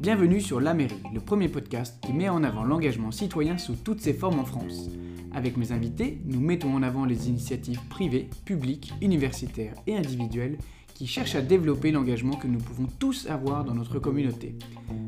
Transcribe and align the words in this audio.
Bienvenue 0.00 0.40
sur 0.40 0.60
La 0.60 0.74
Mairie, 0.74 0.94
le 1.14 1.20
premier 1.20 1.48
podcast 1.48 2.02
qui 2.04 2.12
met 2.12 2.28
en 2.28 2.42
avant 2.42 2.64
l'engagement 2.64 3.12
citoyen 3.12 3.56
sous 3.56 3.76
toutes 3.76 4.00
ses 4.00 4.12
formes 4.12 4.40
en 4.40 4.44
France. 4.44 4.90
Avec 5.32 5.56
mes 5.56 5.70
invités, 5.70 6.20
nous 6.24 6.40
mettons 6.40 6.74
en 6.74 6.82
avant 6.82 7.04
les 7.04 7.28
initiatives 7.28 7.80
privées, 7.88 8.28
publiques, 8.44 8.92
universitaires 9.00 9.74
et 9.86 9.96
individuelles 9.96 10.58
qui 10.94 11.06
cherchent 11.06 11.36
à 11.36 11.42
développer 11.42 11.92
l'engagement 11.92 12.34
que 12.34 12.48
nous 12.48 12.58
pouvons 12.58 12.88
tous 12.98 13.26
avoir 13.28 13.64
dans 13.64 13.74
notre 13.74 14.00
communauté. 14.00 14.58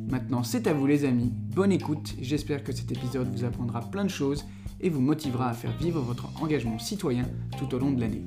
Maintenant, 0.09 0.45
c'est 0.45 0.68
à 0.68 0.73
vous 0.73 0.86
les 0.86 1.05
amis, 1.05 1.32
bonne 1.34 1.73
écoute, 1.73 2.14
j'espère 2.21 2.62
que 2.62 2.73
cet 2.73 2.93
épisode 2.93 3.34
vous 3.34 3.45
apprendra 3.45 3.80
plein 3.80 4.05
de 4.05 4.11
choses 4.11 4.45
et 4.80 4.89
vous 4.89 5.00
motivera 5.00 5.48
à 5.48 5.55
faire 5.55 5.77
vivre 5.77 6.00
votre 6.00 6.29
engagement 6.41 6.79
citoyen 6.79 7.25
tout 7.59 7.75
au 7.75 7.79
long 7.80 7.91
de 7.91 8.00
l'année. 8.00 8.25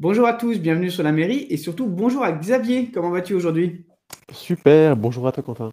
Bonjour 0.00 0.26
à 0.26 0.32
tous, 0.32 0.58
bienvenue 0.58 0.90
sur 0.90 1.02
la 1.02 1.12
mairie 1.12 1.46
et 1.50 1.58
surtout 1.58 1.86
bonjour 1.86 2.24
à 2.24 2.32
Xavier, 2.32 2.90
comment 2.90 3.10
vas-tu 3.10 3.34
aujourd'hui? 3.34 3.84
Super, 4.32 4.96
bonjour 4.96 5.28
à 5.28 5.32
toi 5.32 5.42
Quentin. 5.42 5.72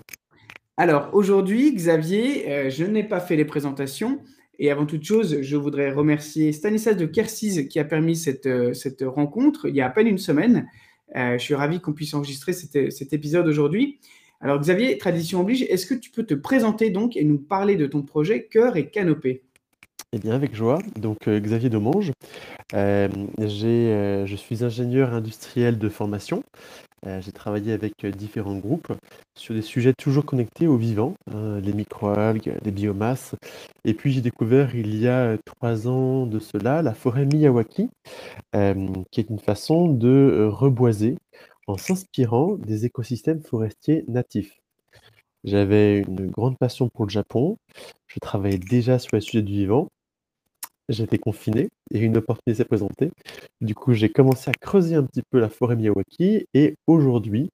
Alors 0.76 1.12
aujourd'hui 1.14 1.74
Xavier, 1.74 2.52
euh, 2.52 2.70
je 2.70 2.84
n'ai 2.84 3.06
pas 3.06 3.22
fait 3.22 3.38
les 3.38 3.46
présentations 3.46 4.20
et 4.60 4.70
avant 4.70 4.86
toute 4.86 5.06
chose, 5.06 5.42
je 5.42 5.56
voudrais 5.56 5.94
remercier 5.94 6.52
Stanislas 6.52 6.98
de 6.98 7.06
Kersis 7.06 7.70
qui 7.70 7.80
a 7.80 7.86
permis 7.86 8.18
cette, 8.18 8.48
euh, 8.48 8.74
cette 8.74 9.02
rencontre 9.08 9.70
il 9.70 9.78
y 9.78 9.80
a 9.80 9.86
à 9.86 9.90
peine 9.90 10.08
une 10.08 10.18
semaine. 10.18 10.68
Euh, 11.16 11.38
je 11.38 11.44
suis 11.46 11.56
ravi 11.56 11.80
qu'on 11.80 11.94
puisse 11.94 12.14
enregistrer 12.14 12.52
cet, 12.52 12.92
cet 12.92 13.14
épisode 13.14 13.48
aujourd'hui. 13.48 14.02
Alors 14.42 14.60
Xavier, 14.60 14.98
tradition 14.98 15.40
oblige, 15.40 15.62
est-ce 15.70 15.86
que 15.86 15.96
tu 15.96 16.12
peux 16.12 16.26
te 16.26 16.34
présenter 16.34 16.90
donc 16.90 17.16
et 17.16 17.24
nous 17.24 17.40
parler 17.40 17.78
de 17.78 17.88
ton 17.88 18.02
projet 18.02 18.44
Cœur 18.48 18.76
et 18.76 18.90
Canopée? 18.90 19.46
Eh 20.14 20.20
bien, 20.20 20.34
avec 20.34 20.56
joie. 20.56 20.80
Donc, 20.96 21.28
euh, 21.28 21.40
Xavier 21.40 21.70
Domange. 21.70 22.14
Euh, 22.74 23.10
euh, 23.40 24.26
je 24.26 24.36
suis 24.36 24.64
ingénieur 24.64 25.14
industriel 25.14 25.78
de 25.78 25.90
formation. 25.90 26.44
j'ai 27.20 27.32
travaillé 27.32 27.74
avec 27.74 28.06
différents 28.06 28.58
groupes 28.58 28.92
sur 29.38 29.54
des 29.54 29.62
sujets 29.62 29.94
toujours 29.94 30.26
connectés 30.26 30.68
au 30.68 30.78
vivant, 30.78 31.14
hein, 31.32 31.60
les 31.62 31.74
microalgues, 31.74 32.54
les 32.64 32.72
biomasses. 32.72 33.36
Et 33.86 33.94
puis, 33.94 34.12
j'ai 34.12 34.22
découvert 34.22 34.76
il 34.76 34.98
y 34.98 35.08
a 35.08 35.38
trois 35.46 35.88
ans 35.88 36.26
de 36.26 36.40
cela 36.40 36.82
la 36.82 36.94
forêt 36.94 37.26
Miyawaki, 37.26 37.90
qui 39.12 39.20
est 39.22 39.30
une 39.30 39.40
façon 39.40 39.88
de 39.88 40.50
reboiser 40.52 41.18
en 41.68 41.78
s'inspirant 41.78 42.56
des 42.56 42.86
écosystèmes 42.86 43.42
forestiers 43.42 44.06
natifs. 44.08 44.58
J'avais 45.44 46.00
une 46.00 46.30
grande 46.32 46.58
passion 46.58 46.90
pour 46.90 47.06
le 47.06 47.12
Japon. 47.12 47.58
Je 48.08 48.20
travaillais 48.20 48.58
déjà 48.58 49.00
sur 49.00 49.16
les 49.16 49.22
sujets 49.22 49.44
du 49.44 49.54
vivant 49.54 49.90
J'étais 50.90 51.18
confiné 51.18 51.68
et 51.92 52.00
une 52.00 52.16
opportunité 52.18 52.56
s'est 52.58 52.66
présentée. 52.66 53.12
Du 53.60 53.76
coup, 53.76 53.94
j'ai 53.94 54.10
commencé 54.10 54.50
à 54.50 54.54
creuser 54.54 54.96
un 54.96 55.04
petit 55.04 55.22
peu 55.30 55.40
la 55.40 55.50
forêt 55.50 55.76
Miyawaki 55.76 56.46
et 56.54 56.76
aujourd'hui, 56.88 57.50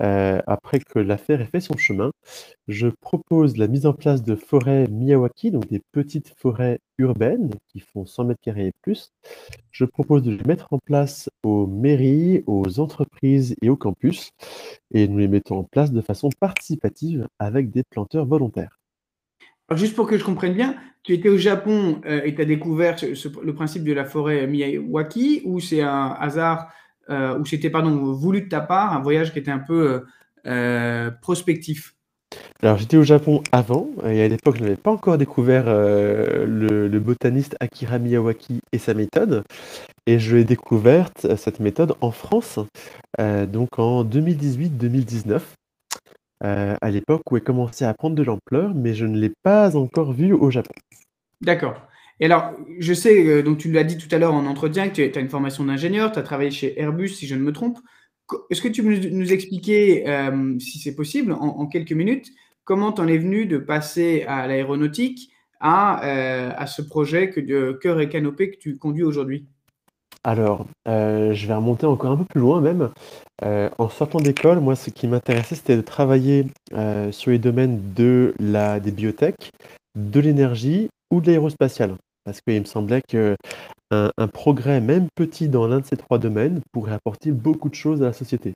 euh, 0.00 0.40
après 0.48 0.80
que 0.80 0.98
l'affaire 0.98 1.40
ait 1.40 1.46
fait 1.46 1.60
son 1.60 1.76
chemin, 1.76 2.10
je 2.66 2.88
propose 3.00 3.56
la 3.56 3.68
mise 3.68 3.86
en 3.86 3.92
place 3.92 4.24
de 4.24 4.34
forêts 4.34 4.88
Miyawaki, 4.88 5.52
donc 5.52 5.68
des 5.68 5.80
petites 5.92 6.34
forêts 6.38 6.80
urbaines 6.98 7.50
qui 7.68 7.80
font 7.80 8.04
100 8.04 8.24
mètres 8.24 8.40
carrés 8.42 8.68
et 8.68 8.72
plus. 8.82 9.12
Je 9.70 9.84
propose 9.84 10.22
de 10.22 10.32
les 10.32 10.44
mettre 10.44 10.66
en 10.72 10.78
place 10.78 11.28
aux 11.44 11.66
mairies, 11.68 12.42
aux 12.46 12.80
entreprises 12.80 13.54
et 13.62 13.70
aux 13.70 13.76
campus 13.76 14.30
et 14.92 15.08
nous 15.08 15.18
les 15.18 15.28
mettons 15.28 15.58
en 15.58 15.64
place 15.64 15.92
de 15.92 16.00
façon 16.00 16.30
participative 16.40 17.28
avec 17.38 17.70
des 17.70 17.84
planteurs 17.84 18.26
volontaires 18.26 18.81
juste 19.76 19.94
pour 19.94 20.06
que 20.06 20.18
je 20.18 20.24
comprenne 20.24 20.54
bien, 20.54 20.76
tu 21.02 21.12
étais 21.12 21.28
au 21.28 21.36
Japon 21.36 22.00
euh, 22.06 22.22
et 22.24 22.34
tu 22.34 22.42
as 22.42 22.44
découvert 22.44 22.96
le 23.42 23.54
principe 23.54 23.84
de 23.84 23.92
la 23.92 24.04
forêt 24.04 24.46
Miyawaki 24.46 25.42
ou 25.44 25.60
c'est 25.60 25.82
un 25.82 26.16
hasard, 26.18 26.72
euh, 27.10 27.38
ou 27.38 27.44
c'était 27.44 27.70
pardon, 27.70 28.12
voulu 28.12 28.42
de 28.42 28.48
ta 28.48 28.60
part, 28.60 28.92
un 28.92 29.00
voyage 29.00 29.32
qui 29.32 29.38
était 29.38 29.50
un 29.50 29.58
peu 29.58 30.04
euh, 30.46 31.10
prospectif? 31.20 31.94
Alors 32.62 32.78
j'étais 32.78 32.96
au 32.96 33.02
Japon 33.02 33.42
avant, 33.52 33.90
et 34.06 34.22
à 34.22 34.28
l'époque 34.28 34.56
je 34.56 34.62
n'avais 34.62 34.76
pas 34.76 34.90
encore 34.90 35.18
découvert 35.18 35.66
le, 35.66 36.88
le, 36.88 37.00
botaniste 37.00 37.56
Akira 37.60 37.98
Miyawaki 37.98 38.60
et 38.72 38.78
sa 38.78 38.94
méthode, 38.94 39.42
et 40.06 40.18
je 40.18 40.36
l'ai 40.36 40.44
découverte, 40.44 41.26
cette 41.36 41.60
méthode, 41.60 41.94
en 42.00 42.10
France, 42.10 42.58
donc 43.18 43.78
en 43.78 44.02
2018-2019. 44.04 45.40
Euh, 46.44 46.74
à 46.80 46.90
l'époque 46.90 47.22
où 47.30 47.36
elle 47.36 47.44
commençait 47.44 47.84
à 47.84 47.94
prendre 47.94 48.16
de 48.16 48.22
l'ampleur, 48.22 48.74
mais 48.74 48.94
je 48.94 49.06
ne 49.06 49.16
l'ai 49.16 49.32
pas 49.44 49.76
encore 49.76 50.12
vue 50.12 50.32
au 50.32 50.50
Japon. 50.50 50.74
D'accord. 51.40 51.86
Et 52.18 52.24
alors, 52.24 52.52
je 52.80 52.92
sais, 52.92 53.24
euh, 53.26 53.42
donc 53.42 53.58
tu 53.58 53.70
l'as 53.70 53.84
dit 53.84 53.96
tout 53.96 54.12
à 54.12 54.18
l'heure 54.18 54.34
en 54.34 54.46
entretien, 54.46 54.88
que 54.88 55.06
tu 55.06 55.18
as 55.18 55.20
une 55.20 55.28
formation 55.28 55.64
d'ingénieur, 55.64 56.10
tu 56.10 56.18
as 56.18 56.22
travaillé 56.22 56.50
chez 56.50 56.80
Airbus, 56.80 57.10
si 57.10 57.28
je 57.28 57.36
ne 57.36 57.42
me 57.42 57.52
trompe. 57.52 57.78
Est-ce 58.50 58.60
que 58.60 58.68
tu 58.68 58.82
peux 58.82 59.08
nous 59.10 59.32
expliquer, 59.32 60.08
euh, 60.08 60.58
si 60.58 60.78
c'est 60.80 60.96
possible, 60.96 61.32
en, 61.32 61.66
quelques 61.66 61.92
minutes, 61.92 62.28
comment 62.64 62.92
tu 62.92 63.00
en 63.02 63.06
es 63.06 63.18
venu 63.18 63.46
de 63.46 63.58
passer 63.58 64.24
à 64.26 64.46
l'aéronautique 64.46 65.30
à, 65.60 65.98
à, 65.98 66.66
ce 66.66 66.82
projet 66.82 67.30
que 67.30 67.40
de 67.40 67.78
Cœur 67.80 68.00
et 68.00 68.08
Canopée 68.08 68.50
que 68.50 68.58
tu 68.58 68.78
conduis 68.78 69.04
aujourd'hui? 69.04 69.46
Alors, 70.24 70.66
euh, 70.86 71.34
je 71.34 71.46
vais 71.48 71.54
remonter 71.54 71.86
encore 71.86 72.12
un 72.12 72.16
peu 72.16 72.24
plus 72.24 72.40
loin 72.40 72.60
même. 72.60 72.90
Euh, 73.44 73.68
en 73.78 73.88
sortant 73.88 74.20
d'école, 74.20 74.60
moi, 74.60 74.76
ce 74.76 74.90
qui 74.90 75.08
m'intéressait, 75.08 75.56
c'était 75.56 75.76
de 75.76 75.82
travailler 75.82 76.46
euh, 76.74 77.10
sur 77.10 77.32
les 77.32 77.40
domaines 77.40 77.92
de 77.94 78.34
la, 78.38 78.78
des 78.78 78.92
biotech, 78.92 79.50
de 79.96 80.20
l'énergie 80.20 80.88
ou 81.10 81.20
de 81.20 81.26
l'aérospatiale. 81.26 81.96
Parce 82.24 82.40
qu'il 82.40 82.60
me 82.60 82.66
semblait 82.66 83.02
qu'un 83.02 83.34
un 83.90 84.28
progrès, 84.28 84.80
même 84.80 85.08
petit, 85.16 85.48
dans 85.48 85.66
l'un 85.66 85.80
de 85.80 85.86
ces 85.86 85.96
trois 85.96 86.18
domaines 86.18 86.60
pourrait 86.72 86.92
apporter 86.92 87.32
beaucoup 87.32 87.68
de 87.68 87.74
choses 87.74 88.00
à 88.02 88.06
la 88.06 88.12
société. 88.12 88.52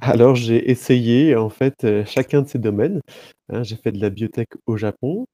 Alors 0.00 0.34
j'ai 0.34 0.70
essayé 0.70 1.36
en 1.36 1.50
fait, 1.50 1.86
chacun 2.06 2.42
de 2.42 2.48
ces 2.48 2.58
domaines, 2.58 3.00
hein. 3.52 3.62
J'ai 3.62 3.76
fait 3.76 3.92
de 3.92 4.00
la 4.00 4.10
biotech 4.10 4.48
au 4.66 4.76
Japon, 4.78 5.26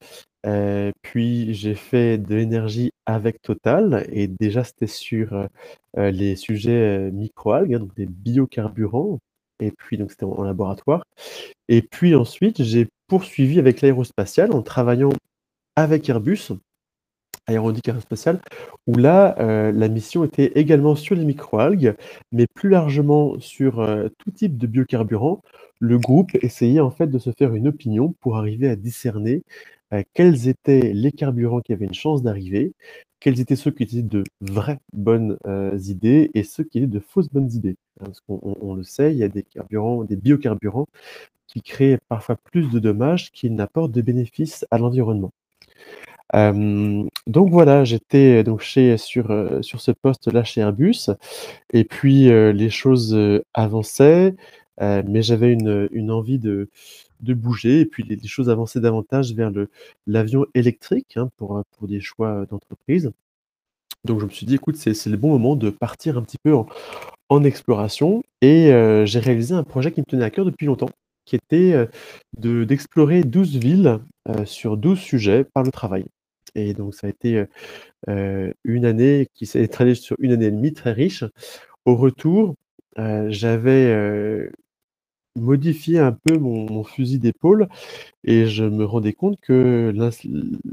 puis 1.03 1.55
j'ai 1.55 1.75
fait 1.75 2.19
de 2.19 2.35
l'énergie 2.35 2.93
avec 3.07 3.43
Total 3.43 4.07
et 4.13 4.29
déjà 4.29 4.65
c'était 4.65 4.87
sur, 4.87 5.49
les 5.97 6.37
sujets, 6.37 7.11
microalgues, 7.13 7.75
hein, 7.75 7.81
donc 7.81 7.95
des 7.95 8.07
biocarburants 8.07 9.19
et 9.61 9.73
puis 9.73 9.99
donc 9.99 10.11
c'était 10.13 10.25
en 10.25 10.45
laboratoire 10.45 11.03
et 11.69 11.83
puis 11.83 12.15
ensuite 12.15 12.63
j'ai 12.63 12.87
poursuivi 13.09 13.59
avec 13.59 13.81
l'aérospatiale 13.81 14.53
en 14.53 14.63
travaillant 14.63 15.11
avec 15.77 16.09
Airbus 16.09 16.51
aéronautique 17.49 17.89
aérospatiale, 17.89 18.41
où 18.87 18.95
là, 18.97 19.35
la 19.73 19.89
mission 19.89 20.25
était 20.25 20.53
également 20.55 20.95
sur 20.95 21.17
les 21.17 21.25
microalgues, 21.25 21.95
mais 22.33 22.47
plus 22.47 22.69
largement 22.69 23.39
sur 23.41 23.87
tout 24.19 24.31
type 24.31 24.57
de 24.57 24.67
biocarburants. 24.67 25.43
Le 25.81 25.99
groupe 25.99 26.35
essayait 26.43 26.81
en 26.81 26.91
fait 26.91 27.07
de 27.07 27.19
se 27.19 27.31
faire 27.31 27.55
une 27.55 27.69
opinion 27.69 28.15
pour 28.21 28.37
arriver 28.37 28.69
à 28.69 28.77
discerner 28.77 29.43
euh, 29.93 30.03
quels 30.15 30.49
étaient 30.49 30.93
les 30.95 31.13
carburants 31.13 31.61
qui 31.61 31.73
avaient 31.73 31.87
une 31.87 31.95
chance 31.95 32.23
d'arriver, 32.23 32.75
quels 33.21 33.41
étaient 33.41 33.57
ceux 33.57 33.71
qui 33.71 33.83
étaient 33.85 34.03
de 34.03 34.25
vraies 34.41 34.79
bonnes 34.93 35.39
idées 35.87 36.31
et 36.35 36.45
ceux 36.45 36.65
qui 36.65 36.79
étaient 36.79 36.87
de 36.87 37.01
fausses 37.01 37.31
bonnes 37.31 37.51
idées? 37.53 37.77
Hein, 38.01 38.07
parce 38.07 38.21
qu'on 38.21 38.75
le 38.75 38.83
sait, 38.85 39.13
il 39.13 39.19
y 39.19 39.25
a 39.25 39.29
des 39.29 39.43
carburants, 39.43 40.05
des 40.05 40.17
biocarburants 40.17 40.87
qui 41.47 41.63
créent 41.63 41.99
parfois 42.09 42.37
plus 42.37 42.71
de 42.71 42.79
dommages 42.79 43.33
qu'ils 43.33 43.55
n'apportent 43.55 43.93
de 43.93 44.03
bénéfices 44.03 44.67
à 44.71 44.79
l'environnement 44.79 45.33
donc 47.27 47.51
voilà, 47.51 47.85
j'étais 47.85 48.45
donc 48.45 48.61
chez 48.61 48.99
sur, 48.99 49.29
sur 49.63 49.81
ce 49.81 49.91
poste-là 49.93 50.45
chez 50.45 50.61
Airbus 50.61 51.11
et 51.73 51.85
puis, 51.85 52.25
les 52.29 52.71
choses, 52.71 53.19
avançaient, 53.55 54.35
mais 54.81 55.23
j'avais 55.23 55.53
une, 55.53 55.89
une 55.93 56.11
envie 56.11 56.39
de 56.39 56.69
de 57.21 57.35
bouger 57.35 57.81
et 57.81 57.87
puis 57.87 58.03
les 58.03 58.19
choses 58.27 58.51
avançaient 58.51 58.81
davantage 58.81 59.35
vers 59.35 59.51
l'avion 60.07 60.47
électrique, 60.55 61.17
hein, 61.17 61.31
pour, 61.37 61.63
pour 61.77 61.89
des 61.89 62.01
choix, 62.01 62.47
d'entreprise. 62.51 63.11
Donc 64.05 64.21
je 64.21 64.27
me 64.27 64.31
suis 64.31 64.47
dit: 64.47 64.55
«Écoute, 64.55 64.77
c'est 64.77 65.07
le 65.07 65.17
bon 65.17 65.31
moment 65.31 65.57
de 65.57 65.71
partir 65.71 66.17
un 66.19 66.23
petit 66.23 66.39
peu 66.43 66.55
en 67.29 67.45
exploration» 67.45 68.23
et 68.41 68.71
j'ai 69.05 69.19
réalisé 69.19 69.55
un 69.55 69.65
projet 69.65 69.93
qui 69.93 70.01
me 70.01 70.07
tenait 70.07 70.25
à 70.25 70.31
cœur 70.31 70.45
depuis 70.45 70.67
longtemps, 70.67 70.91
qui 71.25 71.37
était, 71.37 71.89
de 72.39 72.65
d'explorer 72.65 73.25
12 73.25 73.57
villes, 73.57 73.99
sur 74.45 74.77
12 74.77 74.99
sujets 74.99 75.45
par 75.45 75.65
le 75.65 75.71
travail. 75.71 76.05
Et 76.55 76.75
donc 76.75 76.95
ça 76.95 77.09
a 77.09 77.11
été, 77.11 77.45
une 78.07 78.85
année 78.85 79.27
qui 79.35 79.47
s'est 79.47 79.63
étalée 79.63 79.95
sur 79.95 80.17
une 80.21 80.33
année 80.33 80.47
et 80.47 80.51
demie 80.51 80.73
très 80.73 80.93
riche. 80.93 81.25
Au 81.85 81.97
retour, 81.97 82.55
j'avais, 82.97 84.49
modifié 85.39 85.99
un 85.99 86.13
peu 86.13 86.39
mon 86.39 86.85
fusil 86.85 87.19
d'épaule 87.19 87.69
et 88.25 88.47
je 88.47 88.65
me 88.65 88.85
rendais 88.85 89.13
compte 89.13 89.39
que 89.41 89.93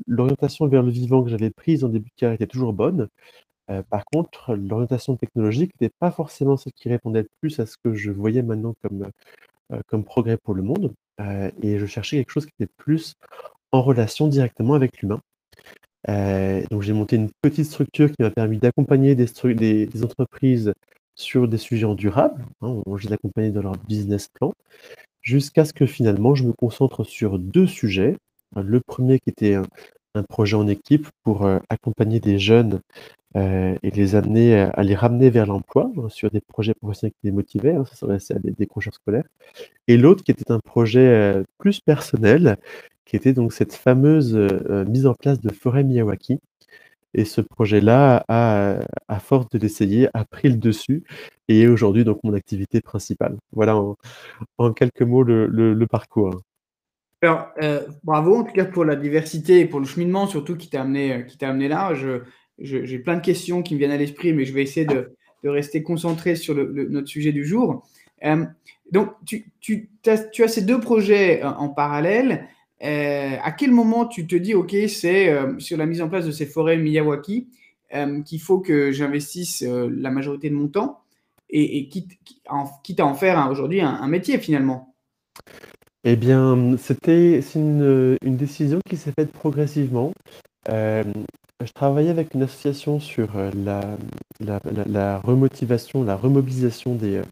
l'orientation 0.07 0.67
vers 0.67 0.83
le 0.83 0.91
vivant 0.91 1.23
que 1.23 1.29
j'avais 1.29 1.51
prise 1.51 1.83
en 1.83 1.89
début 1.89 2.09
de 2.09 2.15
carrière 2.15 2.35
était 2.35 2.47
toujours 2.47 2.73
bonne. 2.73 3.07
par 3.89 4.06
contre, 4.06 4.56
l'orientation 4.56 5.15
technologique 5.17 5.71
n'était 5.79 5.94
pas 6.00 6.12
forcément 6.12 6.57
celle 6.57 6.73
qui 6.73 6.89
répondait 6.89 7.23
le 7.23 7.29
plus 7.41 7.59
à 7.59 7.65
ce 7.65 7.77
que 7.83 7.94
je 7.95 8.12
voyais 8.12 8.44
maintenant 8.44 8.75
comme, 8.81 9.09
comme 9.88 10.03
progrès 10.03 10.38
pour 10.38 10.53
le 10.53 10.63
monde. 10.63 10.94
et 11.62 11.79
je 11.79 11.85
cherchais 11.85 12.17
quelque 12.17 12.31
chose 12.31 12.45
qui 12.45 12.53
était 12.59 12.71
plus 12.77 13.15
en 13.71 13.81
relation 13.81 14.27
directement 14.27 14.73
avec 14.75 15.01
l'humain. 15.01 15.21
donc 16.71 16.81
j'ai 16.81 16.94
monté 16.94 17.15
une 17.15 17.29
petite 17.41 17.65
structure 17.65 18.09
qui 18.12 18.21
m'a 18.21 18.31
permis 18.31 18.57
d'accompagner 18.59 19.15
des, 19.15 20.03
entreprises 20.03 20.73
sur 21.15 21.47
des 21.47 21.57
sujets 21.57 21.85
en 21.85 21.95
durable. 21.95 22.45
Hein, 22.62 22.81
je 22.95 23.07
les 23.07 23.13
accompagnais 23.13 23.51
dans 23.51 23.62
leur 23.62 23.77
business 23.88 24.27
plan, 24.27 24.53
jusqu'à 25.21 25.65
ce 25.65 25.73
que 25.73 25.85
finalement 25.85 26.35
je 26.35 26.44
me 26.44 26.53
concentre 26.53 27.03
sur 27.03 27.39
deux 27.39 27.67
sujets. 27.67 28.17
Le 28.56 28.79
premier 28.79 29.19
qui 29.19 29.29
était 29.29 29.56
un, 29.56 30.23
projet 30.29 30.56
en 30.56 30.67
équipe 30.67 31.07
pour 31.23 31.45
accompagner 31.69 32.21
des 32.21 32.39
jeunes 32.39 32.79
et 33.35 33.91
les 33.91 34.15
amener 34.15 34.56
à 34.56 34.81
les 34.83 34.95
ramener 34.95 35.29
vers 35.29 35.45
l'emploi 35.45 35.91
hein, 35.97 36.07
sur 36.07 36.31
des 36.31 36.39
projets 36.39 36.73
professionnels 36.73 37.12
qui 37.19 37.27
les 37.27 37.33
motivaient, 37.33 37.75
hein, 37.75 37.83
ça 37.83 37.95
s'adressait 37.95 38.35
à 38.35 38.39
des 38.39 38.51
décrocheurs 38.51 38.94
scolaires. 38.94 39.25
Et 39.89 39.97
l'autre 39.97 40.23
qui 40.23 40.31
était 40.31 40.51
un 40.51 40.59
projet 40.59 41.44
plus 41.57 41.81
personnel, 41.81 42.57
qui 43.03 43.17
était 43.17 43.33
donc 43.33 43.51
cette 43.51 43.73
fameuse 43.73 44.35
mise 44.88 45.06
en 45.06 45.15
place 45.15 45.41
de 45.41 45.51
forêt 45.51 45.83
Miyawaki. 45.83 46.39
Et 47.17 47.25
ce 47.25 47.41
projet-là 47.41 48.25
à 48.27 49.19
force 49.19 49.50
de 49.50 49.57
l'essayer, 49.57 50.09
a 50.13 50.25
pris 50.25 50.50
le 50.50 50.57
dessus 50.57 51.03
et 51.47 51.62
est 51.62 51.67
aujourd'hui 51.67 52.03
donc 52.03 52.19
mon 52.23 52.33
activité 52.33 52.81
principale. 52.81 53.38
Voilà 53.53 53.77
en, 54.57 54.73
quelques 54.73 55.01
mots 55.01 55.23
le 55.23 55.85
parcours. 55.88 56.41
Alors, 57.25 57.47
euh, 57.63 57.81
bravo 58.03 58.35
en 58.35 58.44
tout 58.44 58.53
cas 58.53 58.65
pour 58.65 58.85
la 58.85 58.95
diversité 58.95 59.62
et 59.62 59.65
pour 59.65 59.79
le 59.79 59.88
cheminement 59.88 60.27
surtout 60.27 60.56
qui 60.56 60.69
t'a 60.69 60.81
amené, 60.81 61.13
euh, 61.13 61.47
amené 61.47 61.67
là. 61.67 61.94
j'ai 62.59 63.00
plein 63.00 63.15
de 63.15 63.21
questions 63.21 63.63
qui 63.63 63.73
me 63.73 63.79
viennent 63.79 63.91
à 63.91 63.97
l'esprit, 63.97 64.31
mais 64.31 64.45
je 64.45 64.53
vais 64.53 64.62
essayer 64.62 64.85
de, 64.85 65.15
rester 65.44 65.83
concentré 65.83 66.35
sur 66.35 66.56
notre 66.56 67.07
sujet 67.07 67.31
du 67.31 67.45
jour. 67.45 67.88
Euh, 68.23 68.45
donc, 68.91 69.09
tu, 69.25 69.51
tu, 69.59 69.89
as, 70.07 70.47
ces 70.47 70.62
deux 70.63 70.79
projets 70.79 71.44
en 71.44 71.69
parallèle. 71.69 72.47
À 72.86 73.52
quel 73.52 73.72
moment 73.72 74.06
tu 74.06 74.28
te 74.28 74.36
dis, 74.36 74.54
OK, 74.54 74.76
c'est 74.88 75.34
sur 75.60 75.78
la 75.78 75.86
mise 75.86 76.02
en 76.02 76.10
place 76.10 76.26
de 76.26 76.32
ces 76.32 76.46
forêts 76.46 76.78
Miyawaki 76.78 77.48
qu'il 78.26 78.42
faut 78.42 78.60
que 78.60 78.92
j'investisse 78.92 79.64
la 79.64 80.12
majorité 80.12 80.50
de 80.50 80.56
mon 80.56 80.68
temps 80.68 81.00
et, 81.50 81.78
et 81.78 81.88
quitte, 81.88 82.12
à 82.48 83.06
en 83.06 83.14
faire 83.14 83.48
aujourd'hui 83.50 83.82
un 83.82 84.08
métier 84.08 84.38
finalement? 84.38 84.96
Eh 86.08 86.16
bien, 86.16 86.78
c'était 86.78 87.42
une, 87.56 88.18
décision 88.22 88.80
qui 88.88 88.96
s'est 88.96 89.12
faite 89.18 89.32
progressivement. 89.32 90.14
Euh, 91.62 91.66
je 91.66 91.72
travaillais 91.74 92.10
avec 92.10 92.34
une 92.34 92.44
association 92.44 93.00
sur 93.00 93.38
euh, 93.38 93.52
la, 94.40 95.19
remotivation, 95.19 96.04
la 96.04 96.16
remobilisation 96.16 96.96
des, 96.96 97.18
euh, 97.18 97.24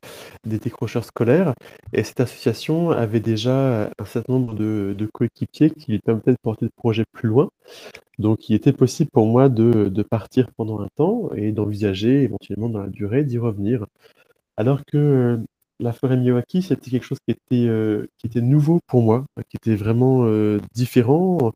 des 0.45 0.59
décrocheurs 0.59 1.05
scolaires. 1.05 1.53
Et 1.93 2.03
cette 2.03 2.19
association 2.19 2.91
avait 2.91 3.19
déjà 3.19 3.89
un 3.99 4.05
certain 4.05 4.33
nombre 4.33 4.55
de, 4.55 5.09
coéquipiers 5.13 5.71
qui 5.71 5.91
lui 5.91 5.99
permettaient 5.99 6.31
de 6.31 6.37
porter 6.41 6.65
le 6.65 6.71
projet 6.75 7.03
plus 7.11 7.29
loin. 7.29 7.49
Donc, 8.19 8.49
il 8.49 8.55
était 8.55 8.73
possible 8.73 9.09
pour 9.11 9.27
moi 9.27 9.49
de, 9.49 10.03
partir 10.03 10.49
pendant 10.57 10.81
un 10.81 10.87
temps 10.95 11.29
et 11.35 11.51
d'envisager 11.51 12.23
éventuellement 12.23 12.69
dans 12.69 12.81
la 12.81 12.89
durée 12.89 13.23
d'y 13.23 13.37
revenir. 13.37 13.85
Alors 14.57 14.85
que 14.85 15.39
la 15.79 15.93
forêt 15.93 16.17
Miyawaki, 16.17 16.61
c'était 16.61 16.89
quelque 16.91 17.05
chose 17.05 17.19
qui 17.27 17.31
était, 17.31 17.67
euh, 17.67 18.07
qui 18.17 18.27
était 18.27 18.41
nouveau 18.41 18.79
pour 18.87 19.01
moi, 19.01 19.25
qui 19.49 19.57
était 19.57 19.75
vraiment 19.75 20.25
euh, 20.25 20.59
différent 20.73 21.37
euh, 21.41 21.51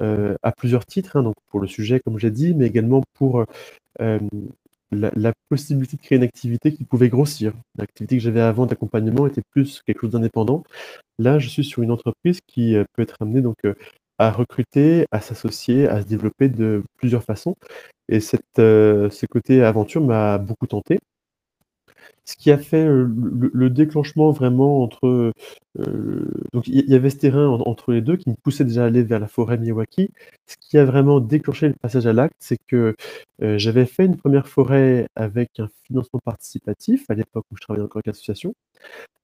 à 0.00 0.52
plusieurs 0.52 0.86
titres, 0.86 1.16
hein, 1.16 1.22
donc 1.22 1.34
pour 1.48 1.60
le 1.60 1.66
sujet, 1.66 2.00
comme 2.00 2.18
j'ai 2.18 2.30
dit, 2.30 2.54
mais 2.54 2.66
également 2.66 3.02
pour 3.14 3.44
la, 3.98 5.32
possibilité 5.48 5.96
de 5.96 6.02
créer 6.02 6.16
une 6.16 6.24
activité 6.24 6.72
qui 6.72 6.84
pouvait 6.84 7.08
grossir. 7.08 7.52
L'activité 7.76 8.16
que 8.16 8.22
j'avais 8.22 8.40
avant 8.40 8.66
d'accompagnement 8.66 9.26
était 9.26 9.42
plus 9.50 9.82
quelque 9.84 10.00
chose 10.02 10.10
d'indépendant. 10.10 10.62
Là, 11.18 11.38
je 11.38 11.48
suis 11.48 11.64
sur 11.64 11.82
une 11.82 11.90
entreprise 11.90 12.40
qui 12.46 12.76
peut 12.94 13.02
être 13.02 13.16
amenée 13.20 13.42
donc 13.42 13.56
à 14.18 14.30
recruter, 14.30 15.06
à 15.10 15.20
s'associer, 15.20 15.88
à 15.88 16.02
se 16.02 16.06
développer 16.06 16.48
de 16.48 16.82
plusieurs 16.96 17.24
façons. 17.24 17.56
Et 18.08 18.20
cette, 18.20 18.42
ce 18.56 19.26
côté 19.26 19.62
aventure 19.62 20.02
m'a 20.02 20.38
beaucoup 20.38 20.66
tenté 20.66 20.98
ce 22.30 22.36
qui 22.36 22.50
a 22.50 22.58
fait 22.58 22.86
le, 22.86 23.70
déclenchement 23.70 24.30
vraiment 24.30 24.82
entre. 24.82 25.32
donc 26.52 26.68
il 26.68 26.88
y, 26.88 26.94
avait 26.94 27.10
ce 27.10 27.16
terrain 27.16 27.48
entre 27.48 27.92
les 27.92 28.00
deux 28.00 28.16
qui 28.16 28.30
me 28.30 28.34
poussait 28.34 28.64
déjà 28.64 28.84
à 28.84 28.86
aller 28.86 29.02
vers 29.02 29.20
la 29.20 29.28
forêt 29.28 29.58
Miyawaki. 29.58 30.10
Ce 30.46 30.56
qui 30.60 30.78
a 30.78 30.84
vraiment 30.84 31.20
déclenché 31.20 31.68
le 31.68 31.74
passage 31.74 32.06
à 32.06 32.12
l'acte, 32.12 32.36
c'est 32.38 32.58
que 32.68 32.94
j'avais 33.40 33.86
fait 33.86 34.04
une 34.04 34.16
première 34.16 34.48
forêt 34.48 35.08
avec 35.16 35.58
un 35.58 35.68
financement 35.86 36.20
participatif 36.24 37.04
à 37.10 37.14
l'époque 37.14 37.46
où 37.50 37.56
je 37.56 37.62
travaillais 37.62 37.84
encore 37.84 37.98
avec 37.98 38.06
l'association. 38.06 38.54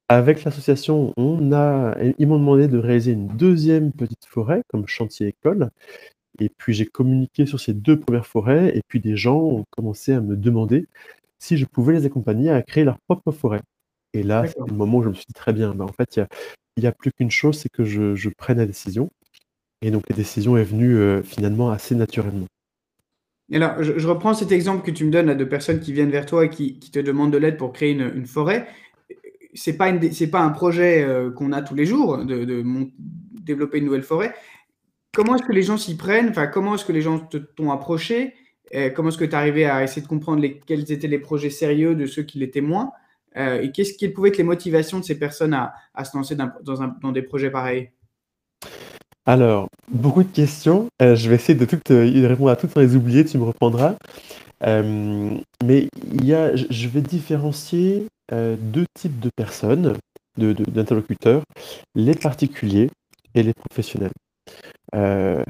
Avec 0.09 0.45
l'association, 0.45 1.13
on 1.17 1.53
a, 1.53 1.97
ils 2.19 2.29
m'ont 2.29 2.39
demandé 2.39 2.69
de 2.69 2.79
réaliser 2.79 3.13
une 3.13 3.27
deuxième 3.29 3.93
petite 3.93 4.25
forêt 4.27 4.63
comme 4.69 4.87
chantier 4.87 5.29
école. 5.29 5.71
Et 6.39 6.49
puis 6.49 6.75
j'ai 6.75 6.87
communiqué 6.87 7.47
sur 7.47 7.61
ces 7.61 7.75
deux 7.75 7.99
premières 7.99 8.27
forêts, 8.27 8.77
et 8.77 8.83
puis 8.89 9.01
des 9.01 9.17
gens 9.17 9.39
ont 9.39 9.65
commencé 9.71 10.13
à 10.13 10.21
me 10.21 10.37
demander 10.37 10.87
si 11.39 11.57
je 11.57 11.67
pouvais 11.67 11.95
les 11.95 12.07
accompagner 12.07 12.51
à 12.51 12.63
créer 12.63 12.85
leur 12.85 12.99
propre 13.09 13.33
forêt. 13.33 13.61
Et 14.13 14.23
là, 14.23 14.45
c'est 14.47 14.59
le 14.67 14.75
moment 14.75 14.99
où 14.99 15.03
je 15.03 15.09
me 15.09 15.15
suis 15.15 15.27
dit 15.27 15.35
très 15.35 15.53
bien, 15.53 15.75
bah, 15.75 15.85
en 15.85 15.93
fait, 15.93 16.17
il 16.77 16.81
n'y 16.81 16.87
a, 16.87 16.93
plus 16.93 17.13
qu'une 17.13 17.31
chose, 17.31 17.59
c'est 17.59 17.69
que 17.69 17.85
je, 17.85 18.29
prenne 18.31 18.59
la 18.59 18.67
décision. 18.67 19.11
Et 19.83 19.91
donc, 19.91 20.05
la 20.09 20.17
décision 20.17 20.57
est 20.57 20.65
venue 20.65 20.97
euh, 20.97 21.23
finalement 21.23 21.71
assez 21.71 21.95
naturellement. 21.95 22.47
Et 23.51 23.57
alors, 23.57 23.83
je, 23.83 24.09
reprends 24.09 24.35
cet 24.35 24.51
exemple 24.51 24.85
que 24.85 24.91
tu 24.91 25.05
me 25.05 25.11
donnes 25.11 25.35
de 25.35 25.45
personnes 25.45 25.81
qui 25.81 25.93
viennent 25.93 26.11
vers 26.11 26.27
toi 26.27 26.47
et 26.47 26.51
qui, 26.51 26.79
te 26.79 26.99
demandent 26.99 27.33
de 27.33 27.39
l'aide 27.39 27.57
pour 27.57 27.73
créer 27.73 27.93
une, 27.93 28.27
forêt. 28.27 28.67
Ce 29.55 29.71
n'est 29.71 29.77
pas, 29.77 29.93
pas, 30.33 30.41
un 30.41 30.51
projet 30.51 31.05
euh, 31.05 31.31
qu'on 31.31 31.53
a 31.53 31.63
tous 31.63 31.75
les 31.75 31.87
jours 31.87 32.25
de, 32.25 32.65
développer 33.43 33.79
une 33.79 33.85
nouvelle 33.85 34.03
forêt. 34.03 34.35
Comment 35.13 35.37
est-ce 35.37 35.45
que 35.45 35.53
les 35.53 35.63
gens 35.63 35.77
s'y 35.77 35.97
prennent? 35.97 36.31
Enfin, 36.31 36.47
Comment 36.49 36.75
est-ce 36.75 36.85
que 36.85 36.93
les 36.93 37.03
gens 37.03 37.21
t'ont 37.55 37.71
approché? 37.71 38.35
Euh, 38.75 38.91
comment 38.91 39.11
est-ce 39.11 39.19
que 39.19 39.25
tu 39.25 39.35
arrivé 39.35 39.67
à 39.67 39.83
essayer 39.83 40.03
de 40.03 40.09
comprendre 40.09 40.45
quels 40.67 40.91
étaient 40.91 41.09
les 41.09 41.19
projets 41.19 41.51
sérieux 41.51 41.95
de 41.95 42.07
ceux 42.07 42.23
qui 42.23 42.39
l'étaient 42.39 42.61
moins 42.61 42.93
euh, 43.37 43.61
Et 43.63 43.71
qu'est-ce 43.71 43.95
qui 43.95 44.09
pouvait 44.09 44.31
être 44.31 44.39
les 44.39 44.45
motivations 44.45 44.99
de 44.99 45.05
ces 45.05 45.19
personnes 45.19 45.55
à, 45.55 46.05
se 46.05 46.17
lancer 46.17 46.37
dans, 46.37 47.13
des 47.13 47.23
projets 47.23 47.51
pareils? 47.51 47.91
Alors, 49.25 49.69
beaucoup 49.89 50.23
de 50.23 50.33
questions. 50.33 50.89
Euh, 51.03 51.17
je 51.17 51.29
vais 51.29 51.37
essayer 51.37 51.59
de, 51.59 52.27
répondre 52.27 52.51
à 52.51 52.57
toutes 52.57 52.73
sans 52.73 52.81
les 52.81 52.97
oublier, 52.97 53.25
tu 53.25 53.39
me 53.39 53.45
reprendras. 53.45 53.95
mais 54.63 55.89
il 56.13 56.25
y 56.25 56.35
a, 56.35 56.55
je 56.57 56.89
vais 56.89 57.03
différencier 57.03 58.07
deux 58.33 58.87
types 58.95 59.21
de 59.21 59.31
personnes, 59.37 59.97
d'interlocuteurs, 60.37 61.43
les 61.95 62.15
particuliers 62.15 62.91
et 63.35 63.43
les 63.43 63.55
professionnels. 63.55 64.13
Euh, 64.95 65.43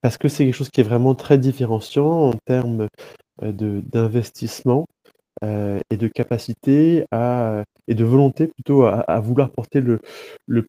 parce 0.00 0.18
que 0.18 0.28
c'est 0.28 0.44
quelque 0.44 0.54
chose 0.54 0.70
qui 0.70 0.80
est 0.80 0.84
vraiment 0.84 1.14
très 1.14 1.38
différenciant 1.38 2.30
en 2.30 2.32
termes 2.44 2.88
euh, 3.42 3.52
d'investissement 3.52 4.86
euh, 5.44 5.78
et 5.90 5.96
de 5.96 6.08
capacité 6.08 7.04
et 7.88 7.94
de 7.94 8.04
volonté 8.04 8.46
plutôt 8.48 8.84
à, 8.84 9.20
vouloir 9.20 9.50
porter 9.50 9.80
le, 9.80 10.00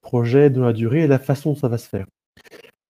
projet 0.01 0.49
dans 0.49 0.63
la 0.63 0.73
durée 0.73 1.03
et 1.03 1.07
la 1.07 1.19
façon 1.19 1.51
dont 1.51 1.55
ça 1.55 1.67
va 1.67 1.77
se 1.77 1.87
faire. 1.87 2.05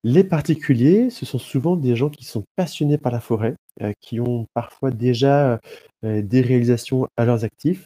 Les 0.06 0.24
particuliers, 0.24 1.10
ce 1.10 1.26
sont 1.26 1.40
souvent 1.40 1.78
des 1.78 1.96
gens 1.96 2.10
qui 2.10 2.26
sont 2.26 2.44
passionnés 2.58 2.98
par 2.98 3.12
la 3.12 3.22
forêt, 3.22 3.56
qui 4.02 4.20
ont 4.20 4.48
parfois 4.54 4.92
déjà 4.92 5.60
des 6.04 6.42
réalisations 6.42 7.08
à 7.16 7.24
leurs 7.24 7.46
actifs 7.46 7.86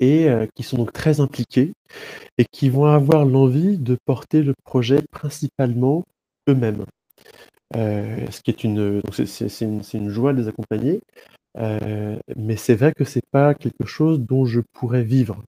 et 0.00 0.28
qui 0.56 0.64
sont 0.64 0.78
donc 0.78 0.92
très 0.92 1.20
impliqués 1.20 1.72
et 2.38 2.44
qui 2.50 2.70
vont 2.70 2.86
avoir 2.86 3.24
l'envie 3.24 3.78
de 3.78 3.96
porter 4.04 4.42
le 4.42 4.54
projet 4.64 5.00
principalement 5.12 6.04
eux-mêmes. 6.48 6.84
ce 7.74 8.40
qui 8.42 8.50
est 8.50 8.64
une, 8.64 9.00
c'est, 9.12 9.60
une, 9.60 10.08
joie 10.08 10.32
de 10.32 10.42
les 10.42 10.48
accompagner, 10.48 11.00
mais 12.36 12.56
c'est 12.56 12.74
vrai 12.74 12.92
que 12.92 13.04
c'est 13.04 13.26
pas 13.30 13.54
quelque 13.54 13.86
chose 13.86 14.20
dont 14.20 14.44
je 14.44 14.60
pourrais 14.72 15.04
vivre. 15.04 15.40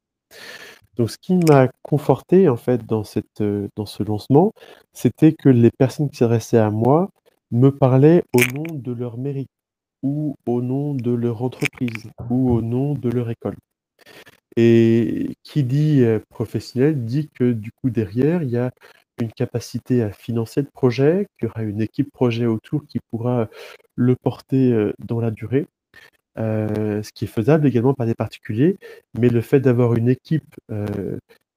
Donc, 0.97 1.11
ce 1.11 1.19
qui 1.19 1.37
m'a 1.37 1.69
conforté 1.83 2.49
en 2.49 2.57
fait 2.57 2.87
dans 2.87 3.02
cette, 3.02 3.43
dans 3.76 3.87
ce 3.87 4.02
lancement, 4.02 4.52
c'était 4.93 5.33
que 5.33 5.49
les 5.49 5.71
personnes 5.71 6.09
qui 6.09 6.19
s'adressaient 6.19 6.59
à 6.59 6.71
moi 6.71 7.11
me 7.50 7.71
parlaient 7.71 8.23
au 8.35 8.40
nom 8.54 8.64
de 8.73 8.93
leur 8.93 9.19
mérite, 9.19 9.50
ou 10.02 10.37
au 10.47 10.62
nom 10.62 10.95
de 10.95 11.11
leur 11.11 11.43
entreprise, 11.43 12.11
ou 12.31 12.50
au 12.50 12.62
nom 12.62 12.95
de 12.95 13.09
leur 13.11 13.31
école. 13.31 13.57
Et 14.56 15.37
qui 15.42 15.64
dit 15.64 16.04
professionnel 16.28 17.04
dit 17.04 17.28
que 17.28 17.52
du 17.52 17.73
coup 17.73 17.90
derrière, 17.90 18.42
il 18.42 18.50
y 18.50 18.56
a 18.56 18.70
une 19.20 19.32
capacité 19.32 20.02
à 20.02 20.12
financer 20.12 20.61
le 20.62 20.68
projet, 20.73 21.26
qu'il 21.38 21.49
y 21.49 21.50
aura 21.50 21.62
une 21.62 21.80
équipe 21.82 22.11
projet 22.12 22.46
autour 22.46 22.87
qui 22.87 23.00
pourra 23.11 23.49
le 23.96 24.16
porter 24.16 24.92
dans 24.99 25.20
la 25.20 25.30
durée. 25.30 25.66
ce 26.37 27.12
qui 27.12 27.25
est 27.25 27.28
faisable 27.28 27.66
également 27.66 27.94
par 27.94 28.06
des 28.06 28.14
particuliers, 28.14 28.76
mais 29.18 29.28
le 29.28 29.40
fait 29.40 29.61
d'avoir 29.61 29.94
une 29.94 30.08
équipe 30.08 30.54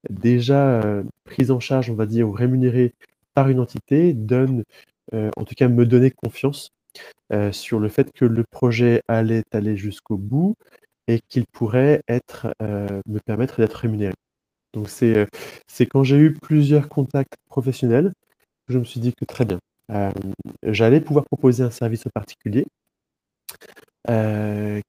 déjà 0.09 0.81
prise 1.23 1.51
en 1.51 1.59
charge, 1.59 1.89
on 1.89 1.95
va 1.95 2.05
dire, 2.05 2.27
ou 2.27 2.31
rémunérée 2.31 2.93
par 3.33 3.49
une 3.49 3.59
entité, 3.59 4.13
donne, 4.13 4.63
en 5.13 5.43
tout 5.45 5.55
cas 5.55 5.67
me 5.67 5.85
donner 5.85 6.11
confiance 6.11 6.71
sur 7.51 7.79
le 7.79 7.89
fait 7.89 8.11
que 8.11 8.25
le 8.25 8.43
projet 8.43 9.01
allait 9.07 9.43
aller 9.51 9.77
jusqu'au 9.77 10.17
bout, 10.17 10.55
et 11.07 11.21
qu'il 11.29 11.45
pourrait 11.47 12.01
euh, 12.61 13.01
me 13.07 13.19
permettre 13.19 13.59
d'être 13.59 13.73
rémunéré. 13.75 14.13
Donc 14.73 14.89
c'est, 14.89 15.17
euh, 15.17 15.25
c'est 15.67 15.85
quand 15.85 16.03
j'ai 16.03 16.17
eu 16.17 16.33
plusieurs 16.33 16.89
contacts 16.89 17.35
professionnels 17.47 18.13
que 18.67 18.73
je 18.73 18.79
me 18.79 18.83
suis 18.85 18.99
dit 18.99 19.13
que 19.13 19.25
très 19.25 19.45
bien. 19.45 19.59
j'allais 20.63 21.01
pouvoir 21.01 21.25
proposer 21.25 21.63
un 21.63 21.71
service 21.71 22.05
au 22.07 22.09
particulier 22.09 22.65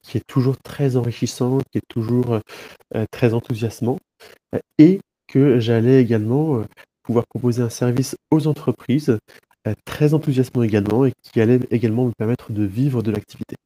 qui 0.02 0.18
est 0.18 0.26
toujours 0.26 0.56
très 0.58 0.96
enrichissant, 0.96 1.58
qui 1.70 1.78
est 1.78 1.88
toujours 1.88 2.40
très 3.10 3.34
enthousiasmant, 3.34 3.98
et 4.78 5.00
que 5.28 5.60
j'allais 5.60 6.00
également 6.00 6.64
pouvoir 7.02 7.24
proposer 7.28 7.62
un 7.62 7.70
service 7.70 8.16
aux 8.30 8.46
entreprises 8.46 9.18
très 9.84 10.14
enthousiasmant 10.14 10.62
également 10.62 11.04
et 11.04 11.12
qui 11.22 11.40
allait 11.40 11.60
également 11.70 12.06
me 12.06 12.12
permettre 12.16 12.52
de 12.52 12.64
vivre 12.64 13.02
de 13.02 13.10
l'activité. 13.10 13.56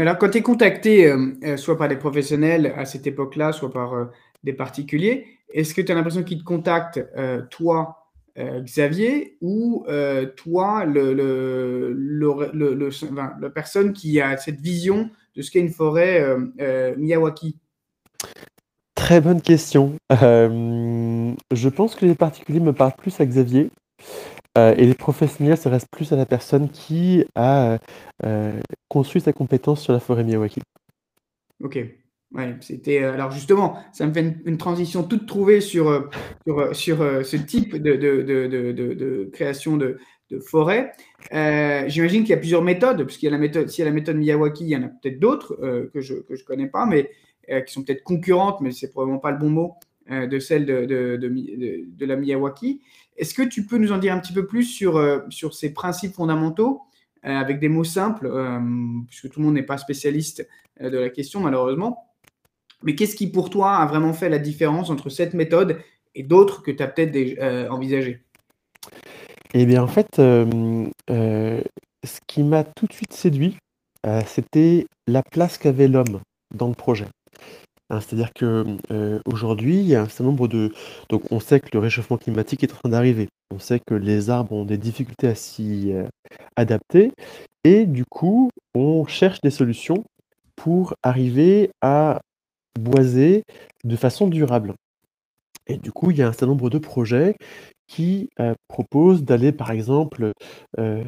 Alors, 0.00 0.18
quand 0.18 0.30
tu 0.30 0.38
es 0.38 0.42
contacté, 0.42 1.14
soit 1.56 1.76
par 1.76 1.88
des 1.88 1.96
professionnels 1.96 2.72
à 2.76 2.84
cette 2.84 3.06
époque-là, 3.06 3.52
soit 3.52 3.70
par 3.70 4.10
des 4.42 4.52
particuliers, 4.52 5.26
est-ce 5.52 5.74
que 5.74 5.80
tu 5.82 5.92
as 5.92 5.94
l'impression 5.94 6.22
qu'ils 6.22 6.38
te 6.38 6.44
contactent, 6.44 7.04
toi, 7.50 8.00
euh, 8.38 8.60
Xavier 8.60 9.36
ou 9.40 9.84
euh, 9.88 10.26
toi, 10.36 10.84
le, 10.84 11.92
la 13.40 13.50
personne 13.50 13.92
qui 13.92 14.20
a 14.20 14.36
cette 14.36 14.60
vision 14.60 15.10
de 15.34 15.42
ce 15.42 15.50
qu'est 15.50 15.60
une 15.60 15.70
forêt 15.70 16.20
euh, 16.60 16.94
Miyawaki? 16.96 17.56
Très 18.94 19.20
bonne 19.20 19.42
question. 19.42 19.94
je 20.10 21.68
pense 21.68 21.96
que 21.96 22.06
les 22.06 22.14
particuliers 22.14 22.60
me 22.60 22.72
parlent 22.72 22.96
plus 22.96 23.20
à 23.20 23.26
Xavier. 23.26 23.70
Et 24.56 24.84
les 24.84 24.94
professionnels, 24.94 25.56
ça 25.56 25.70
reste 25.70 25.88
plus 25.90 26.12
à 26.12 26.16
la 26.16 26.26
personne 26.26 26.68
qui 26.70 27.24
a 27.34 27.78
construit 28.88 29.20
sa 29.20 29.32
compétence 29.32 29.80
sur 29.80 29.92
la 29.92 30.00
forêt 30.00 30.24
Miyawaki. 30.24 30.60
Ok. 31.62 31.78
C'était 32.60 33.02
euh, 33.02 33.12
alors 33.12 33.32
justement, 33.32 33.76
ça 33.92 34.06
me 34.06 34.12
fait 34.12 34.36
une, 34.44 34.56
transition 34.56 35.02
toute 35.02 35.26
trouvée 35.26 35.60
sur, 35.60 35.88
euh, 35.88 36.72
sur, 36.72 37.02
euh, 37.02 37.24
ce 37.24 37.36
type 37.36 37.76
de, 37.76 37.96
de, 37.96 38.22
de, 38.22 38.46
de 38.46 39.30
création 39.32 39.76
de, 39.76 39.98
forêt. 40.46 40.92
J'imagine 41.32 42.22
qu'il 42.22 42.30
y 42.30 42.34
a 42.34 42.36
plusieurs 42.36 42.62
méthodes, 42.62 43.04
puisqu'il 43.04 43.24
y 43.24 43.28
a 43.28 43.32
la 43.32 43.38
méthode, 43.38 43.68
s'il 43.68 43.82
y 43.84 43.86
a 43.86 43.90
la 43.90 43.94
méthode 43.94 44.16
Miyawaki, 44.16 44.62
il 44.62 44.70
y 44.70 44.76
en 44.76 44.84
a 44.84 44.88
peut-être 44.88 45.18
d'autres 45.18 45.56
que 45.92 46.00
je 46.00 46.14
que 46.14 46.36
je 46.36 46.44
connais 46.44 46.68
pas, 46.68 46.86
mais 46.86 47.10
qui 47.48 47.72
sont 47.72 47.82
peut-être 47.82 48.04
concurrentes, 48.04 48.60
mais 48.60 48.70
c'est 48.70 48.92
probablement 48.92 49.18
pas 49.18 49.32
le 49.32 49.38
bon 49.38 49.50
mot 49.50 49.74
de 50.08 50.38
celle 50.38 50.66
de, 50.66 52.04
la 52.04 52.14
Miyawaki. 52.14 52.80
Est-ce 53.20 53.34
que 53.34 53.42
tu 53.42 53.66
peux 53.66 53.78
nous 53.78 53.92
en 53.92 53.98
dire 53.98 54.14
un 54.14 54.18
petit 54.18 54.32
peu 54.32 54.46
plus 54.46 54.64
sur, 54.64 55.00
sur 55.28 55.54
ces 55.54 55.72
principes 55.72 56.14
fondamentaux 56.14 56.82
avec 57.22 57.60
des 57.60 57.68
mots 57.68 57.84
simples, 57.84 58.30
puisque 59.06 59.30
tout 59.30 59.40
le 59.40 59.46
monde 59.46 59.54
n'est 59.54 59.62
pas 59.62 59.78
spécialiste 59.78 60.48
de 60.80 60.98
la 60.98 61.10
question 61.10 61.40
malheureusement. 61.40 62.10
Mais 62.82 62.94
qu'est-ce 62.94 63.14
qui, 63.14 63.26
pour 63.26 63.50
toi, 63.50 63.76
a 63.76 63.86
vraiment 63.86 64.12
fait 64.12 64.28
la 64.28 64.38
différence 64.38 64.90
entre 64.90 65.10
cette 65.10 65.34
méthode 65.34 65.80
et 66.14 66.22
d'autres 66.22 66.62
que 66.62 66.70
tu 66.70 66.82
as 66.82 66.88
peut-être 66.88 67.38
euh, 67.38 67.68
envisagées? 67.68 68.24
Eh 69.52 69.66
bien, 69.66 69.82
en 69.82 69.88
fait, 69.88 70.18
euh, 70.18 70.86
euh, 71.10 71.60
ce 72.04 72.18
qui 72.26 72.42
m'a 72.42 72.64
tout 72.64 72.86
de 72.86 72.92
suite 72.92 73.12
séduit, 73.12 73.56
c'était 74.26 74.86
la 75.06 75.22
place 75.22 75.58
qu'avait 75.58 75.86
l'homme 75.86 76.20
dans 76.54 76.68
le 76.68 76.74
projet. 76.74 77.06
Hein, 77.90 78.00
c'est-à-dire 78.00 78.32
qu'aujourd'hui, 78.32 79.78
il 79.78 79.86
y 79.86 79.94
a 79.94 80.02
un 80.02 80.08
certain 80.08 80.24
nombre 80.24 80.48
de. 80.48 80.72
Donc, 81.08 81.22
on 81.30 81.40
sait 81.40 81.60
que 81.60 81.68
le 81.72 81.80
réchauffement 81.80 82.18
climatique 82.18 82.62
est 82.62 82.72
en 82.72 82.76
train 82.76 82.88
d'arriver. 82.88 83.28
On 83.52 83.58
sait 83.58 83.80
que 83.80 83.94
les 83.94 84.30
arbres 84.30 84.52
ont 84.52 84.64
des 84.64 84.78
difficultés 84.78 85.28
à 85.28 85.34
s'y 85.34 85.92
adapter. 86.56 87.12
Et 87.64 87.86
du 87.86 88.04
coup, 88.04 88.50
on 88.74 89.06
cherche 89.06 89.40
des 89.40 89.50
solutions 89.50 90.04
pour 90.56 90.94
arriver 91.02 91.70
à 91.82 92.20
boiser 92.78 93.44
de 93.84 93.96
façon 93.96 94.28
durable. 94.28 94.74
Et 95.66 95.76
du 95.76 95.92
coup, 95.92 96.10
il 96.10 96.18
y 96.18 96.22
a 96.22 96.28
un 96.28 96.32
certain 96.32 96.46
nombre 96.46 96.70
de 96.70 96.78
projets 96.78 97.34
qui 97.90 98.30
euh, 98.38 98.54
proposent 98.68 99.24
d'aller, 99.24 99.50
par 99.50 99.72
exemple, 99.72 100.32
euh, 100.78 101.04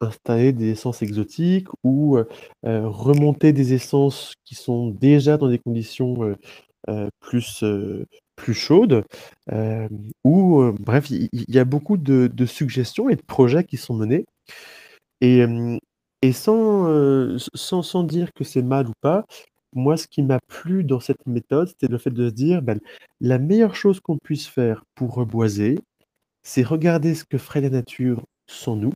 installer 0.00 0.54
des 0.54 0.70
essences 0.70 1.02
exotiques 1.02 1.68
ou 1.84 2.16
euh, 2.16 2.24
remonter 2.64 3.52
des 3.52 3.74
essences 3.74 4.32
qui 4.44 4.54
sont 4.54 4.88
déjà 4.88 5.36
dans 5.36 5.48
des 5.48 5.58
conditions 5.58 6.34
plus, 7.20 7.62
plus 8.36 8.54
chaudes. 8.54 9.04
ou, 10.24 10.72
bref, 10.80 11.10
il 11.10 11.28
y, 11.32 11.58
a 11.58 11.64
beaucoup 11.64 11.98
de, 11.98 12.46
suggestions 12.46 13.10
et 13.10 13.16
de 13.16 13.22
projets 13.22 13.64
qui 13.64 13.76
sont 13.76 13.94
menés. 13.94 14.24
Et, 15.20 15.44
et 16.22 16.32
sans, 16.32 17.38
sans, 17.54 17.82
sans 17.82 18.02
dire 18.02 18.32
que 18.32 18.44
c'est 18.44 18.62
mal 18.62 18.88
ou 18.88 18.94
pas, 19.02 19.26
moi, 19.74 19.98
ce 19.98 20.06
qui 20.08 20.22
m'a 20.22 20.38
plu 20.48 20.84
dans 20.84 21.00
cette 21.00 21.26
méthode, 21.26 21.68
c'était 21.68 21.88
le 21.88 21.98
fait 21.98 22.10
de 22.10 22.28
se 22.30 22.34
dire, 22.34 22.62
ben, 22.62 22.80
la 23.20 23.38
meilleure 23.38 23.76
chose 23.76 24.00
qu'on 24.00 24.16
puisse 24.16 24.46
faire 24.46 24.84
pour 24.94 25.14
reboiser, 25.14 25.78
c'est 26.48 26.62
regarder 26.62 27.14
ce 27.14 27.24
que 27.24 27.36
ferait 27.36 27.60
la 27.60 27.68
nature 27.68 28.22
sans 28.46 28.74
nous 28.74 28.94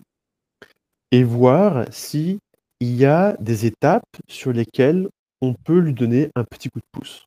et 1.11 1.23
voir 1.23 1.85
si 1.91 2.39
il 2.81 2.97
y 2.97 3.05
a 3.05 3.37
des 3.41 3.67
étapes 3.67 4.17
sur 4.27 4.55
lesquelles 4.55 5.07
on 5.43 5.53
peut 5.53 5.79
lui 5.79 5.93
donner 5.93 6.31
un 6.35 6.45
petit 6.45 6.71
coup 6.71 6.79
de 6.79 6.99
pouce. 6.99 7.27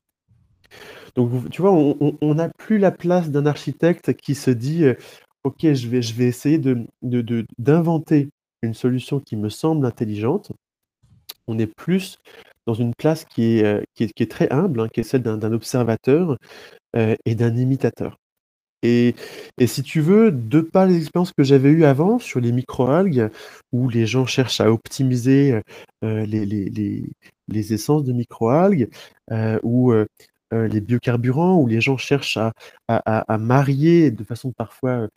Donc, 1.14 1.48
tu 1.50 1.62
vois, 1.62 1.70
on 1.70 2.34
n'a 2.34 2.48
plus 2.58 2.78
la 2.78 2.90
place 2.90 3.30
d'un 3.30 3.46
architecte 3.46 4.14
qui 4.14 4.34
se 4.34 4.50
dit, 4.50 4.84
euh, 4.84 4.94
OK, 5.44 5.60
je 5.62 5.88
vais, 5.88 6.26
essayer 6.26 6.60
d'inventer 7.58 8.28
une 8.62 8.74
solution 8.74 9.20
qui 9.20 9.36
me 9.36 9.48
semble 9.48 9.86
intelligente. 9.86 10.50
On 11.46 11.56
est 11.60 11.72
plus 11.72 12.18
dans 12.66 12.74
une 12.74 12.94
place 12.96 13.24
qui 13.24 13.58
est, 13.58 13.64
euh, 13.64 14.26
très 14.28 14.50
humble, 14.52 14.80
hein, 14.80 14.88
qui 14.92 15.00
est 15.00 15.04
celle 15.04 15.22
d'un 15.22 15.52
observateur 15.52 16.36
euh, 16.96 17.14
et 17.24 17.36
d'un 17.36 17.56
imitateur. 17.56 18.18
Et, 18.82 19.14
si 19.66 19.82
tu 19.82 20.00
veux, 20.00 20.30
de 20.30 20.60
par 20.60 20.86
les 20.86 20.96
expériences 20.96 21.32
que 21.32 21.44
j'avais 21.44 21.70
eues 21.70 21.84
avant 21.84 22.18
sur 22.18 22.40
les 22.40 22.52
microalgues, 22.52 23.30
où 23.72 23.88
les 23.88 24.06
gens 24.06 24.26
cherchent 24.26 24.60
à 24.60 24.70
optimiser 24.70 25.60
euh, 26.04 26.26
les, 26.26 27.72
essences 27.72 28.04
de 28.04 28.12
microalgues, 28.12 28.88
ou 29.62 29.92
les 30.52 30.80
biocarburants, 30.80 31.56
où 31.56 31.66
les 31.66 31.80
gens 31.80 31.96
cherchent 31.96 32.36
à, 32.36 32.52
à, 32.88 33.32
à 33.32 33.38
marier 33.38 34.10
de 34.10 34.24
façon 34.24 34.52
parfois 34.52 35.08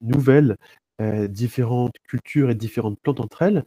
nouvelle 0.00 0.56
différentes 1.28 1.96
cultures 2.06 2.50
et 2.50 2.54
différentes 2.54 2.98
plantes 3.00 3.20
entre 3.20 3.42
elles, 3.42 3.64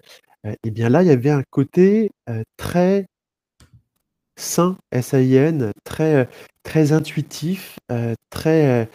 et 0.64 0.72
bien 0.72 0.90
là, 0.90 1.04
il 1.04 1.08
y 1.08 1.12
avait 1.12 1.30
un 1.30 1.44
côté, 1.50 2.12
très 2.58 3.06
sain, 4.36 4.78
S-A-I-N, 4.92 5.72
très, 5.84 6.28
très 6.64 6.92
intuitif, 6.92 7.78
très, 8.30 8.90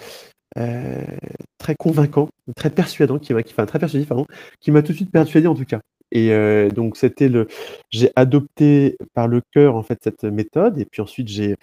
très 1.58 1.74
convaincant, 1.76 2.28
très 2.56 2.70
persuadant, 2.70 3.18
qui 3.18 3.32
m'a 3.34 3.42
qui 3.42 3.54
très 3.54 3.78
pardon, 4.06 4.26
qui 4.60 4.70
m'a 4.70 4.82
tout 4.82 4.92
de 4.92 4.96
suite 4.96 5.12
persuadé 5.12 5.46
en 5.46 5.54
tout 5.54 5.64
cas. 5.64 5.80
Et 6.10 6.30
donc 6.74 6.96
c'était 6.96 7.28
le 7.28 7.48
j'ai 7.90 8.10
adopté 8.16 8.96
par 9.14 9.28
le 9.28 9.42
cœur 9.52 9.76
en 9.76 9.82
fait 9.82 9.98
cette 10.02 10.24
méthode 10.24 10.78
et 10.78 10.86
puis 10.86 11.02
ensuite 11.02 11.28
j'ai 11.28 11.56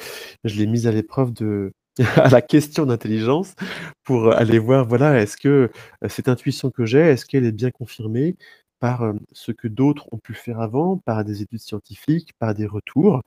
je 0.44 0.55
l'ai 0.58 0.67
mise 0.67 0.86
à 0.88 0.91
l'épreuve 0.91 1.34
de 1.34 1.72
à 2.17 2.29
la 2.29 2.41
question 2.41 2.86
d'intelligence 2.86 3.55
pour 4.03 4.34
aller 4.34 4.60
voir, 4.60 4.86
voilà, 4.88 5.22
est-ce 5.22 5.38
que, 5.38 5.72
cette 6.10 6.27
intuition 6.27 6.70
que 6.70 6.86
j'ai, 6.86 7.00
est-ce 7.00 7.25
qu'elle 7.25 7.46
est 7.46 7.51
bien 7.51 7.72
confirmée? 7.72 8.36
Par 8.79 9.13
ce 9.32 9.51
que 9.51 9.67
d'autres 9.67 10.08
ont 10.12 10.17
pu 10.17 10.34
faire 10.34 10.60
avant, 10.60 10.98
par 10.98 11.24
des 11.25 11.41
études 11.41 11.60
scientifiques, 11.60 12.34
par 12.39 12.53
des 12.53 12.65
retours. 12.65 13.22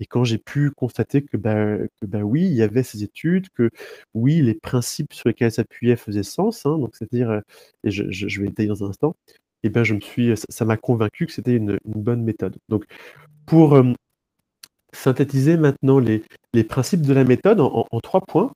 Et 0.00 0.06
quand 0.06 0.24
j'ai 0.24 0.38
pu 0.38 0.70
constater 0.70 1.22
que, 1.22 1.36
bah, 1.36 1.76
bah, 2.02 2.20
oui, 2.20 2.42
il 2.42 2.54
y 2.54 2.62
avait 2.62 2.82
ces 2.82 3.02
études, 3.02 3.48
que 3.50 3.70
oui, 4.14 4.40
les 4.42 4.54
principes 4.54 5.12
sur 5.12 5.28
lesquels 5.28 5.52
s'appuyait 5.52 5.96
faisaient 5.96 6.22
sens, 6.22 6.64
hein, 6.66 6.78
donc 6.78 6.96
c'est-à-dire, 6.96 7.42
et 7.84 7.90
je, 7.90 8.04
je, 8.10 8.40
vais 8.40 8.48
détailler 8.48 8.68
dans 8.68 8.84
un 8.84 8.90
instant, 8.90 9.16
et 9.62 9.70
ben 9.70 9.84
je 9.84 9.94
me 9.94 10.00
suis, 10.00 10.32
ça 10.48 10.64
m'a 10.64 10.76
convaincu 10.76 11.26
que 11.26 11.32
c'était 11.32 11.56
une, 11.56 11.78
bonne 11.84 12.22
méthode. 12.22 12.56
Donc, 12.68 12.84
pour 13.46 13.82
synthétiser 14.92 15.56
maintenant 15.56 15.98
les, 15.98 16.24
les, 16.54 16.64
principes 16.64 17.02
de 17.02 17.12
la 17.12 17.24
méthode 17.24 17.60
en 17.60 18.00
trois 18.00 18.22
points, 18.22 18.52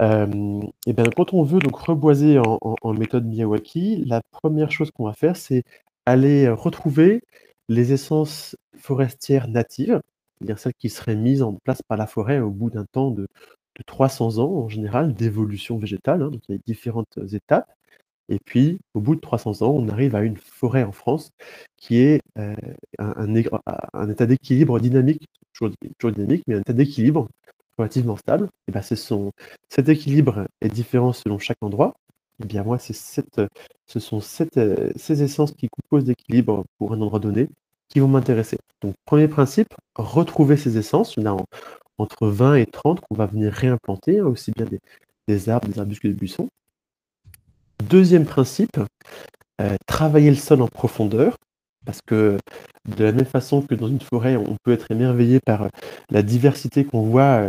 et 0.00 0.92
bien, 0.92 1.04
quand 1.16 1.34
on 1.34 1.42
veut 1.42 1.58
donc 1.58 1.76
reboiser 1.76 2.38
en, 2.38 2.92
méthode 2.94 3.26
Miyawaki, 3.26 4.04
la 4.06 4.22
première 4.30 4.70
chose 4.70 4.90
qu'on 4.90 5.04
va 5.04 5.12
faire, 5.14 5.36
c'est 5.36 5.64
aller 6.06 6.48
retrouver 6.48 7.22
les 7.68 7.92
essences 7.92 8.56
forestières 8.76 9.48
natives, 9.48 10.00
c'est-à-dire 10.38 10.58
celles 10.58 10.74
qui 10.74 10.88
seraient 10.90 11.16
mises 11.16 11.42
en 11.42 11.54
place 11.54 11.82
par 11.82 11.98
la 11.98 12.06
forêt 12.06 12.40
au 12.40 12.50
bout 12.50 12.70
d'un 12.70 12.86
temps 12.92 13.10
de, 13.10 13.28
300 13.86 14.38
ans 14.38 14.50
en 14.50 14.68
général 14.68 15.14
d'évolution 15.14 15.78
végétale. 15.78 16.22
Hein, 16.22 16.30
donc 16.30 16.42
il 16.48 16.52
y 16.52 16.58
a 16.58 16.60
différentes 16.66 17.18
étapes. 17.32 17.68
Et 18.28 18.38
puis, 18.38 18.78
au 18.94 19.00
bout 19.00 19.16
de 19.16 19.20
300 19.20 19.62
ans, 19.62 19.70
on 19.70 19.88
arrive 19.88 20.14
à 20.14 20.22
une 20.22 20.36
forêt 20.36 20.84
en 20.84 20.92
France 20.92 21.30
qui 21.76 21.98
est 21.98 22.20
un, 22.36 22.54
un, 22.98 23.34
état 24.08 24.26
d'équilibre 24.26 24.78
dynamique, 24.80 25.28
toujours, 25.52 26.12
dynamique, 26.12 26.44
mais 26.46 26.54
un 26.56 26.60
état 26.60 26.72
d'équilibre 26.72 27.28
relativement 27.78 28.16
stable, 28.16 28.48
et 28.68 28.72
ben 28.72 28.82
cet 28.82 29.88
équilibre 29.88 30.46
est 30.60 30.68
différent 30.68 31.12
selon 31.12 31.38
chaque 31.38 31.62
endroit. 31.62 31.94
Et 32.42 32.46
bien 32.46 32.64
moi, 32.64 32.78
cette, 32.78 33.40
ce 33.86 34.00
sont 34.00 34.20
ces 34.20 35.22
essences 35.22 35.52
qui 35.52 35.68
composent 35.68 36.04
d'équilibre 36.04 36.64
pour 36.78 36.92
un 36.92 37.00
endroit 37.00 37.20
donné 37.20 37.48
qui 37.88 38.00
vont 38.00 38.08
m'intéresser. 38.08 38.58
Donc 38.80 38.94
premier 39.04 39.28
principe, 39.28 39.74
retrouver 39.94 40.56
ces 40.56 40.78
essences. 40.78 41.14
Il 41.16 41.24
y 41.24 41.28
en 41.28 41.36
a 41.36 41.44
entre 41.98 42.26
20 42.26 42.56
et 42.56 42.66
30 42.66 43.00
qu'on 43.00 43.14
va 43.14 43.26
venir 43.26 43.52
réimplanter, 43.52 44.18
hein, 44.18 44.26
aussi 44.26 44.50
bien 44.50 44.66
des, 44.66 44.80
des, 45.28 45.48
arbres, 45.48 45.68
des 45.68 45.78
arbustes 45.78 46.00
que 46.00 46.08
des 46.08 46.14
buissons. 46.14 46.48
Deuxième 47.88 48.24
principe, 48.24 48.78
euh, 49.60 49.76
travailler 49.86 50.30
le 50.30 50.36
sol 50.36 50.62
en 50.62 50.68
profondeur, 50.68 51.36
parce 51.84 52.00
que 52.02 52.38
de 52.96 53.04
la 53.04 53.12
même 53.12 53.26
façon 53.26 53.62
que 53.62 53.74
dans 53.74 53.88
une 53.88 54.00
forêt, 54.00 54.36
on 54.36 54.56
peut 54.62 54.72
être 54.72 54.90
émerveillé 54.90 55.40
par 55.40 55.68
la 56.10 56.22
diversité 56.22 56.84
qu'on 56.84 57.02
voit, 57.02 57.48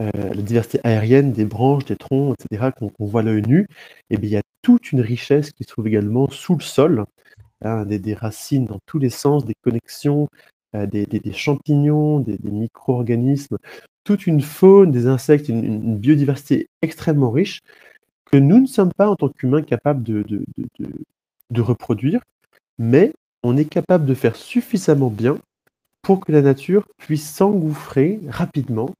la 0.00 0.42
diversité 0.42 0.80
aérienne 0.84 1.32
des 1.32 1.44
branches, 1.44 1.84
des 1.84 1.96
troncs, 1.96 2.36
etc., 2.38 2.70
qu'on 2.76 3.06
voit 3.06 3.22
à 3.22 3.24
l'œil 3.24 3.42
nu, 3.42 3.60
et 4.10 4.14
eh 4.14 4.16
bien, 4.16 4.28
il 4.28 4.32
y 4.32 4.36
a 4.36 4.42
toute 4.62 4.92
une 4.92 5.00
richesse 5.00 5.50
qui 5.52 5.64
se 5.64 5.68
trouve 5.68 5.88
également 5.88 6.28
sous 6.30 6.54
le 6.54 6.62
sol, 6.62 7.04
hein, 7.64 7.84
des, 7.84 8.14
racines 8.14 8.66
dans 8.66 8.78
tous 8.86 8.98
les 8.98 9.10
sens, 9.10 9.44
des 9.44 9.54
connexions, 9.62 10.28
des, 10.74 11.32
champignons, 11.32 12.20
des, 12.20 12.38
micro-organismes, 12.42 13.58
toute 14.04 14.26
une 14.26 14.40
faune, 14.40 14.90
des 14.90 15.06
insectes, 15.06 15.48
une, 15.48 15.96
biodiversité 15.96 16.68
extrêmement 16.82 17.30
riche 17.30 17.60
que 18.26 18.36
nous 18.36 18.60
ne 18.60 18.66
sommes 18.66 18.92
pas 18.92 19.08
en 19.08 19.16
tant 19.16 19.28
qu'humains 19.28 19.62
capables 19.62 20.02
de, 20.02 20.24
de, 21.50 21.60
reproduire, 21.60 22.20
mais 22.78 23.12
on 23.42 23.56
est 23.56 23.64
capable 23.64 24.06
de 24.06 24.14
faire 24.14 24.36
suffisamment 24.36 25.10
bien 25.10 25.38
pour 26.02 26.20
que 26.20 26.32
la 26.32 26.42
nature 26.42 26.86
puisse 26.96 27.28
s'engouffrer 27.28 28.20
rapidement 28.28 28.90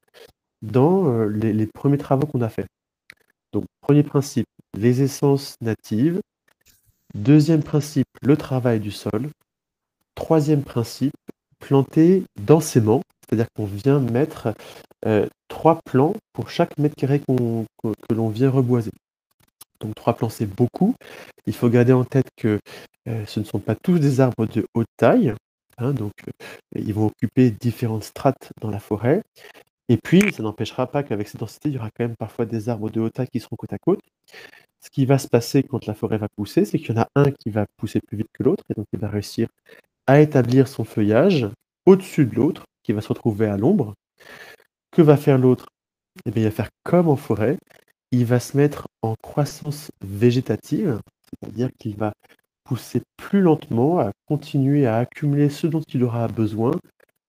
dans 0.62 1.08
euh, 1.08 1.26
les, 1.28 1.66
premiers 1.66 1.98
travaux 1.98 2.26
qu'on 2.26 2.42
a 2.42 2.48
faits. 2.48 2.66
Donc, 3.52 3.64
premier 3.80 4.02
principe, 4.02 4.46
les 4.76 5.02
essences 5.02 5.54
natives. 5.60 6.20
Deuxième 7.14 7.62
principe, 7.62 8.06
le 8.22 8.36
travail 8.36 8.80
du 8.80 8.90
sol. 8.90 9.28
Troisième 10.14 10.62
principe, 10.62 11.14
planter 11.60 12.24
densément, 12.40 13.02
c'est-à-dire 13.22 13.46
qu'on 13.56 13.66
vient 13.66 14.00
mettre 14.00 14.52
euh, 15.06 15.26
trois 15.48 15.80
plants 15.84 16.14
pour 16.32 16.50
chaque 16.50 16.76
mètre 16.76 16.96
carré 16.96 17.20
que 17.20 18.14
l'on 18.14 18.28
vient 18.28 18.50
reboiser. 18.50 18.90
Donc 19.80 19.94
trois 19.94 20.14
plants, 20.14 20.28
c'est 20.28 20.46
beaucoup. 20.46 20.94
Il 21.46 21.54
faut 21.54 21.68
garder 21.68 21.92
en 21.92 22.04
tête 22.04 22.28
que 22.36 22.58
euh, 23.08 23.24
ce 23.26 23.40
ne 23.40 23.44
sont 23.44 23.60
pas 23.60 23.74
tous 23.74 23.98
des 23.98 24.20
arbres 24.20 24.46
de 24.46 24.66
haute 24.74 24.88
taille. 24.96 25.34
Hein, 25.78 25.92
donc 25.92 26.12
euh, 26.26 26.32
ils 26.80 26.94
vont 26.94 27.06
occuper 27.06 27.50
différentes 27.50 28.04
strates 28.04 28.52
dans 28.60 28.70
la 28.70 28.80
forêt. 28.80 29.22
Et 29.88 29.96
puis, 29.96 30.32
ça 30.32 30.42
n'empêchera 30.42 30.86
pas 30.86 31.02
qu'avec 31.02 31.28
cette 31.28 31.40
densité, 31.40 31.70
il 31.70 31.76
y 31.76 31.78
aura 31.78 31.90
quand 31.90 32.04
même 32.04 32.16
parfois 32.16 32.44
des 32.44 32.68
arbres 32.68 32.90
de 32.90 33.00
haute 33.00 33.14
taille 33.14 33.28
qui 33.28 33.40
seront 33.40 33.56
côte 33.56 33.72
à 33.72 33.78
côte. 33.78 34.00
Ce 34.80 34.90
qui 34.90 35.06
va 35.06 35.18
se 35.18 35.28
passer 35.28 35.62
quand 35.62 35.86
la 35.86 35.94
forêt 35.94 36.18
va 36.18 36.28
pousser, 36.36 36.64
c'est 36.64 36.78
qu'il 36.78 36.94
y 36.94 36.98
en 36.98 37.02
a 37.02 37.08
un 37.16 37.30
qui 37.30 37.50
va 37.50 37.66
pousser 37.78 38.00
plus 38.00 38.18
vite 38.18 38.28
que 38.32 38.42
l'autre, 38.42 38.64
et 38.70 38.74
donc 38.74 38.86
il 38.92 38.98
va 38.98 39.08
réussir 39.08 39.48
à 40.06 40.20
établir 40.20 40.68
son 40.68 40.84
feuillage 40.84 41.48
au-dessus 41.86 42.26
de 42.26 42.34
l'autre, 42.34 42.64
qui 42.82 42.92
va 42.92 43.00
se 43.00 43.08
retrouver 43.08 43.46
à 43.46 43.56
l'ombre. 43.56 43.94
Que 44.90 45.02
va 45.02 45.16
faire 45.16 45.38
l'autre? 45.38 45.66
Eh 46.26 46.30
bien, 46.30 46.42
il 46.42 46.46
va 46.46 46.50
faire 46.50 46.70
comme 46.84 47.08
en 47.08 47.16
forêt, 47.16 47.58
il 48.12 48.24
va 48.24 48.40
se 48.40 48.56
mettre 48.56 48.88
en 49.02 49.14
croissance 49.22 49.90
végétative, 50.00 51.00
c'est-à-dire 51.30 51.70
qu'il 51.78 51.96
va 51.96 52.12
pousser 52.64 53.02
plus 53.16 53.40
lentement, 53.40 53.98
à 53.98 54.12
continuer 54.26 54.86
à 54.86 54.98
accumuler 54.98 55.48
ce 55.50 55.66
dont 55.66 55.82
il 55.92 56.04
aura 56.04 56.28
besoin 56.28 56.72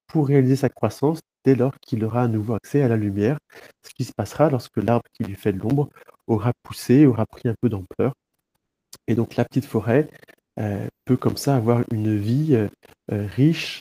pour 0.08 0.28
réaliser 0.28 0.56
sa 0.58 0.70
croissance 0.70 1.20
dès 1.46 1.56
lors 1.56 1.74
qu'il 1.82 2.04
aura 2.04 2.24
à 2.24 2.28
nouveau 2.28 2.56
accès 2.56 2.82
à 2.82 2.88
la 2.88 2.98
lumière, 2.98 3.38
ce 3.84 3.92
qui 3.94 4.04
se 4.04 4.14
passera 4.14 4.50
lorsque 4.50 4.78
l'arbre 4.78 5.06
qui 5.14 5.24
lui 5.24 5.36
fait 5.36 5.54
de 5.54 5.60
l'ombre 5.60 5.90
aura 6.28 6.52
poussé, 6.64 7.06
aura 7.06 7.26
pris 7.26 7.48
un 7.48 7.56
peu 7.62 7.70
d'ampleur. 7.70 8.14
Et 9.08 9.16
donc 9.16 9.36
la 9.36 9.46
petite 9.46 9.66
forêt 9.66 10.10
euh, 10.60 10.88
peut 11.06 11.18
comme 11.18 11.38
ça 11.38 11.56
avoir 11.56 11.84
une 11.92 12.18
vie 12.18 12.56
euh, 12.56 12.68
euh, 13.12 13.26
riche 13.28 13.80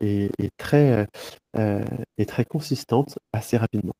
et, 0.00 0.30
très, 0.56 1.06
et 2.18 2.26
très 2.26 2.44
consistante 2.44 3.18
assez 3.32 3.56
rapidement. 3.56 3.94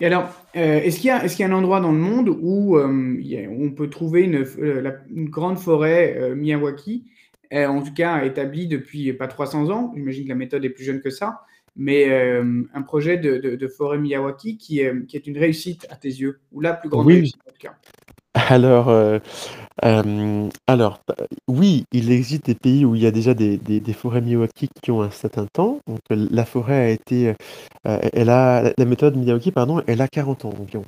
Et 0.00 0.06
alors, 0.06 0.32
euh, 0.56 0.80
est-ce 0.80 0.96
qu'il 0.98 1.06
y, 1.06 1.40
y, 1.40 1.42
a 1.44 1.46
un 1.46 1.52
endroit 1.52 1.80
dans 1.80 1.92
le 1.92 1.98
monde 1.98 2.28
où 2.28 2.76
euh, 2.76 3.46
on 3.60 3.70
peut 3.70 3.88
trouver 3.88 4.22
une, 4.22 4.44
euh, 4.58 4.90
une 5.14 5.28
grande 5.28 5.58
forêt 5.58 6.34
Miyawaki, 6.34 7.04
en 7.52 7.82
tout 7.82 7.94
cas 7.94 8.24
établie 8.24 8.66
depuis 8.66 9.12
pas 9.12 9.28
300 9.28 9.70
ans, 9.70 9.92
j'imagine 9.94 10.24
que 10.24 10.28
la 10.30 10.34
méthode 10.34 10.64
est 10.64 10.70
plus 10.70 10.84
jeune 10.84 11.00
que 11.00 11.10
ça, 11.10 11.42
mais 11.76 12.10
un 12.10 12.82
projet 12.82 13.16
de, 13.18 13.36
de, 13.38 13.68
forêt 13.68 13.98
Miyawaki 13.98 14.56
qui 14.56 14.80
est, 14.80 15.06
qui 15.06 15.16
est, 15.16 15.26
une 15.26 15.38
réussite 15.38 15.86
à 15.90 15.96
tes 15.96 16.08
yeux, 16.08 16.40
ou 16.50 16.60
la 16.60 16.72
plus 16.72 16.88
grande 16.88 17.06
réussite 17.06 17.40
en 17.46 17.52
tout 17.52 17.58
cas 17.60 17.76
alors, 18.34 18.90
alors, 20.66 21.00
bah, 21.06 21.14
oui, 21.48 21.84
il 21.92 22.10
existe 22.12 22.46
des 22.46 22.54
pays 22.54 22.84
où 22.84 22.94
il 22.94 23.02
y 23.02 23.06
a 23.06 23.10
déjà 23.10 23.34
des 23.34 23.58
des 23.58 23.92
forêts 23.92 24.20
Miyawaki 24.20 24.68
qui 24.82 24.90
ont 24.90 25.02
un 25.02 25.10
certain 25.10 25.46
temps. 25.52 25.80
Donc, 25.86 26.00
la 26.10 26.44
forêt 26.44 26.76
a 26.76 26.88
été, 26.90 27.34
elle 27.84 28.30
a 28.30 28.72
la 28.76 28.84
méthode 28.84 29.16
Miyawaki, 29.16 29.52
pardon, 29.52 29.82
elle 29.86 30.00
a 30.00 30.08
40 30.08 30.44
ans 30.46 30.54
environ. 30.60 30.84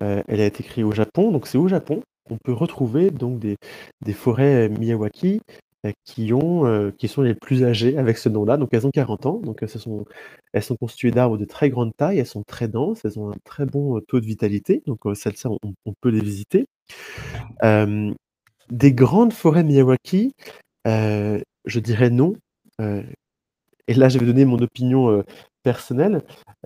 elle 0.00 0.40
a 0.40 0.46
été 0.46 0.62
créée 0.64 0.84
au 0.84 0.92
Japon, 0.92 1.32
donc 1.32 1.46
c'est 1.46 1.58
au 1.58 1.68
Japon 1.68 2.02
qu'on 2.28 2.38
peut 2.38 2.52
retrouver 2.54 3.10
donc 3.10 3.38
des 3.38 3.56
des 4.04 4.14
forêts 4.14 4.68
Miyawaki, 4.68 5.40
qui 6.04 6.32
ont, 6.32 6.92
qui 6.98 7.08
sont 7.08 7.22
les 7.22 7.34
plus 7.34 7.64
âgées 7.64 7.98
avec 7.98 8.18
ce 8.18 8.28
nom-là. 8.28 8.56
Donc 8.56 8.70
elles 8.72 8.86
ont 8.86 8.90
40 8.90 9.26
ans, 9.26 9.38
donc 9.38 9.64
ce 9.66 9.78
sont 9.78 10.04
elles 10.52 10.62
sont 10.62 10.76
constituées 10.76 11.10
d'arbres 11.10 11.38
de 11.38 11.44
très 11.44 11.70
grande 11.70 11.94
taille, 11.96 12.18
elles 12.18 12.26
sont 12.26 12.42
très 12.44 12.68
denses, 12.68 13.04
elles 13.04 13.18
ont 13.18 13.30
un 13.30 13.36
très 13.44 13.66
bon, 13.66 14.00
taux 14.00 14.20
de 14.20 14.26
vitalité, 14.26 14.82
donc 14.86 15.00
celles-ci 15.14 15.46
on 15.46 15.94
peut 16.00 16.10
les 16.10 16.20
visiter. 16.20 16.66
des 17.62 18.92
grandes 18.92 19.32
forêts 19.32 19.64
Miyawaki, 19.64 20.32
je 20.86 21.78
dirais 21.80 22.10
non, 22.10 22.34
et 22.80 23.94
là 23.94 24.08
je 24.08 24.18
vais 24.18 24.26
donner 24.26 24.44
mon 24.44 24.58
opinion, 24.58 25.22
personnelle, 25.64 26.22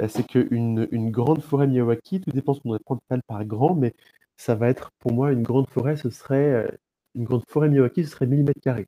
c'est 0.09 0.27
qu'une 0.27 0.89
une 0.91 1.11
grande 1.11 1.43
forêt 1.43 1.67
Miyawaki, 1.67 2.21
tout 2.21 2.31
dépend 2.33 2.53
ce 2.55 2.61
qu'on 2.61 2.77
prendre 2.79 3.01
par 3.27 3.45
grand, 3.45 3.75
mais 3.75 3.95
ça 4.37 4.55
va 4.55 4.69
être 4.69 4.91
pour 4.99 5.13
moi 5.13 5.33
une 5.33 5.43
grande 5.43 5.69
forêt, 5.71 5.97
ce 5.97 6.11
serait, 6.11 6.69
une 7.15 7.25
grande 7.25 7.45
forêt 7.49 7.69
Miyawaki, 7.69 8.05
ce 8.05 8.11
serait 8.11 8.27
1000 8.27 8.53
carrés. 8.63 8.87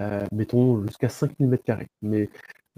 Euh, 0.00 0.26
mettons 0.32 0.82
jusqu'à 0.86 1.08
5 1.08 1.32
000 1.38 1.52
carrés. 1.64 1.88
Mais 2.02 2.30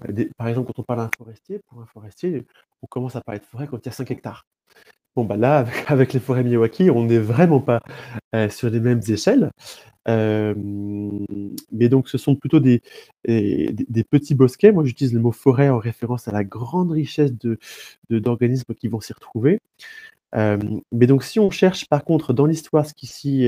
euh, 0.09 0.25
par 0.37 0.49
exemple, 0.49 0.69
quand 0.69 0.81
on 0.81 0.85
parle 0.85 1.01
d'un 1.01 1.11
forestier, 1.17 1.61
pour 1.69 1.81
un 1.81 1.87
forestier, 1.87 2.45
on 2.83 2.87
commence 2.87 3.17
à 3.17 3.21
parler 3.21 3.41
de 3.41 3.45
forêt 3.45 3.67
quand 3.69 3.79
il 3.79 3.87
y 3.87 3.89
a 3.89 3.93
5 3.93 4.11
hectares. 4.11 4.47
Bon, 5.15 5.25
bah 5.25 5.37
là, 5.37 5.67
avec, 5.89 6.13
les 6.15 6.21
forêts 6.21 6.43
Miyawaki, 6.43 6.91
on 6.91 7.05
n'est 7.05 7.19
vraiment 7.19 7.61
pas 7.61 7.81
euh, 8.35 8.49
sur 8.49 8.71
les 8.71 8.81
mêmes 8.81 9.03
échelles. 9.09 9.51
mais 10.07 11.89
donc, 11.89 12.09
ce 12.09 12.19
sont 12.19 12.35
plutôt 12.35 12.61
des, 12.61 12.83
petits 14.11 14.35
bosquets. 14.35 14.73
Moi, 14.73 14.85
j'utilise 14.85 15.15
le 15.15 15.21
mot 15.21 15.33
forêt 15.33 15.69
en 15.69 15.79
référence 15.79 16.29
à 16.29 16.33
la 16.33 16.45
grande 16.45 16.91
richesse 16.91 17.33
de, 17.35 17.59
d'organismes 18.11 18.75
qui 18.75 18.89
vont 18.89 19.01
s'y 19.01 19.13
retrouver. 19.13 19.61
mais 20.35 21.07
donc, 21.07 21.23
si 21.23 21.39
on 21.39 21.51
cherche 21.51 21.87
par 21.89 22.05
contre 22.05 22.33
dans 22.33 22.47
l'histoire 22.47 22.87
ce 22.87 22.95
qui 22.95 23.07
s'y 23.07 23.47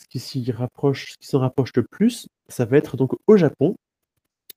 ce 0.00 0.08
qui 0.08 0.18
s'y 0.18 0.50
rapproche, 0.52 1.12
ce 1.12 1.18
qui 1.18 1.26
s'en 1.26 1.40
rapproche 1.40 1.72
le 1.74 1.82
plus, 1.82 2.28
ça 2.48 2.64
va 2.64 2.76
être 2.76 2.96
donc 2.96 3.12
au 3.26 3.36
Japon, 3.36 3.76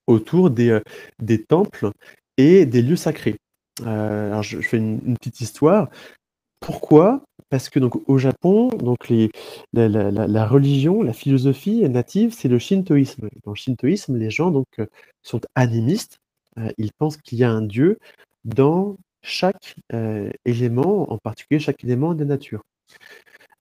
autour 0.07 0.49
des, 0.49 0.69
euh, 0.69 1.37
temples 1.47 1.91
et 2.37 2.65
des 2.65 2.81
lieux 2.81 2.95
sacrés. 2.95 3.37
Euh, 3.81 4.27
alors 4.27 4.43
je, 4.43 4.59
fais 4.61 4.77
une, 4.77 5.17
petite 5.17 5.41
histoire. 5.41 5.89
Pourquoi? 6.59 7.23
Parce 7.49 7.69
que 7.69 7.79
donc 7.79 8.07
au 8.07 8.17
Japon, 8.17 8.69
donc 8.69 9.11
la, 9.73 10.47
religion, 10.47 11.01
la 11.01 11.13
philosophie 11.13 11.87
native, 11.89 12.33
c'est 12.33 12.47
le 12.47 12.59
shintoïsme. 12.59 13.29
Dans 13.43 13.51
le 13.51 13.55
shintoïsme, 13.55 14.17
les 14.17 14.29
gens 14.29 14.51
donc 14.51 14.67
euh, 14.79 14.85
sont 15.23 15.41
animistes. 15.55 16.19
ils 16.77 16.93
pensent 16.93 17.17
qu'il 17.17 17.37
y 17.37 17.43
a 17.43 17.51
un 17.51 17.61
dieu 17.61 17.97
dans 18.45 18.97
chaque 19.21 19.75
élément, 20.45 21.11
en 21.11 21.17
particulier 21.17 21.59
chaque 21.59 21.83
élément 21.83 22.13
de 22.13 22.19
la 22.19 22.25
nature. 22.25 22.63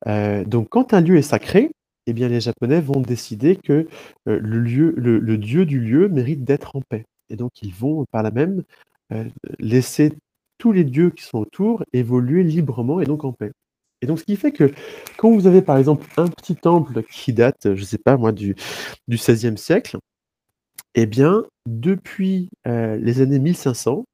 Euh, 0.06 0.44
donc 0.44 0.68
quand 0.70 0.94
un 0.94 1.00
lieu 1.00 1.16
est 1.16 1.22
sacré, 1.22 1.70
eh 2.06 2.12
bien 2.12 2.28
les 2.28 2.40
Japonais 2.40 2.80
vont 2.80 3.00
décider 3.00 3.56
que, 3.56 3.88
euh, 4.28 4.38
le 4.40 4.60
lieu 4.60 4.94
le 4.96 5.38
dieu 5.38 5.66
du 5.66 5.80
lieu 5.80 6.08
mérite 6.08 6.44
d'être 6.44 6.76
en 6.76 6.82
paix 6.82 7.04
et 7.30 7.36
donc 7.36 7.52
ils 7.62 7.74
vont 7.74 8.04
par 8.10 8.22
là 8.22 8.30
même, 8.30 8.62
euh, 9.12 9.24
laisser 9.60 10.12
tous 10.58 10.72
les 10.72 10.84
dieux 10.84 11.10
qui 11.10 11.24
sont 11.24 11.38
autour 11.38 11.84
évoluer 11.92 12.42
librement 12.44 13.00
et 13.00 13.04
donc 13.06 13.24
en 13.24 13.32
paix. 13.32 13.52
Et 14.02 14.06
donc 14.06 14.18
ce 14.18 14.24
qui 14.24 14.36
fait 14.36 14.52
que 14.52 14.72
quand 15.16 15.30
vous 15.32 15.46
avez 15.46 15.62
par 15.62 15.78
exemple 15.78 16.06
un 16.16 16.28
petit 16.28 16.56
temple 16.56 17.02
qui 17.04 17.32
date, 17.32 17.74
je 17.74 17.84
sais 17.84 17.98
pas 17.98 18.16
moi 18.16 18.32
du 18.32 18.56
du 19.08 19.16
XVIe 19.16 19.58
siècle, 19.58 19.98
eh 20.94 21.06
bien 21.06 21.44
depuis, 21.66 22.50
les 22.66 23.20
années 23.20 23.38
1500, 23.38 24.04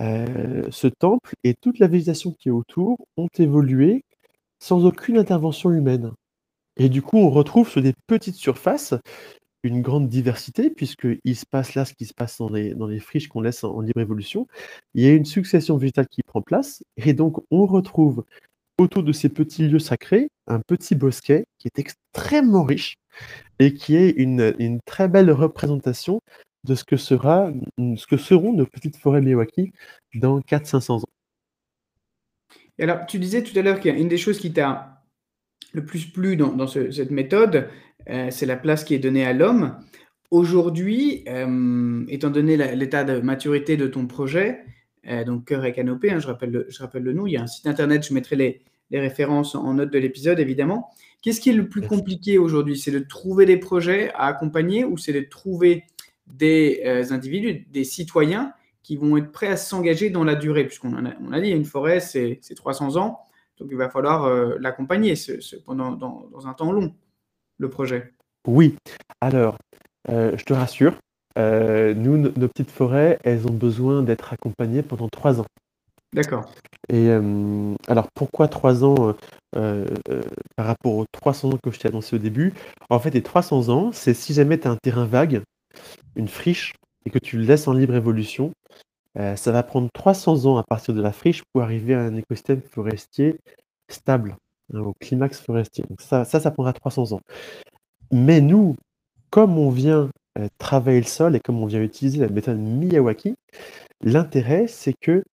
ce 0.00 0.86
temple 0.88 1.34
et 1.44 1.54
toute 1.60 1.78
la 1.78 1.86
végétation 1.88 2.32
qui 2.32 2.48
est 2.48 2.52
autour 2.52 2.98
ont 3.16 3.28
évolué 3.38 4.02
sans 4.62 4.84
aucune 4.84 5.18
intervention 5.18 5.72
humaine. 5.72 6.12
Et 6.76 6.88
du 6.88 7.02
coup, 7.02 7.18
on 7.18 7.30
retrouve 7.30 7.68
sur 7.68 7.82
des 7.82 7.94
petites 8.06 8.36
surfaces 8.36 8.94
une 9.64 9.82
grande 9.82 10.08
diversité, 10.08 10.70
puisqu'il 10.70 11.36
se 11.36 11.46
passe 11.46 11.74
là 11.74 11.84
ce 11.84 11.94
qui 11.94 12.04
se 12.04 12.14
passe 12.14 12.38
dans 12.38 12.48
les, 12.48 13.00
friches 13.00 13.28
qu'on 13.28 13.40
laisse 13.40 13.64
en, 13.64 13.80
libre 13.80 14.00
évolution. 14.00 14.46
Il 14.94 15.02
y 15.02 15.08
a 15.08 15.12
une 15.12 15.24
succession 15.24 15.76
végétale 15.76 16.06
qui 16.08 16.22
prend 16.22 16.42
place, 16.42 16.82
et 16.96 17.12
donc 17.12 17.38
on 17.50 17.66
retrouve 17.66 18.24
autour 18.78 19.02
de 19.02 19.12
ces 19.12 19.28
petits 19.28 19.66
lieux 19.68 19.78
sacrés 19.80 20.28
un 20.46 20.60
petit 20.60 20.94
bosquet 20.94 21.44
qui 21.58 21.68
est 21.68 21.78
extrêmement 21.78 22.64
riche 22.64 22.94
et 23.58 23.74
qui 23.74 23.96
est 23.96 24.10
une, 24.10 24.80
très 24.86 25.08
belle 25.08 25.30
représentation 25.30 26.20
de 26.64 26.74
ce 26.76 26.84
que, 26.84 26.96
seront 26.96 28.52
nos 28.52 28.66
petites 28.66 28.96
forêts 28.96 29.20
Miyawaki 29.20 29.72
dans 30.14 30.40
400-500 30.40 31.00
ans 31.00 31.08
alors, 32.82 33.06
tu 33.06 33.18
disais 33.18 33.42
tout 33.42 33.56
à 33.58 33.62
l'heure 33.62 33.80
qu'une 33.80 34.08
des 34.08 34.18
choses 34.18 34.38
qui 34.38 34.52
t'a 34.52 35.02
le 35.72 35.84
plus 35.84 36.06
plu 36.06 36.36
dans, 36.36 36.66
cette 36.66 37.10
méthode, 37.10 37.68
euh, 38.10 38.28
c'est 38.30 38.46
la 38.46 38.56
place 38.56 38.84
qui 38.84 38.94
est 38.94 38.98
donnée 38.98 39.24
à 39.24 39.32
l'homme. 39.32 39.76
Aujourd'hui, 40.30 41.24
euh, 41.28 42.04
étant 42.08 42.30
donné 42.30 42.56
l'état 42.74 43.04
de 43.04 43.20
maturité 43.20 43.76
de 43.76 43.86
ton 43.86 44.06
projet, 44.06 44.60
euh, 45.08 45.24
donc 45.24 45.46
Cœur 45.46 45.64
et 45.64 45.72
Canopée, 45.72 46.10
hein, 46.10 46.18
je, 46.18 46.26
rappelle 46.26 46.50
le, 46.50 46.66
je 46.68 46.78
rappelle 46.78 47.02
le 47.02 47.12
nom, 47.12 47.26
il 47.26 47.32
y 47.32 47.36
a 47.36 47.42
un 47.42 47.46
site 47.46 47.66
internet, 47.66 48.06
je 48.06 48.14
mettrai 48.14 48.36
les, 48.36 48.60
les 48.90 49.00
références 49.00 49.54
en 49.54 49.74
note 49.74 49.92
de 49.92 49.98
l'épisode 49.98 50.40
évidemment. 50.40 50.90
Qu'est-ce 51.22 51.40
qui 51.40 51.50
est 51.50 51.54
le 51.54 51.68
plus 51.68 51.82
compliqué 51.82 52.38
aujourd'hui? 52.38 52.76
C'est 52.76 52.90
de 52.90 52.98
trouver 52.98 53.46
des 53.46 53.56
projets 53.56 54.12
à 54.14 54.26
accompagner 54.26 54.84
ou 54.84 54.98
c'est 54.98 55.12
de 55.12 55.20
trouver 55.20 55.84
des 56.26 56.82
individus, 57.10 57.66
des 57.70 57.84
citoyens 57.84 58.52
qui 58.82 58.96
vont 58.96 59.16
être 59.16 59.30
prêts 59.30 59.48
à 59.48 59.56
s'engager 59.56 60.10
dans 60.10 60.24
la 60.24 60.34
durée 60.34 60.64
Puisqu'on 60.64 60.94
a, 60.94 61.10
on 61.20 61.32
a 61.32 61.40
dit, 61.40 61.50
une 61.50 61.64
forêt, 61.64 62.00
c'est 62.00 62.40
300 62.54 62.96
ans. 62.96 63.20
Donc 63.58 63.68
il 63.70 63.76
va 63.76 63.88
falloir 63.88 64.24
euh, 64.24 64.56
l'accompagner 64.60 65.14
pendant 65.64 65.92
dans, 65.92 66.46
un 66.46 66.54
temps 66.54 66.72
long, 66.72 66.94
le 67.58 67.70
projet. 67.70 68.12
Oui. 68.46 68.76
Alors, 69.20 69.56
euh, 70.08 70.36
je 70.36 70.44
te 70.44 70.52
rassure, 70.52 70.94
euh, 71.38 71.94
nous, 71.94 72.16
nos 72.16 72.48
petites 72.48 72.70
forêts, 72.70 73.18
elles 73.22 73.46
ont 73.46 73.52
besoin 73.52 74.02
d'être 74.02 74.32
accompagnées 74.32 74.82
pendant 74.82 75.08
trois 75.08 75.40
ans. 75.40 75.46
D'accord. 76.12 76.52
Et 76.92 77.08
alors 77.88 78.08
pourquoi 78.12 78.48
trois 78.48 78.84
ans 78.84 79.14
par 79.52 80.66
rapport 80.66 80.96
aux 80.96 81.06
300 81.10 81.52
ans 81.52 81.58
que 81.62 81.70
je 81.70 81.78
t'ai 81.78 81.88
annoncé 81.88 82.16
au 82.16 82.18
début? 82.18 82.52
En 82.90 82.98
fait, 82.98 83.10
les 83.10 83.22
300 83.22 83.70
ans, 83.70 83.92
c'est 83.92 84.12
si 84.12 84.34
jamais 84.34 84.58
tu 84.58 84.68
as 84.68 84.72
un 84.72 84.76
terrain 84.76 85.06
vague, 85.06 85.42
une 86.16 86.28
friche, 86.28 86.74
et 87.04 87.10
que 87.10 87.18
tu 87.18 87.36
le 87.36 87.44
laisses 87.44 87.68
en 87.68 87.72
libre 87.72 87.94
évolution, 87.94 88.52
euh, 89.18 89.36
ça 89.36 89.52
va 89.52 89.62
prendre 89.62 89.88
300 89.92 90.46
ans 90.46 90.56
à 90.56 90.62
partir 90.62 90.94
de 90.94 91.02
la 91.02 91.12
friche 91.12 91.42
pour 91.52 91.62
arriver 91.62 91.94
à 91.94 92.00
un 92.00 92.16
écosystème 92.16 92.62
forestier 92.62 93.38
stable, 93.88 94.36
hein, 94.72 94.80
au 94.80 94.94
climax 94.94 95.40
forestier. 95.40 95.84
Donc 95.88 96.00
ça, 96.00 96.24
ça, 96.24 96.50
prendra 96.50 96.72
300 96.72 97.12
ans. 97.12 97.20
Mais 98.10 98.40
nous, 98.40 98.76
comme 99.30 99.58
on 99.58 99.70
vient 99.70 100.10
euh, 100.38 100.48
travailler 100.58 101.00
le 101.00 101.06
sol 101.06 101.36
et 101.36 101.40
comme 101.40 101.62
on 101.62 101.66
vient 101.66 101.82
utiliser 101.82 102.18
la 102.18 102.28
méthode 102.28 102.58
Miyawaki, 102.58 103.34
l'intérêt, 104.02 104.66
c'est 104.66 104.94
que 104.98 105.24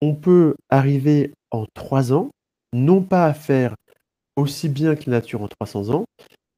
on 0.00 0.14
peut 0.14 0.54
arriver 0.70 1.32
en 1.50 1.66
3 1.74 2.12
ans, 2.12 2.30
non 2.72 3.02
pas 3.02 3.26
à 3.26 3.34
faire 3.34 3.74
aussi 4.36 4.68
bien 4.68 4.94
que 4.94 5.10
la 5.10 5.18
nature 5.18 5.42
en 5.42 5.48
300 5.48 5.90
ans, 5.90 6.04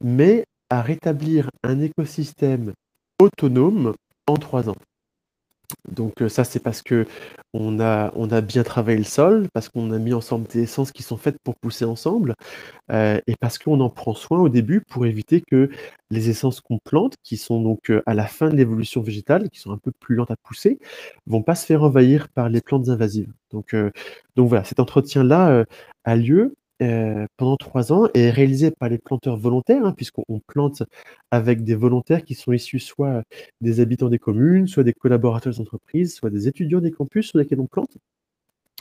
mais 0.02 0.44
à 0.70 0.82
rétablir 0.82 1.50
un 1.62 1.80
écosystème 1.80 2.72
autonome 3.20 3.94
en 4.28 4.36
3 4.36 4.68
ans. 4.70 4.76
Donc 5.90 6.22
ça, 6.28 6.44
c'est 6.44 6.60
parce 6.60 6.80
que 6.82 7.06
on 7.52 7.78
a, 7.80 8.40
bien 8.40 8.62
travaillé 8.62 8.98
le 8.98 9.04
sol, 9.04 9.48
parce 9.52 9.68
qu'on 9.68 9.90
a 9.90 9.98
mis 9.98 10.14
ensemble 10.14 10.46
des 10.48 10.62
essences 10.62 10.92
qui 10.92 11.02
sont 11.02 11.16
faites 11.16 11.38
pour 11.42 11.56
pousser 11.56 11.84
ensemble, 11.84 12.34
et 12.90 13.36
parce 13.40 13.58
qu'on 13.58 13.80
en 13.80 13.90
prend 13.90 14.14
soin 14.14 14.38
au 14.40 14.48
début 14.48 14.80
pour 14.80 15.06
éviter 15.06 15.42
que 15.42 15.70
les 16.10 16.30
essences 16.30 16.60
qu'on 16.60 16.78
plante, 16.78 17.16
qui 17.22 17.36
sont 17.36 17.60
donc 17.62 17.92
à 18.06 18.14
la 18.14 18.26
fin 18.26 18.48
de 18.48 18.56
l'évolution 18.56 19.02
végétale, 19.02 19.50
qui 19.50 19.60
sont 19.60 19.72
un 19.72 19.78
peu 19.78 19.92
plus 19.92 20.14
lentes 20.14 20.30
à 20.30 20.36
pousser, 20.36 20.78
vont 21.26 21.42
pas 21.42 21.54
se 21.54 21.66
faire 21.66 21.82
envahir 21.82 22.28
par 22.30 22.48
les 22.48 22.60
plantes 22.62 22.88
invasives. 22.88 23.32
Donc, 23.50 23.74
donc 24.36 24.48
voilà, 24.48 24.64
cet 24.64 24.80
entretien-là 24.80 25.64
a 26.04 26.16
lieu 26.16 26.54
euh, 26.80 27.26
pendant 27.36 27.56
trois 27.56 27.92
ans 27.92 28.08
et 28.14 28.30
réalisé 28.30 28.70
par 28.70 28.88
les 28.88 28.98
planteurs 28.98 29.36
volontaires, 29.36 29.84
hein, 29.84 29.92
puisqu'on 29.92 30.40
plante 30.46 30.82
avec 31.30 31.64
des 31.64 31.74
volontaires 31.74 32.24
qui 32.24 32.34
sont 32.34 32.52
issus 32.52 32.78
soit 32.78 33.22
des 33.60 33.80
habitants 33.80 34.08
des 34.08 34.18
communes, 34.18 34.68
soit 34.68 34.84
des 34.84 34.92
collaborateurs 34.92 35.52
des 35.52 35.60
entreprises, 35.60 36.14
soit 36.14 36.30
des 36.30 36.48
étudiants 36.48 36.80
des 36.80 36.92
campus 36.92 37.28
sur 37.28 37.38
lesquels 37.38 37.60
on 37.60 37.66
plante. 37.66 37.96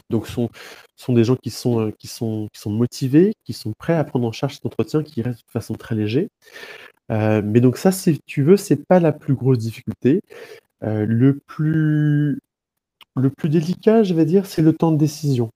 Donc, 0.09 0.27
ce 0.27 0.33
sont, 0.33 0.49
sont 0.95 1.13
des 1.13 1.23
gens 1.23 1.35
qui 1.35 1.49
sont, 1.49 1.87
euh, 1.87 1.91
qui, 1.91 2.07
sont, 2.07 2.47
qui 2.53 2.59
sont 2.61 2.71
motivés, 2.71 3.33
qui 3.43 3.53
sont 3.53 3.73
prêts 3.77 3.95
à 3.95 4.03
prendre 4.03 4.27
en 4.27 4.31
charge 4.31 4.55
cet 4.55 4.65
entretien 4.65 5.03
qui 5.03 5.21
reste 5.21 5.39
de 5.45 5.51
façon 5.51 5.73
très 5.73 5.95
léger. 5.95 6.29
Euh, 7.11 7.41
mais 7.43 7.61
donc 7.61 7.77
ça, 7.77 7.91
si 7.91 8.19
tu 8.25 8.43
veux, 8.43 8.57
c'est 8.57 8.85
pas 8.85 8.99
la 8.99 9.11
plus 9.11 9.33
grosse 9.35 9.57
difficulté. 9.59 10.21
le 10.81 11.33
plus 11.47 12.39
le 13.17 13.29
plus 13.31 13.49
délicat, 13.49 14.03
je 14.03 14.13
vais 14.13 14.25
dire, 14.25 14.45
c'est 14.45 14.61
le 14.61 14.73
temps 14.73 14.91
de 14.91 14.97
décision. 14.97 15.51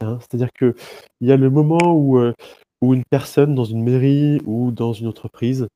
Hein. 0.00 0.18
C'est-à-dire 0.20 0.52
qu'il 0.52 0.74
y 1.20 1.32
a 1.32 1.36
le 1.36 1.50
moment 1.50 1.92
où, 1.92 2.18
euh, 2.18 2.32
où 2.80 2.94
une 2.94 3.04
personne 3.04 3.54
dans 3.54 3.64
une 3.64 3.82
mairie 3.82 4.40
ou 4.46 4.70
dans 4.72 4.92
une 4.92 5.06
entreprise 5.06 5.68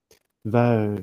va, 0.44 0.74
euh, 0.74 0.96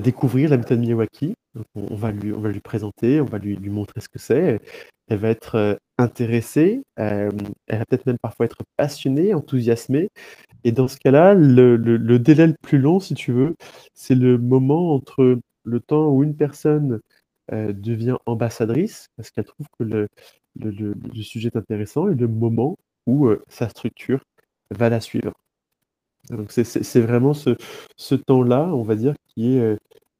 découvrir 0.00 0.50
la 0.50 0.58
méthode 0.58 0.80
Miyawaki. 0.80 1.34
on, 1.74 1.94
va 1.94 2.10
lui, 2.12 2.32
on 2.32 2.40
va 2.40 2.50
lui 2.50 2.60
présenter, 2.60 3.20
on 3.20 3.24
va 3.24 3.38
lui, 3.38 3.56
montrer 3.70 4.00
ce 4.00 4.08
que 4.08 4.18
c'est. 4.18 4.60
Elle 5.08 5.18
va 5.18 5.28
être 5.30 5.54
euh, 5.56 5.74
intéressée, 5.98 6.82
elle 6.96 7.30
va 7.70 7.84
peut-être 7.86 8.06
même 8.06 8.18
parfois 8.20 8.46
être 8.46 8.58
passionnée, 8.76 9.32
enthousiasmée. 9.34 10.08
Et 10.64 10.72
dans 10.72 10.88
ce 10.88 10.96
cas-là, 10.98 11.34
le, 11.34 11.76
le 11.76 12.18
délai 12.18 12.48
le 12.48 12.56
plus 12.62 12.78
long, 12.78 13.00
si 13.00 13.14
tu 13.14 13.32
veux, 13.32 13.54
c'est 13.94 14.14
le 14.14 14.38
moment 14.38 14.94
entre 14.94 15.38
le 15.64 15.80
temps 15.80 16.08
où 16.08 16.22
une 16.22 16.36
personne 16.36 17.00
devient 17.52 18.16
ambassadrice, 18.26 19.08
parce 19.16 19.30
qu'elle 19.30 19.44
trouve 19.44 19.66
que 19.78 19.84
le, 19.84 20.08
le, 20.60 20.94
sujet 21.22 21.50
est 21.52 21.56
intéressant 21.56 22.08
et 22.08 22.14
le 22.14 22.28
moment 22.28 22.76
où 23.06 23.26
euh, 23.26 23.42
sa 23.48 23.68
structure 23.68 24.24
va 24.70 24.88
la 24.88 25.00
suivre. 25.00 25.32
Donc 26.30 26.52
c'est 26.52 27.00
vraiment 27.00 27.34
ce, 27.34 28.14
temps-là, 28.14 28.70
on 28.72 28.82
va 28.82 28.94
dire, 28.94 29.14
qui 29.28 29.56
est 29.56 29.60
euh, 29.60 29.76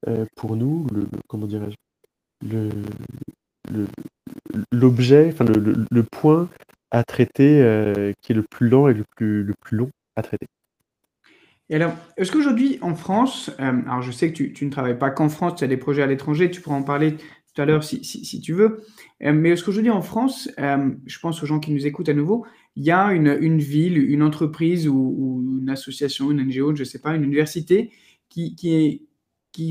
euh, 0.09 0.27
pour 0.37 0.55
nous 0.55 0.87
le, 0.93 1.07
comment 1.29 1.47
dirais-je 1.47 1.77
l'objet, 4.71 5.31
enfin 5.33 5.47
le, 5.47 6.03
point 6.03 6.51
à 6.91 7.05
traiter 7.05 8.13
qui 8.21 8.33
est 8.33 8.35
le 8.35 8.43
plus 8.43 8.69
lent 8.69 8.89
et 8.89 8.95
le 8.95 9.05
plus, 9.17 9.43
le 9.43 9.55
plus 9.59 9.79
long 9.79 9.89
à 10.17 10.23
traiter. 10.23 10.47
Et 11.71 11.77
alors, 11.77 11.95
est-ce 12.19 12.31
qu'aujourd'hui 12.31 12.79
en 12.83 12.95
France, 12.95 13.51
alors 13.59 14.03
je 14.03 14.13
sais 14.13 14.31
que 14.31 14.37
tu, 14.37 14.53
tu 14.53 14.67
ne 14.67 14.71
travailles 14.71 14.99
pas 14.99 15.11
qu'en 15.11 15.31
France, 15.31 15.55
tu 15.57 15.65
as 15.65 15.69
des 15.69 15.79
projets 15.79 16.03
à 16.03 16.07
l'étranger, 16.07 16.51
tu 16.51 16.61
pourras 16.61 16.77
en 16.77 16.83
parler 16.83 17.17
tout 17.55 17.63
à 17.63 17.65
l'heure 17.65 17.85
si, 17.85 18.41
tu 18.41 18.53
veux. 18.53 18.83
Euh, 19.23 19.33
mais 19.33 19.55
ce 19.57 19.63
que 19.63 19.71
je 19.71 19.81
dis 19.81 19.91
en 19.91 20.03
France, 20.03 20.51
euh, 20.59 20.91
je 21.07 21.19
pense 21.21 21.43
aux 21.43 21.47
gens 21.47 21.61
qui 21.61 21.73
nous 21.73 21.87
écoutent 21.87 22.09
à 22.09 22.15
nouveau, 22.15 22.45
il 22.77 22.83
y 22.83 22.91
a 22.91 23.13
une, 23.13 23.59
ville, 23.59 23.97
une 23.99 24.23
entreprise 24.23 24.89
ou, 24.89 25.61
une 25.63 25.71
association, 25.71 26.33
une 26.33 26.43
NGO, 26.45 26.75
je 26.75 26.81
ne 26.81 26.85
sais 26.85 26.99
pas, 26.99 27.15
une 27.15 27.23
université 27.23 27.93
qui, 28.29 28.57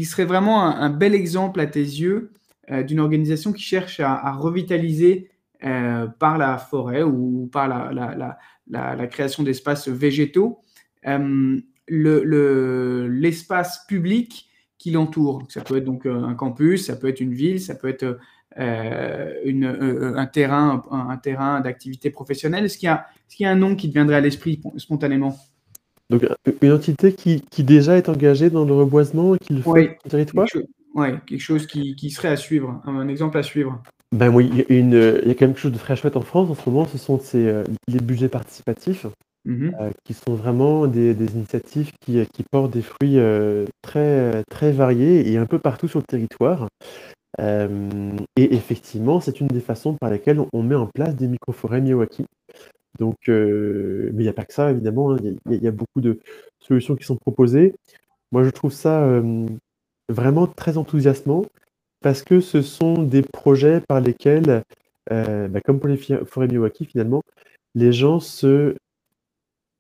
serait 0.06 0.24
vraiment 0.24 0.64
un, 0.66 0.90
bel 0.90 1.14
exemple 1.14 1.60
à 1.60 1.66
tes 1.66 1.82
yeux 1.82 2.32
euh, 2.72 2.84
d'une 2.84 3.02
organisation 3.02 3.52
qui 3.52 3.64
cherche 3.64 4.00
à, 4.00 4.32
revitaliser 4.32 5.30
par 6.20 6.38
la 6.38 6.58
forêt 6.58 7.04
ou 7.04 7.50
par 7.52 7.68
la, 7.68 9.08
création 9.08 9.44
d'espaces 9.44 9.88
végétaux 9.88 10.60
l'espace 11.88 13.80
le, 13.82 13.88
public 13.88 14.50
qui 14.84 14.92
l'entoure. 14.92 15.44
Ça 15.48 15.62
peut 15.62 15.78
être 15.78 15.86
donc 15.86 16.06
euh, 16.06 16.26
un 16.26 16.34
campus, 16.34 16.88
ça 16.88 16.98
peut 16.98 17.08
être 17.08 17.22
une 17.22 17.34
ville, 17.34 17.62
ça 17.62 17.74
peut 17.74 17.88
être 17.88 18.20
euh, 18.60 19.34
une, 19.46 19.64
euh, 19.64 20.18
un 20.18 20.26
terrain, 20.26 20.84
un, 20.92 21.16
terrain 21.16 21.62
d'activité 21.62 22.10
professionnelle. 22.10 22.66
Est-ce 22.66 22.78
qu'il 22.78 22.88
y, 22.88 22.90
a, 22.90 23.06
est 23.32 23.40
y 23.40 23.46
a 23.46 23.52
un 23.52 23.56
nom 23.56 23.78
qui 23.78 23.88
te 23.88 23.94
viendrait 23.94 24.18
à 24.18 24.20
l'esprit 24.20 24.62
spontanément? 24.76 25.40
Donc 26.10 26.28
une 26.62 26.74
entité 26.74 27.14
qui, 27.14 27.46
qui, 27.50 27.64
déjà 27.64 27.98
est 27.98 28.10
engagée 28.10 28.50
dans 28.50 28.66
le 28.66 28.74
reboisement 28.74 29.36
et 29.36 29.40
qui 29.40 29.54
le 29.54 29.62
fait 29.62 29.70
oui, 29.70 29.90
territoire? 30.10 30.48
Oui, 30.96 31.08
quelque 31.26 31.40
chose 31.40 31.66
qui, 31.66 31.96
qui, 31.96 32.12
serait 32.12 32.28
à 32.28 32.36
suivre, 32.36 32.82
un 32.86 33.08
exemple 33.08 33.38
à 33.38 33.44
suivre. 33.44 33.82
Ben 34.12 34.28
oui, 34.28 34.50
il 34.52 34.58
y, 34.58 34.62
a 34.62 34.80
une, 34.80 35.20
il 35.24 35.30
y 35.30 35.32
a 35.32 35.34
quand 35.34 35.46
même 35.46 35.54
quelque 35.54 35.60
chose 35.60 35.72
de 35.72 35.78
très 35.78 35.96
chouette 35.96 36.18
en 36.18 36.22
France 36.22 36.50
en 36.50 36.56
ce 36.56 36.70
moment, 36.70 36.86
ce 36.86 36.98
sont 36.98 37.20
ces, 37.20 37.64
les 37.88 38.00
budgets 38.00 38.28
participatifs. 38.28 39.08
Mmh 39.46 39.72
euh, 39.78 39.92
qui 40.06 40.14
sont 40.14 40.36
vraiment 40.36 40.88
des, 40.88 41.12
initiatives 41.12 41.92
qui, 42.00 42.26
qui, 42.28 42.44
portent 42.44 42.72
des 42.72 42.82
fruits 42.82 43.20
euh, 43.20 43.66
très, 43.82 44.42
très 44.46 44.72
variés 44.72 45.30
et 45.30 45.38
un 45.38 45.46
peu 45.46 45.60
partout 45.60 45.90
sur 45.90 46.00
le 46.00 46.06
territoire. 46.06 46.70
Euh, 47.42 48.16
et 48.38 48.56
effectivement, 48.56 49.20
c'est 49.20 49.42
une 49.42 49.48
des 49.48 49.60
façons 49.60 49.96
par 49.96 50.12
lesquelles 50.12 50.40
on 50.54 50.64
met 50.64 50.76
en 50.76 50.88
place 50.88 51.16
des 51.16 51.28
microforêts 51.28 51.82
Miyawaki. 51.82 52.26
Donc, 53.00 53.18
mais 53.28 53.34
il 53.34 54.16
n'y 54.16 54.30
a 54.30 54.34
pas 54.34 54.46
que 54.46 54.54
ça, 54.54 54.72
évidemment. 54.72 55.14
Hein. 55.14 55.18
Il 55.50 55.64
y, 55.64 55.68
a 55.68 55.72
beaucoup 55.72 56.00
de 56.00 56.20
solutions 56.62 56.96
qui 56.96 57.04
sont 57.04 57.18
proposées. 57.18 57.76
Moi, 58.32 58.44
je 58.44 58.50
trouve 58.50 58.72
ça 58.72 59.22
vraiment 60.10 60.48
très 60.48 60.78
enthousiasmant 60.78 61.44
parce 62.02 62.22
que 62.22 62.40
ce 62.40 62.62
sont 62.62 63.02
des 63.02 63.24
projets 63.24 63.82
par 63.82 64.00
lesquels, 64.00 64.64
bah, 65.10 65.62
comme 65.66 65.80
pour 65.80 65.90
les 65.90 65.98
forêts 65.98 66.48
Miyawaki, 66.48 66.86
finalement, 66.86 67.24
les 67.76 67.92
gens 67.92 68.20
se 68.20 68.76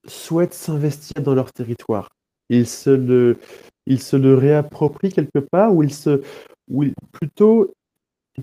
souhaitent 0.06 0.54
s'investir 0.54 1.22
dans 1.22 1.36
leur 1.36 1.52
territoire. 1.52 2.10
Ils 2.50 2.68
se 2.68 2.89
le, 2.89 3.38
ils 3.86 4.02
se 4.02 4.16
le 4.16 4.36
réapproprient 4.36 5.12
quelque 5.12 5.39
part, 5.39 5.74
ou 5.74 5.84
ils 5.84 5.94
se, 5.94 6.22
ou 6.70 6.86
plutôt, 7.12 7.74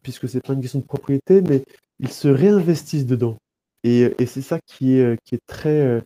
puisque 0.02 0.28
c'est 0.28 0.44
pas 0.44 0.54
une 0.54 0.60
question 0.60 0.80
de 0.80 0.84
propriété, 0.84 1.42
mais 1.42 1.64
ils 1.98 2.10
se 2.10 2.28
réinvestissent 2.28 3.06
dedans. 3.06 3.38
Et, 3.84 4.14
et 4.18 4.26
c'est 4.26 4.42
ça 4.42 4.58
qui 4.66 4.98
est, 4.98 5.18
qui 5.24 5.36
est 5.36 5.46
très, 5.46 5.80
euh, 5.80 6.00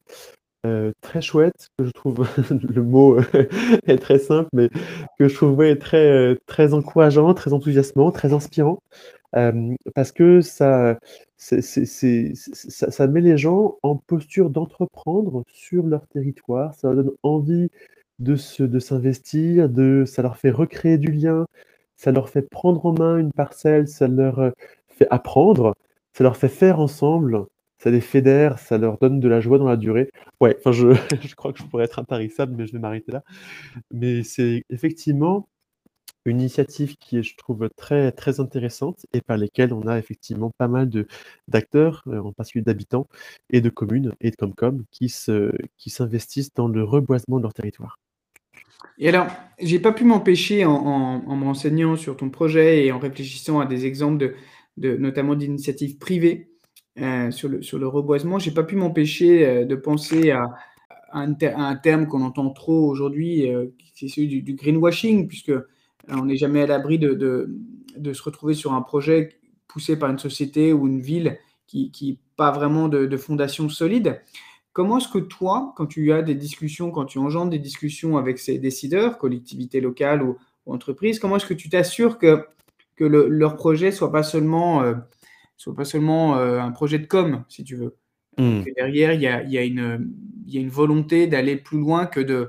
euh 0.66 0.92
très 1.00 1.20
chouette, 1.20 1.68
que 1.78 1.84
je 1.84 1.90
trouve, 1.90 2.26
le 2.50 2.82
mot 2.82 3.18
est 3.86 3.98
très 3.98 4.18
simple, 4.18 4.48
mais 4.52 4.70
que 5.18 5.28
je 5.28 5.34
trouve 5.34 5.56
très, 5.78 6.06
euh, 6.10 6.36
très 6.46 6.74
encourageant, 6.74 7.34
très 7.34 7.52
enthousiasmant, 7.52 8.12
très 8.12 8.32
inspirant, 8.32 8.80
euh, 9.36 9.74
parce 9.94 10.12
que 10.12 10.40
ça, 10.40 10.98
ça 11.36 12.90
ça 12.90 13.06
met 13.06 13.20
les 13.20 13.36
gens 13.38 13.78
en 13.82 13.96
posture 13.96 14.50
d'entreprendre 14.50 15.44
sur 15.48 15.84
leur 15.86 16.06
territoire. 16.08 16.74
Ça 16.74 16.88
leur 16.92 17.04
donne 17.04 17.12
envie 17.22 17.70
de 18.20 18.36
de 18.64 18.78
s'investir, 18.78 19.68
de 19.68 20.04
ça 20.06 20.22
leur 20.22 20.36
fait 20.36 20.50
recréer 20.50 20.98
du 20.98 21.10
lien, 21.12 21.46
ça 21.96 22.12
leur 22.12 22.28
fait 22.28 22.42
prendre 22.42 22.84
en 22.86 22.92
main 22.92 23.18
une 23.18 23.32
parcelle, 23.32 23.88
ça 23.88 24.08
leur, 24.08 24.40
heu, 24.40 24.52
fait 24.88 25.06
apprendre, 25.10 25.74
ça 26.12 26.24
leur 26.24 26.36
fait 26.36 26.48
faire 26.48 26.80
ensemble, 26.80 27.46
ça 27.78 27.90
les 27.90 28.00
fédère, 28.00 28.58
ça 28.58 28.78
leur 28.78 28.98
donne 28.98 29.20
de 29.20 29.28
la 29.28 29.40
joie 29.40 29.58
dans 29.58 29.68
la 29.68 29.76
durée. 29.76 30.10
Ouais, 30.40 30.56
enfin 30.58 30.72
je 30.72 30.88
je 31.22 31.34
crois 31.34 31.52
que 31.52 31.58
je 31.60 31.64
pourrais 31.64 31.84
être 31.84 31.98
intarissable, 31.98 32.54
mais 32.56 32.66
je 32.66 32.72
vais 32.72 32.78
m'arrêter 32.78 33.12
là. 33.12 33.22
Mais 33.92 34.22
c'est 34.24 34.64
effectivement 34.70 35.48
une 36.24 36.40
initiative 36.40 36.96
qui 36.96 37.18
est, 37.18 37.22
je 37.22 37.36
trouve, 37.36 37.68
très, 37.76 38.12
très 38.12 38.40
intéressante 38.40 39.06
et 39.12 39.20
par 39.20 39.36
lesquelles 39.36 39.72
on 39.74 39.86
a 39.86 39.98
effectivement 39.98 40.50
pas 40.58 40.68
mal 40.68 40.90
d'acteurs, 41.48 42.02
heu, 42.08 42.20
en 42.20 42.32
particulier 42.32 42.64
d'habitants 42.64 43.08
et 43.50 43.60
de 43.60 43.70
communes 43.70 44.12
et 44.20 44.30
de 44.30 44.36
Comcom 44.36 44.84
qui 44.90 45.08
se 45.08 45.52
qui 45.78 45.90
s'investissent 45.90 46.52
dans 46.54 46.68
le 46.68 46.82
reboisement 46.84 47.38
de 47.38 47.42
leur 47.42 47.54
territoire. 47.54 47.96
Et 48.98 49.08
alors, 49.08 49.26
j'ai 49.60 49.78
pas 49.80 49.92
pu 49.92 50.04
m'empêcher 50.04 50.64
en 50.64 50.72
en 50.74 51.24
en 51.26 51.36
me 51.36 51.44
renseignant 51.44 51.96
sur 51.96 52.16
ton 52.16 52.30
projet 52.30 52.86
et 52.86 52.92
en 52.92 52.98
réfléchissant 52.98 53.60
à 53.60 53.66
des 53.66 53.86
exemples 53.86 54.18
de 54.18 54.34
de 54.76 54.96
notamment 54.96 55.34
d'initiatives 55.36 55.98
privées, 55.98 56.48
heu, 57.00 57.30
sur 57.30 57.48
le 57.48 57.62
sur 57.62 57.78
le 57.78 57.86
reboisement, 57.88 58.38
j'ai 58.38 58.50
pas 58.52 58.64
pu 58.64 58.76
m'empêcher, 58.76 59.46
heu, 59.62 59.64
de 59.66 59.74
penser 59.76 60.30
à 60.30 60.44
un 61.12 61.76
terme 61.76 62.06
qu'on 62.08 62.22
entend 62.22 62.50
trop 62.50 62.88
aujourd'hui, 62.90 63.48
heu, 63.50 63.74
qui 63.96 64.08
celui 64.10 64.42
du 64.42 64.54
greenwashing 64.54 65.28
puisque, 65.28 65.52
on 66.08 66.24
n'est 66.26 66.36
jamais 66.36 66.62
à 66.62 66.66
l'abri 66.66 66.98
de 66.98 67.14
de 67.14 67.56
de 67.96 68.12
se 68.12 68.22
retrouver 68.22 68.54
sur 68.54 68.72
un 68.72 68.82
projet 68.82 69.38
poussé 69.68 69.98
par 69.98 70.10
une 70.10 70.18
société 70.18 70.72
ou 70.72 70.86
une 70.88 71.00
ville 71.00 71.38
qui 71.66 71.90
qui 71.90 72.18
pas 72.36 72.50
vraiment 72.50 72.88
de 72.88 73.06
de 73.06 73.16
fondation 73.16 73.68
solide. 73.68 74.20
Comment 74.72 74.98
est-ce 74.98 75.08
que 75.08 75.18
toi, 75.18 75.72
quand 75.76 75.86
tu 75.86 76.12
as 76.12 76.22
des 76.22 76.34
discussions, 76.34 76.90
quand 76.90 77.04
tu 77.04 77.18
engendres 77.18 77.50
des 77.50 77.60
discussions 77.60 78.16
avec 78.18 78.38
ces 78.40 78.58
décideurs, 78.58 79.18
collectivités 79.18 79.80
locales 79.80 80.22
ou 80.22 80.36
ou 80.66 80.74
entreprises, 80.74 81.18
comment 81.18 81.36
est-ce 81.36 81.46
que 81.46 81.54
tu 81.54 81.68
t'assures 81.68 82.18
que 82.18 82.44
que 82.96 83.04
le 83.04 83.28
leur 83.28 83.56
projet 83.56 83.92
soit 83.92 84.12
pas 84.12 84.22
seulement, 84.22 84.82
heu, 84.84 84.96
soit 85.56 85.74
pas 85.74 85.84
seulement, 85.84 86.36
heu, 86.38 86.60
un 86.60 86.70
projet 86.72 86.98
de 86.98 87.06
com, 87.06 87.44
si 87.48 87.64
tu 87.64 87.76
veux? 87.76 87.96
Mmh. 88.38 88.64
que 88.64 88.70
derrière 88.74 89.12
il 89.12 89.20
y 89.22 89.26
a 89.28 89.44
y 89.44 89.58
a 89.58 89.62
y 89.64 90.58
a 90.58 90.60
une 90.60 90.68
volonté 90.68 91.28
d'aller 91.28 91.56
plus 91.56 91.78
loin 91.78 92.06
que 92.06 92.18
de 92.20 92.48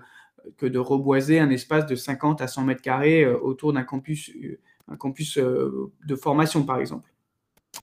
que 0.58 0.66
de 0.66 0.80
reboiser 0.80 1.40
un 1.40 1.50
espace 1.50 1.86
de 1.86 1.96
50 1.96 2.42
à 2.42 2.48
100 2.48 2.64
mètres 2.64 2.82
carrés, 2.82 3.24
heu, 3.24 3.40
autour 3.42 3.74
d'un 3.74 3.84
campus, 3.84 4.30
heu, 4.30 4.60
un 4.88 4.96
campus, 4.96 5.38
heu, 5.38 5.92
de 6.06 6.16
formation, 6.16 6.64
par 6.64 6.80
exemple? 6.80 7.10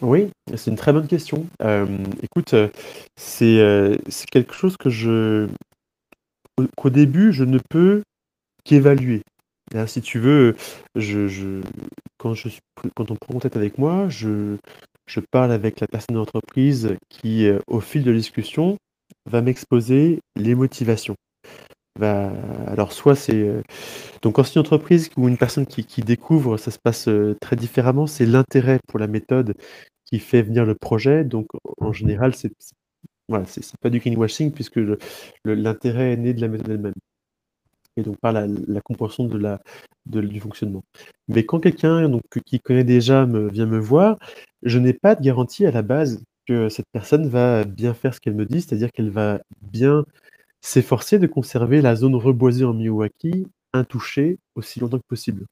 Oui, 0.01 0.31
c'est 0.55 0.71
une 0.71 0.77
très 0.77 0.93
bonne 0.93 1.07
question. 1.07 1.47
Écoute, 2.23 2.55
c'est, 3.17 3.99
quelque 4.31 4.55
chose 4.55 4.77
que 4.77 4.89
je 4.89 5.49
qu'au 6.77 6.91
début, 6.91 7.33
je 7.33 7.45
ne 7.45 7.59
peux 7.71 8.03
qu'évaluer. 8.65 9.23
Là, 9.73 9.87
si 9.87 10.01
tu 10.01 10.19
veux, 10.19 10.57
je 10.97 11.61
quand 12.19 12.35
je 12.35 12.49
quand 12.95 13.11
on 13.11 13.17
prend 13.17 13.35
contact 13.35 13.57
avec 13.57 13.79
moi, 13.79 14.09
je 14.09 14.57
je 15.07 15.21
parle 15.31 15.53
avec 15.53 15.81
la 15.81 15.87
personne 15.87 16.15
de 16.15 16.19
l'entreprise 16.19 16.97
qui, 17.09 17.49
au 17.67 17.81
fil 17.81 18.03
de 18.03 18.11
la 18.11 18.17
discussion, 18.17 18.79
va 19.27 19.43
m'exposer 19.43 20.21
les 20.37 20.55
motivations. 20.55 21.17
Va 21.99 22.33
alors 22.69 22.93
soit 22.93 23.15
c'est, 23.15 23.35
heu 23.37 23.63
donc 24.23 24.37
quand 24.37 24.45
c'est 24.45 24.55
une 24.55 24.61
entreprise 24.63 25.11
ou 25.19 25.29
une 25.29 25.37
personne 25.39 25.67
qui 25.67 25.85
qui 25.85 26.01
découvre, 26.03 26.57
ça 26.57 26.71
se 26.71 26.79
passe, 26.79 27.09
heu, 27.09 27.37
très 27.41 27.57
différemment. 27.57 28.07
C'est 28.07 28.27
l'intérêt 28.27 28.81
pour 28.89 28.99
la 28.99 29.07
méthode 29.09 29.55
qui 30.07 30.19
fait 30.21 30.43
venir 30.43 30.65
le 30.67 30.75
projet. 30.75 31.25
Donc 31.25 31.49
en 31.81 31.93
général, 31.93 32.35
c'est 32.35 32.53
voilà, 33.29 33.47
c'est 33.47 33.63
pas 33.81 33.91
du 33.91 34.01
greenwashing 34.01 34.53
puisque 34.53 34.81
l'intérêt 35.47 36.13
est 36.15 36.19
né 36.19 36.35
de 36.35 36.41
la 36.43 36.49
méthode 36.49 36.71
elle-même 36.73 36.95
et 37.97 38.03
donc 38.03 38.19
par 38.21 38.33
la 38.33 38.47
la 38.49 38.81
compréhension 38.83 39.25
de 39.27 39.39
la 39.39 39.61
de 40.07 40.21
du 40.23 40.41
fonctionnement. 40.41 40.83
Mais 41.29 41.45
quand 41.47 41.61
quelqu'un 41.61 42.09
donc 42.09 42.23
qui 42.47 42.61
connaît 42.61 42.85
déjà 42.85 43.27
me 43.27 43.49
vient 43.51 43.67
me 43.67 43.79
voir, 43.79 44.19
je 44.63 44.79
n'ai 44.79 44.95
pas 44.95 45.15
de 45.17 45.23
garantie 45.23 45.67
à 45.67 45.71
la 45.73 45.83
base 45.83 46.23
que 46.49 46.69
cette 46.71 46.87
personne 46.93 47.29
va 47.29 47.65
bien 47.65 47.95
faire 47.95 48.15
ce 48.15 48.21
qu'elle 48.21 48.35
me 48.35 48.47
dit, 48.47 48.63
c'est-à-dire 48.63 48.91
qu'elle 48.93 49.11
va 49.11 49.41
bien 49.63 50.05
s'efforcer 50.63 51.19
de 51.21 51.29
conserver 51.29 51.83
la 51.83 51.97
zone 51.97 52.17
reboisée 52.17 52.65
en 52.67 52.75
Miyawaki 52.75 53.47
intouchée 53.75 54.39
aussi 54.57 54.81
longtemps 54.81 54.99
que 54.99 55.07
possible. 55.09 55.47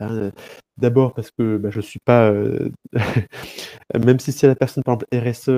Hein, 0.00 0.10
heu, 0.16 0.32
d'abord 0.78 1.14
parce 1.14 1.30
que, 1.30 1.56
bah, 1.58 1.70
je 1.70 1.80
suis 1.80 2.00
pas, 2.04 2.30
heu, 2.32 2.72
même 4.04 4.18
si 4.20 4.32
c'est 4.32 4.46
la 4.48 4.56
personne 4.56 4.82
par 4.84 4.94
exemple 4.96 5.06
RSE, 5.12 5.48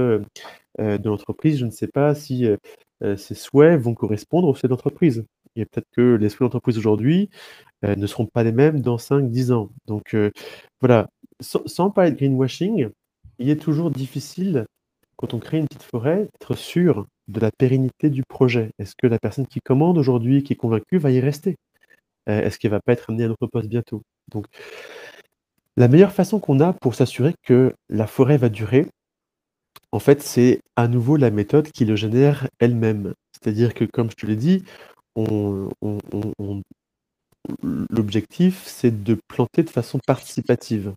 heu, 0.80 0.98
de 0.98 1.08
l'entreprise, 1.08 1.58
je 1.58 1.66
ne 1.66 1.70
sais 1.70 1.88
pas 1.88 2.14
si, 2.14 2.46
heu, 2.46 2.58
ses 3.16 3.34
souhaits 3.34 3.80
vont 3.80 3.94
correspondre 3.94 4.48
aux 4.48 4.54
souhaits 4.54 4.64
de 4.70 4.70
l'entreprise 4.70 5.24
et 5.56 5.64
peut-être 5.66 5.88
que 5.92 6.16
les 6.16 6.28
souhaits 6.28 6.40
de 6.40 6.44
l'entreprise 6.46 6.78
aujourd'hui, 6.78 7.30
ne 7.84 8.06
seront 8.06 8.26
pas 8.26 8.44
les 8.44 8.52
mêmes 8.52 8.80
dans 8.82 8.98
5-10 8.98 9.52
ans. 9.52 9.70
Donc 9.86 10.16
voilà, 10.80 11.08
sans 11.40 11.62
sans 11.66 11.90
parler 11.90 12.12
de 12.12 12.16
greenwashing, 12.16 12.88
il 13.38 13.50
est 13.50 13.60
toujours 13.62 13.90
difficile 13.90 14.66
quand 15.16 15.34
on 15.34 15.38
crée 15.40 15.58
une 15.58 15.66
petite 15.68 15.82
forêt, 15.84 16.28
d'être 16.40 16.54
sûr 16.56 17.06
de 17.28 17.40
la 17.40 17.50
pérennité 17.52 18.10
du 18.10 18.22
projet. 18.24 18.70
Est-ce 18.78 18.94
que 18.96 19.06
la 19.06 19.18
personne 19.18 19.46
qui 19.46 19.60
commande 19.60 19.98
aujourd'hui, 19.98 20.42
qui 20.42 20.54
est 20.54 20.56
convaincue, 20.56 20.98
va 20.98 21.10
y 21.10 21.20
rester? 21.20 21.56
Heu, 22.28 22.32
est-ce 22.34 22.58
qu'elle 22.58 22.72
va 22.72 22.80
pas 22.80 22.92
être 22.94 23.10
amenée 23.10 23.24
à 23.24 23.28
un 23.28 23.30
autre 23.32 23.48
poste 23.48 23.68
bientôt? 23.68 24.02
Donc 24.32 24.46
la 25.78 25.88
meilleure 25.88 26.12
façon 26.12 26.38
qu'on 26.38 26.60
a 26.60 26.72
pour 26.74 26.94
s'assurer 26.94 27.34
que 27.42 27.72
la 27.88 28.06
forêt 28.06 28.36
va 28.36 28.48
durer, 28.50 28.86
en 29.92 29.98
fait, 29.98 30.22
c'est 30.22 30.60
à 30.76 30.88
nouveau 30.88 31.16
la 31.16 31.30
méthode 31.30 31.70
qui 31.70 31.84
le 31.84 31.96
génère 31.96 32.48
elle-même. 32.58 33.14
C'est-à-dire 33.32 33.74
que 33.74 33.84
comme 33.84 34.10
je 34.10 34.16
te 34.16 34.26
l'ai 34.26 34.36
dit, 34.36 34.64
l'objectif, 37.90 38.64
c'est 38.66 39.02
de 39.02 39.18
planter 39.28 39.62
de 39.62 39.70
façon 39.70 39.98
participative. 40.06 40.94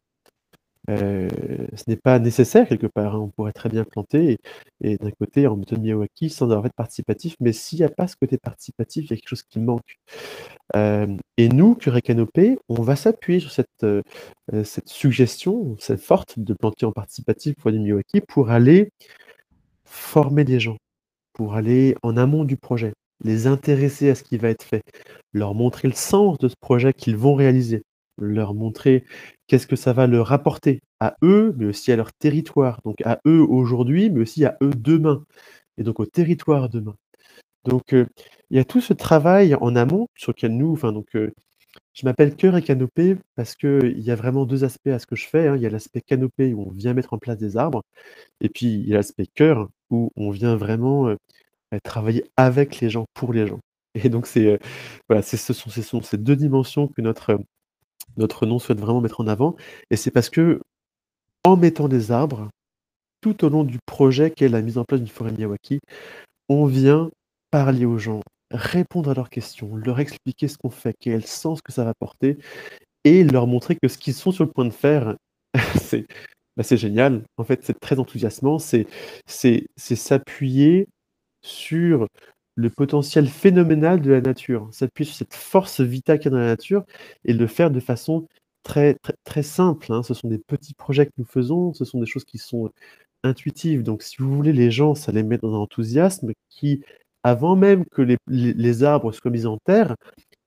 Heu, 0.89 1.27
ce 1.75 1.83
n'est 1.87 1.97
pas 1.97 2.19
nécessaire 2.19 2.67
quelque 2.67 2.87
part, 2.87 3.15
hein, 3.15 3.19
on 3.19 3.29
pourrait 3.29 3.53
très 3.53 3.69
bien 3.69 3.83
planter 3.85 4.37
et 4.81 4.97
d'un 4.97 5.11
côté 5.11 5.47
en 5.47 5.55
méthode 5.57 5.81
Miyawaki 5.81 6.29
sans 6.31 6.49
avoir 6.51 6.65
être 6.67 6.73
participatif, 6.75 7.35
mais 7.39 7.53
s'il 7.53 7.79
y 7.79 7.83
a 7.83 7.89
pas 7.89 8.07
ce 8.07 8.15
côté 8.15 8.37
participatif, 8.39 9.05
il 9.05 9.09
y 9.11 9.13
a 9.13 9.17
quelque 9.17 9.29
chose 9.29 9.43
qui 9.43 9.59
manque. 9.59 9.97
Hem 10.75 11.17
et 11.37 11.49
nous, 11.49 11.75
Curé 11.75 12.01
Canopé, 12.01 12.57
on 12.69 12.81
va 12.83 12.95
s'appuyer 12.95 13.39
sur 13.39 13.51
heu, 13.83 14.03
cette 14.63 14.89
suggestion, 14.89 15.75
cette 15.79 16.01
forte 16.01 16.39
de 16.39 16.53
planter 16.53 16.85
en 16.85 16.91
participatif 16.91 17.55
pour 17.57 17.71
les 17.71 17.79
Miyawaki 17.79 18.21
pour 18.21 18.51
aller 18.51 18.89
former 19.85 20.43
des 20.43 20.59
gens, 20.59 20.77
pour 21.33 21.55
aller 21.55 21.95
en 22.03 22.17
amont 22.17 22.45
du 22.45 22.57
projet, 22.57 22.93
les 23.23 23.47
intéresser 23.47 24.09
à 24.11 24.15
ce 24.15 24.23
qui 24.23 24.37
va 24.37 24.49
être 24.49 24.63
fait, 24.63 24.83
leur 25.33 25.55
montrer 25.55 25.87
le 25.89 25.95
sens 25.95 26.37
de 26.39 26.47
ce 26.49 26.55
projet 26.61 26.93
qu'ils 26.93 27.17
vont 27.17 27.35
réaliser, 27.35 27.83
leur 28.21 28.53
montrer 28.55 29.05
qu'est-ce 29.47 29.67
que 29.67 29.75
ça 29.77 29.93
va 29.93 30.07
leur 30.07 30.31
apporter 30.33 30.81
à 30.99 31.15
eux, 31.23 31.53
mais 31.57 31.65
aussi 31.67 31.91
à 31.91 31.95
leur 31.97 32.13
territoire, 32.13 32.81
donc 32.85 33.01
à 33.05 33.19
eux 33.27 33.41
aujourd'hui, 33.41 34.09
mais 34.11 34.21
aussi 34.21 34.45
à 34.45 34.57
eux 34.63 34.71
demain 34.77 35.23
et 35.77 35.83
donc 35.83 35.99
au 36.01 36.05
territoire 36.07 36.69
demain. 36.69 36.95
Donc 37.65 37.93
heu, 37.93 38.07
il 38.51 38.57
y 38.57 38.59
a 38.61 38.65
tout 38.65 38.81
ce 38.81 38.93
travail 38.93 39.55
en 39.55 39.75
amont 39.75 40.07
sur 40.15 40.31
lequel 40.33 40.57
nous 40.57 40.71
enfin 40.73 40.93
donc 40.93 41.07
heu, 41.15 41.33
je 41.93 42.05
m'appelle 42.05 42.35
Cœur 42.35 42.57
et 42.57 42.63
Canopée 42.63 43.17
parce 43.35 43.55
qu'il 43.55 43.99
y 43.99 44.11
a 44.11 44.15
vraiment 44.15 44.45
2 44.45 44.63
aspects 44.65 44.87
à 44.89 44.99
ce 44.99 45.07
que 45.07 45.15
je 45.17 45.27
fais, 45.27 45.47
hein. 45.49 45.55
Il 45.57 45.61
y 45.63 45.67
a 45.67 45.69
l'aspect 45.71 46.01
canopée 46.01 46.53
où 46.55 46.63
on 46.69 46.71
vient 46.71 46.93
mettre 46.95 47.13
en 47.13 47.19
place 47.19 47.37
des 47.39 47.57
arbres 47.57 47.83
et 48.41 48.49
puis 48.49 48.67
il 48.67 48.87
y 48.89 48.93
a 48.93 48.97
l'aspect 48.97 49.27
cœur 49.27 49.69
où 49.91 50.11
on 50.17 50.31
vient 50.31 50.55
vraiment, 50.57 51.15
travailler 51.83 52.25
avec 52.37 52.79
les 52.81 52.89
gens, 52.91 53.05
pour 53.15 53.33
les 53.33 53.47
gens 53.47 53.59
et 53.95 54.09
donc 54.09 54.27
c'est, 54.27 54.59
voilà, 55.09 55.21
ce 55.23 55.37
sont 55.37 55.69
ce 55.71 55.81
sont 55.83 56.01
ces 56.03 56.17
2 56.19 56.35
dimensions 56.37 56.87
que 56.89 57.01
notre, 57.01 57.39
notre 58.17 58.45
nom 58.45 58.59
souhaite 58.59 58.79
vraiment 58.79 59.01
mettre 59.01 59.21
en 59.21 59.27
avant 59.27 59.55
et 59.89 59.95
c'est 59.95 60.11
parce 60.11 60.29
qu'en 60.29 61.57
mettant 61.57 61.87
des 61.87 62.11
arbres, 62.11 62.49
tout 63.21 63.45
au 63.45 63.49
long 63.49 63.63
du 63.63 63.79
projet 63.85 64.31
qu'est 64.31 64.49
la 64.49 64.61
mise 64.61 64.77
en 64.77 64.83
place 64.85 65.01
d'une 65.01 65.09
forêt 65.09 65.31
Miyawaki, 65.31 65.79
on 66.47 66.65
vient 66.65 67.09
parler 67.51 67.85
aux 67.85 67.97
gens, 67.97 68.21
répondre 68.51 69.11
à 69.11 69.13
leurs 69.13 69.29
questions, 69.29 69.75
leur 69.75 69.99
expliquer 69.99 70.47
ce 70.47 70.57
qu'on 70.57 70.69
fait, 70.69 70.95
quel 70.99 71.25
sens 71.25 71.61
que 71.61 71.71
ça 71.71 71.83
va 71.83 71.93
porter 71.93 72.37
et 73.03 73.23
leur 73.23 73.47
montrer 73.47 73.75
que 73.81 73.87
ce 73.87 73.97
qu'ils 73.97 74.13
sont 74.13 74.31
sur 74.31 74.45
le 74.45 74.51
point 74.51 74.65
de 74.65 74.71
faire, 74.71 75.15
c'est, 75.81 76.05
bah, 76.57 76.63
c'est 76.63 76.77
génial. 76.77 77.23
En 77.37 77.43
fait, 77.43 77.61
c'est 77.63 77.79
très 77.79 77.99
enthousiasmant, 77.99 78.59
c'est 78.59 78.87
s'appuyer 79.77 80.87
sur 81.41 82.07
le 82.59 82.69
potentiel 82.69 83.27
phénoménal 83.27 84.01
de 84.01 84.11
la 84.11 84.21
nature, 84.21 84.67
s'appuyer 84.71 85.07
sur 85.09 85.17
cette 85.17 85.33
force 85.33 85.81
vitale 85.81 86.19
qu'il 86.19 86.31
y 86.31 86.35
a 86.35 86.37
dans 86.37 86.43
la 86.43 86.47
nature 86.47 86.83
et 87.25 87.33
le 87.33 87.47
faire 87.47 87.71
de 87.71 87.79
façon 87.79 88.27
très, 88.63 88.95
très, 88.95 89.13
très 89.23 89.43
simple, 89.43 89.91
hein. 89.93 90.03
Ce 90.03 90.13
sont 90.13 90.27
des 90.27 90.39
petits 90.39 90.73
projets 90.73 91.05
que 91.05 91.13
nous 91.17 91.25
faisons, 91.25 91.73
ce 91.73 91.85
sont 91.85 91.99
des 91.99 92.05
choses 92.05 92.25
qui 92.25 92.37
sont 92.37 92.69
intuitives. 93.23 93.83
Donc 93.83 94.03
si 94.03 94.17
vous 94.19 94.35
voulez, 94.35 94.53
les 94.53 94.71
gens, 94.71 94.95
ça 94.95 95.11
les 95.11 95.23
met 95.23 95.37
dans 95.37 95.53
un 95.55 95.59
enthousiasme 95.59 96.31
qui, 96.49 96.83
avant 97.23 97.55
même 97.55 97.85
que 97.85 98.01
les 98.01 98.17
les 98.27 98.53
les 98.53 98.83
arbres 98.83 99.11
soient 99.13 99.31
mis 99.31 99.45
en 99.45 99.57
terre, 99.57 99.95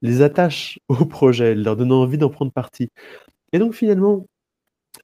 les 0.03 0.23
attache 0.23 0.79
au 0.89 1.07
projet, 1.07 1.55
leur 1.55 1.77
donnant 1.77 2.03
envie 2.03 2.19
d'en 2.19 2.31
prendre 2.31 2.53
partie 2.53 2.91
et 3.53 3.59
donc 3.59 3.75
finalement 3.75 4.27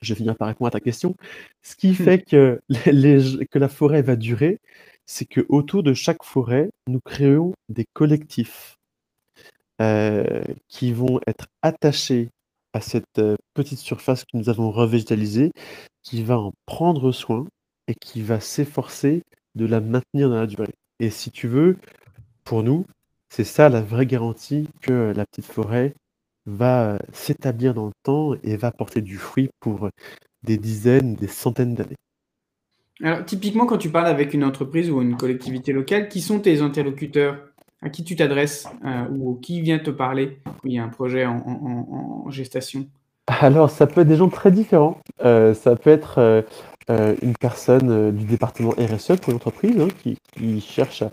je 0.02 0.14
vais 0.14 0.18
finir 0.18 0.36
par 0.36 0.48
répondre 0.48 0.68
à 0.68 0.70
ta 0.70 0.80
question. 0.80 1.16
Ce 1.62 1.76
qui 1.76 1.94
fait 1.94 2.22
que, 2.22 2.60
les, 2.86 3.46
que 3.50 3.58
la 3.58 3.68
forêt 3.68 4.02
va 4.02 4.16
durer, 4.16 4.60
c'est 5.08 5.24
que 5.24 5.44
autour 5.48 5.82
de 5.82 5.94
chaque 5.94 6.22
forêt, 6.22 6.70
nous 6.86 7.00
créons 7.00 7.54
des 7.70 7.86
collectifs 7.94 8.76
euh, 9.80 10.44
qui 10.68 10.92
vont 10.92 11.18
être 11.26 11.46
attachés 11.62 12.28
à 12.74 12.82
cette 12.82 13.18
euh, 13.18 13.36
petite 13.54 13.78
surface 13.78 14.24
que 14.24 14.36
nous 14.36 14.50
avons 14.50 14.70
revégétalisée, 14.70 15.50
qui 16.02 16.22
va 16.22 16.38
en 16.38 16.52
prendre 16.66 17.10
soin 17.10 17.46
et 17.88 17.94
qui 17.94 18.20
va 18.20 18.38
s'efforcer 18.38 19.22
de 19.54 19.64
la 19.64 19.80
maintenir 19.80 20.28
dans 20.28 20.36
la 20.36 20.46
durée. 20.46 20.74
Et 21.00 21.10
si 21.10 21.30
tu 21.30 21.48
veux, 21.48 21.78
pour 22.44 22.62
nous, 22.62 22.84
c'est 23.30 23.44
ça 23.44 23.70
la 23.70 23.80
vraie 23.80 24.06
garantie 24.06 24.68
que 24.82 25.14
la 25.16 25.24
petite 25.24 25.46
forêt 25.46 25.94
va 26.44 26.94
euh, 26.94 26.98
s'établir 27.14 27.72
dans 27.72 27.86
le 27.86 27.92
temps 28.02 28.34
et 28.42 28.58
va 28.58 28.72
porter 28.72 29.00
du 29.00 29.16
fruit 29.16 29.48
pour 29.60 29.88
des 30.42 30.58
dizaines, 30.58 31.14
des 31.14 31.28
centaines 31.28 31.74
d'années. 31.74 31.96
Alors, 33.02 33.24
typiquement, 33.24 33.66
quand 33.66 33.78
tu 33.78 33.90
parles 33.90 34.08
avec 34.08 34.34
une 34.34 34.44
entreprise 34.44 34.90
ou 34.90 35.00
une 35.00 35.16
collectivité 35.16 35.72
locale, 35.72 36.08
qui 36.08 36.20
sont 36.20 36.40
tes 36.40 36.60
interlocuteurs? 36.60 37.36
À 37.80 37.90
qui 37.90 38.02
tu 38.02 38.16
t'adresses 38.16 38.66
euh, 38.84 39.04
ou 39.08 39.36
qui 39.36 39.60
vient 39.60 39.78
te 39.78 39.90
parler 39.90 40.40
il 40.64 40.72
y 40.72 40.80
a 40.80 40.82
un 40.82 40.88
projet 40.88 41.24
en 41.24 42.28
gestation? 42.28 42.86
Alors, 43.28 43.70
ça 43.70 43.86
peut 43.86 44.00
être 44.00 44.08
des 44.08 44.16
gens 44.16 44.28
très 44.28 44.50
différents. 44.50 44.98
Euh, 45.24 45.54
ça 45.54 45.76
peut 45.76 45.90
être 45.90 46.18
euh, 46.90 47.14
une 47.22 47.36
personne 47.38 48.10
du 48.10 48.24
département 48.24 48.70
RSE 48.70 49.14
pour 49.20 49.30
une 49.30 49.36
entreprise 49.36 49.78
hein, 49.78 49.86
qui, 50.02 50.60
cherche 50.60 51.04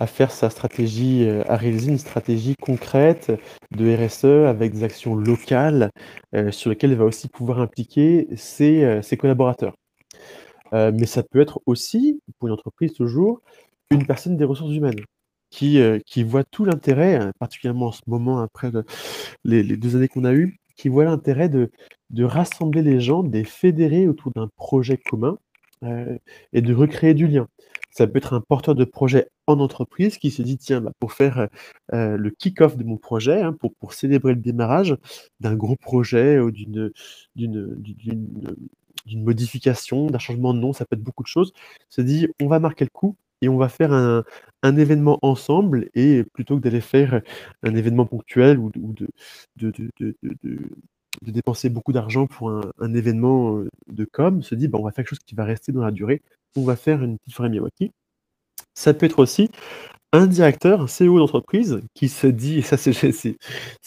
à, 0.00 0.06
faire 0.06 0.30
sa 0.30 0.48
stratégie, 0.48 1.28
à 1.46 1.56
réaliser 1.56 1.90
une 1.90 1.98
stratégie 1.98 2.56
concrète 2.56 3.30
de 3.72 3.94
RSE 3.94 4.48
avec 4.48 4.72
des 4.72 4.82
actions 4.82 5.16
locales 5.16 5.90
sur 6.52 6.70
lesquelles 6.70 6.92
elle 6.92 6.98
va 6.98 7.04
aussi 7.04 7.28
pouvoir 7.28 7.60
impliquer 7.60 8.28
ses 8.36 9.16
collaborateurs. 9.18 9.74
Mais 10.74 11.06
ça 11.06 11.22
peut 11.22 11.40
être 11.40 11.60
aussi, 11.66 12.20
pour 12.38 12.48
une 12.48 12.54
entreprise 12.54 12.92
toujours, 12.92 13.40
une 13.90 14.06
personne 14.06 14.36
des 14.36 14.44
ressources 14.44 14.74
humaines 14.74 15.00
qui, 15.50 15.80
qui 16.04 16.22
voit 16.24 16.44
tout 16.44 16.64
l'intérêt, 16.64 17.30
particulièrement 17.38 17.86
en 17.86 17.92
ce 17.92 18.02
moment 18.06 18.40
après 18.40 18.70
les, 19.44 19.62
les 19.62 19.76
deux 19.76 19.94
années 19.96 20.08
qu'on 20.08 20.24
a 20.24 20.34
eues, 20.34 20.58
qui 20.76 20.88
voit 20.88 21.04
l'intérêt 21.04 21.48
de, 21.48 21.70
de 22.10 22.24
rassembler 22.24 22.82
les 22.82 23.00
gens, 23.00 23.22
de 23.22 23.32
les 23.32 23.44
fédérer 23.44 24.08
autour 24.08 24.32
d'un 24.34 24.48
projet 24.56 24.96
commun 24.96 25.38
euh, 25.82 26.18
et 26.52 26.62
de 26.62 26.74
recréer 26.74 27.14
du 27.14 27.26
lien. 27.26 27.48
Ça 27.90 28.06
peut 28.06 28.18
être 28.18 28.32
un 28.34 28.40
porteur 28.40 28.74
de 28.74 28.84
projet 28.84 29.28
en 29.46 29.60
entreprise 29.60 30.18
qui 30.18 30.30
se 30.30 30.42
dit 30.42 30.58
tiens, 30.58 30.80
bah, 30.80 30.92
pour 30.98 31.12
faire 31.12 31.48
euh, 31.92 32.16
le 32.16 32.30
kick-off 32.30 32.76
de 32.76 32.84
mon 32.84 32.96
projet, 32.96 33.40
hein, 33.40 33.52
pour, 33.52 33.74
pour 33.74 33.92
célébrer 33.92 34.34
le 34.34 34.40
démarrage 34.40 34.96
d'un 35.40 35.54
gros 35.54 35.76
projet 35.76 36.40
ou 36.40 36.50
d'une 36.50 36.90
d'une 39.06 39.24
modification, 39.24 40.06
d'un 40.06 40.18
changement 40.18 40.54
de 40.54 40.60
nom, 40.60 40.72
ça 40.72 40.84
peut 40.84 40.96
être 40.96 41.02
beaucoup 41.02 41.22
de 41.22 41.28
choses, 41.28 41.52
se 41.88 42.00
dit 42.00 42.28
on 42.40 42.48
va 42.48 42.58
marquer 42.58 42.84
le 42.84 42.90
coup 42.90 43.16
et 43.42 43.48
on 43.48 43.56
va 43.58 43.68
faire 43.68 43.92
un, 43.92 44.24
un 44.62 44.76
événement 44.76 45.18
ensemble 45.22 45.90
et 45.94 46.24
plutôt 46.32 46.56
que 46.56 46.62
d'aller 46.62 46.80
faire 46.80 47.20
un 47.62 47.74
événement 47.74 48.06
ponctuel 48.06 48.58
ou 48.58 48.70
de, 48.70 49.08
de, 49.56 49.72
de, 50.00 50.16
de 51.22 51.30
dépenser 51.30 51.68
beaucoup 51.68 51.92
d'argent 51.92 52.26
pour 52.26 52.50
un, 52.50 52.62
un, 52.80 52.94
événement 52.94 53.62
de 53.88 54.04
com, 54.04 54.42
se 54.42 54.54
dit 54.54 54.68
bah, 54.68 54.78
on 54.80 54.84
va 54.84 54.90
faire 54.90 55.04
quelque 55.04 55.10
chose 55.10 55.24
qui 55.26 55.34
va 55.34 55.44
rester 55.44 55.72
dans 55.72 55.82
la 55.82 55.90
durée, 55.90 56.22
on 56.56 56.64
va 56.64 56.76
faire 56.76 57.02
une 57.02 57.18
petite 57.18 57.34
forêt 57.34 57.48
Miyawaki. 57.48 57.92
Ça 58.74 58.94
peut 58.94 59.06
être 59.06 59.18
aussi 59.20 59.50
un 60.14 60.26
directeur, 60.26 60.80
un 60.82 60.86
CEO 60.86 61.18
d'entreprise 61.18 61.80
qui 61.92 62.08
se 62.08 62.26
dit, 62.28 62.58
et 62.58 62.62
ça 62.62 62.76
c'est 62.76 62.92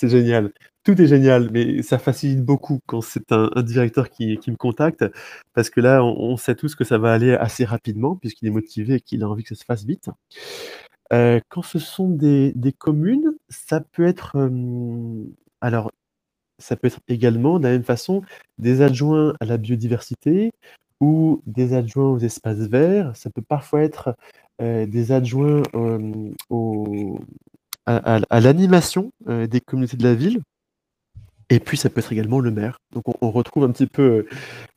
génial, 0.03 0.51
tout 0.83 1.01
est 1.01 1.07
génial, 1.07 1.49
mais 1.51 1.81
ça 1.81 1.97
facilite 1.97 2.43
beaucoup 2.43 2.79
quand 2.85 3.01
c'est 3.01 3.31
un, 3.31 3.49
directeur 3.63 4.09
qui, 4.09 4.39
me 4.47 4.55
contacte, 4.55 5.05
parce 5.53 5.69
que 5.69 5.79
là, 5.81 6.03
on, 6.03 6.37
sait 6.37 6.55
tous 6.55 6.75
que 6.75 6.83
ça 6.83 6.97
va 6.97 7.13
aller 7.13 7.33
assez 7.33 7.65
rapidement, 7.65 8.15
puisqu'il 8.15 8.47
est 8.47 8.51
motivé 8.51 8.95
et 8.95 9.01
qu'il 9.01 9.23
a 9.23 9.29
envie 9.29 9.43
que 9.43 9.49
ça 9.49 9.55
se 9.55 9.65
fasse 9.65 9.85
vite. 9.85 10.09
Euh, 11.13 11.39
quand 11.49 11.61
ce 11.61 11.79
sont 11.79 12.09
des, 12.09 12.53
communes, 12.77 13.33
ça 13.49 13.79
peut 13.79 14.05
être... 14.05 14.37
alors, 15.61 15.91
ça 16.59 16.75
peut 16.75 16.87
être 16.87 16.99
également, 17.07 17.59
de 17.59 17.65
la 17.65 17.71
même 17.71 17.83
façon, 17.83 18.21
des 18.57 18.81
adjoints 18.81 19.33
à 19.39 19.45
la 19.45 19.57
biodiversité 19.57 20.51
ou 20.99 21.41
des 21.45 21.73
adjoints 21.73 22.09
aux 22.09 22.19
espaces 22.19 22.59
verts. 22.59 23.15
Ça 23.15 23.29
peut 23.29 23.41
parfois 23.41 23.83
être 23.83 24.09
euh, 24.09 24.13
des 24.59 25.11
adjoints 25.11 25.63
à, 27.87 28.39
l'animation 28.39 29.11
euh, 29.27 29.47
des 29.47 29.61
communautés 29.61 29.97
de 29.97 30.03
la 30.03 30.13
ville. 30.13 30.41
Et 31.49 31.59
puis 31.59 31.77
ça 31.77 31.89
peut 31.89 31.99
être 31.99 32.11
également 32.11 32.39
le 32.39 32.51
maire. 32.51 32.79
Donc 32.91 33.03
on, 33.21 33.31
retrouve 33.31 33.63
un 33.63 33.71
petit 33.71 33.87
peu 33.87 34.27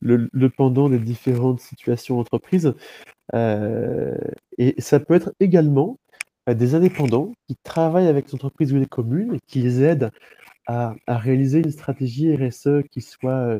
euh, 0.07 0.29
le, 0.31 0.49
pendant 0.49 0.89
des 0.89 0.99
différentes 0.99 1.59
situations 1.59 2.19
entreprises. 2.19 2.73
Euh, 3.33 4.15
et 4.57 4.79
ça 4.81 4.99
peut 4.99 5.15
être 5.15 5.33
également 5.39 5.99
euh, 6.49 6.53
des 6.53 6.75
indépendants 6.75 7.33
qui 7.47 7.57
travaillent 7.63 8.07
avec 8.07 8.27
les 8.27 8.35
entreprises 8.35 8.73
ou 8.73 8.77
les 8.77 8.85
communes 8.85 9.35
et 9.35 9.39
qui 9.47 9.61
les 9.61 9.83
aident 9.83 10.11
à, 10.67 10.95
réaliser 11.07 11.59
une 11.59 11.71
stratégie 11.71 12.33
RSE 12.33 12.83
qui 12.91 13.01
soit 13.01 13.59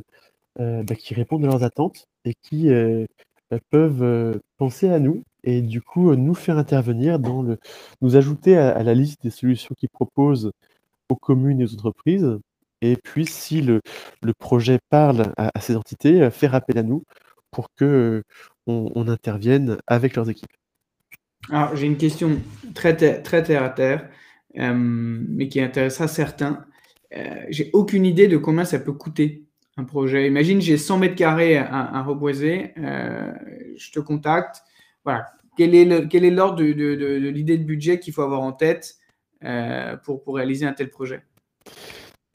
bah, 0.58 0.96
qui 0.98 1.14
réponde 1.14 1.44
à 1.44 1.48
leurs 1.48 1.64
attentes 1.64 2.08
et 2.24 2.34
qui 2.42 2.70
peuvent 3.70 4.40
penser 4.58 4.88
à 4.90 5.00
nous 5.00 5.24
et 5.44 5.62
du 5.62 5.82
coup 5.82 6.16
nous 6.16 6.36
faire 6.36 6.58
intervenir 6.58 7.20
dans 7.20 7.42
le 7.42 7.58
nous 8.02 8.16
ajouter 8.16 8.58
à, 8.58 8.70
à 8.76 8.84
la 8.84 8.94
liste 8.94 9.24
des 9.24 9.30
solutions 9.32 9.76
qu'ils 9.76 9.90
proposent 9.90 10.52
aux 11.10 11.16
communes 11.16 11.62
et 11.62 11.66
aux 11.66 11.74
entreprises 11.74 12.40
et 12.82 12.96
puis, 12.98 13.26
si 13.26 13.62
le, 13.62 13.82
projet 14.38 14.80
parle 14.90 15.34
à, 15.38 15.60
ces 15.60 15.76
entités, 15.76 16.22
euh, 16.22 16.32
faire 16.32 16.56
appel 16.56 16.78
à 16.78 16.84
nous 16.84 17.04
pour 17.52 17.68
que 17.76 17.86
euh, 17.86 18.24
on, 18.66 19.08
intervienne 19.08 19.78
avec 19.88 20.16
leurs 20.16 20.30
équipes. 20.30 20.52
Alors, 21.50 21.76
j'ai 21.76 21.86
une 21.86 21.98
question 21.98 22.40
très, 22.74 22.96
terre 22.96 23.64
à 23.64 23.70
terre, 23.70 24.10
euh, 24.58 24.74
mais 24.76 25.48
qui 25.48 25.62
intéressera 25.62 26.08
certains. 26.08 26.66
j'ai 27.50 27.70
aucune 27.74 28.06
idée 28.06 28.28
de 28.28 28.38
combien 28.38 28.66
ça 28.66 28.80
peut 28.80 28.94
coûter 28.94 29.44
un 29.78 29.84
projet. 29.84 30.28
Imagine, 30.28 30.62
j'ai 30.62 30.78
100 30.78 30.98
mètres 30.98 31.16
carrés 31.16 31.58
à, 31.58 32.02
reboiser, 32.04 32.74
je 32.78 33.92
te 33.92 34.00
contacte. 34.00 34.64
Voilà. 35.04 35.26
Quel 35.58 35.76
est 35.76 36.32
l'ordre 36.32 36.58
de, 36.58 37.30
l'idée 37.30 37.58
de 37.58 37.64
budget 37.64 38.00
qu'il 38.00 38.14
faut 38.14 38.22
avoir 38.22 38.42
en 38.42 38.54
tête 38.54 38.98
pour, 40.04 40.24
pour 40.24 40.36
réaliser 40.36 40.66
un 40.66 40.74
tel 40.74 40.90
projet? 40.90 41.24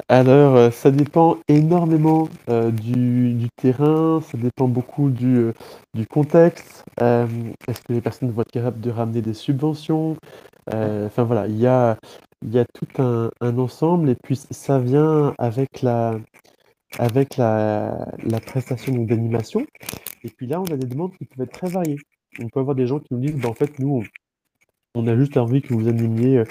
Alors, 0.08 0.54
euh, 0.54 0.70
ça 0.70 0.92
dépend 0.92 1.38
énormément, 1.48 2.28
euh, 2.48 2.70
du 2.70 3.48
terrain, 3.56 4.20
ça 4.20 4.38
dépend 4.38 4.68
beaucoup 4.68 5.10
du, 5.10 5.36
euh, 5.36 5.52
contexte. 6.08 6.84
est-ce 7.00 7.80
que 7.82 7.92
les 7.92 8.00
personnes 8.00 8.30
vont 8.30 8.42
être 8.42 8.52
capables 8.52 8.80
de 8.80 8.90
ramener 8.90 9.22
des 9.22 9.34
subventions? 9.34 10.16
enfin 10.68 11.24
voilà, 11.24 11.46
il 11.48 11.58
y 11.58 11.66
a 11.66 11.96
tout 12.74 12.86
un 12.98 13.58
ensemble 13.58 14.10
et 14.10 14.16
puis 14.22 14.36
ça 14.36 14.78
vient 14.78 15.34
avec 15.38 15.82
la 15.82 16.20
prestation 18.46 18.92
d'animation 19.04 19.66
et 20.22 20.30
puis 20.30 20.46
là, 20.46 20.60
on 20.60 20.64
a 20.64 20.76
des 20.76 20.86
demandes 20.86 21.16
qui 21.16 21.24
peuvent 21.24 21.46
être 21.46 21.52
très 21.52 21.68
variées. 21.68 21.98
On 22.40 22.48
peut 22.48 22.60
avoir 22.60 22.76
des 22.76 22.86
gens 22.86 22.98
qui 22.98 23.14
nous 23.14 23.20
disent: 23.20 23.36
«Bah, 23.36 23.48
en 23.48 23.54
fait, 23.54 23.78
nous, 23.78 24.04
on 24.94 25.06
a 25.06 25.16
juste 25.16 25.36
envie 25.36 25.62
que 25.62 25.74
vous 25.74 25.88
animiez, 25.88 26.42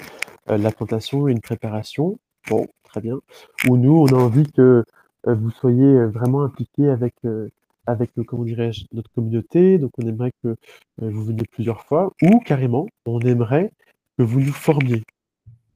la 0.48 0.70
plantation 0.70 1.28
et 1.28 1.32
une 1.32 1.40
préparation». 1.40 2.18
Bon, 2.48 2.66
très 2.84 3.00
bien. 3.00 3.20
Ou 3.68 3.76
nous, 3.76 3.96
on 3.96 4.06
a 4.06 4.14
envie 4.14 4.50
que 4.52 4.84
euh, 5.26 5.34
vous 5.34 5.50
soyez 5.50 5.84
euh, 5.84 6.06
vraiment 6.08 6.42
impliqués 6.42 6.88
avec, 6.88 7.14
euh, 7.24 7.48
avec 7.86 8.16
notre 8.16 8.30
communauté. 9.14 9.78
Donc, 9.78 9.90
on 9.98 10.06
aimerait 10.06 10.32
que 10.42 10.56
vous 10.98 11.24
veniez 11.24 11.44
plusieurs 11.50 11.82
fois. 11.84 12.12
Ou 12.22 12.38
carrément, 12.40 12.86
on 13.06 13.20
aimerait 13.20 13.72
que 14.18 14.22
vous 14.22 14.40
nous 14.40 14.52
formiez. 14.52 15.02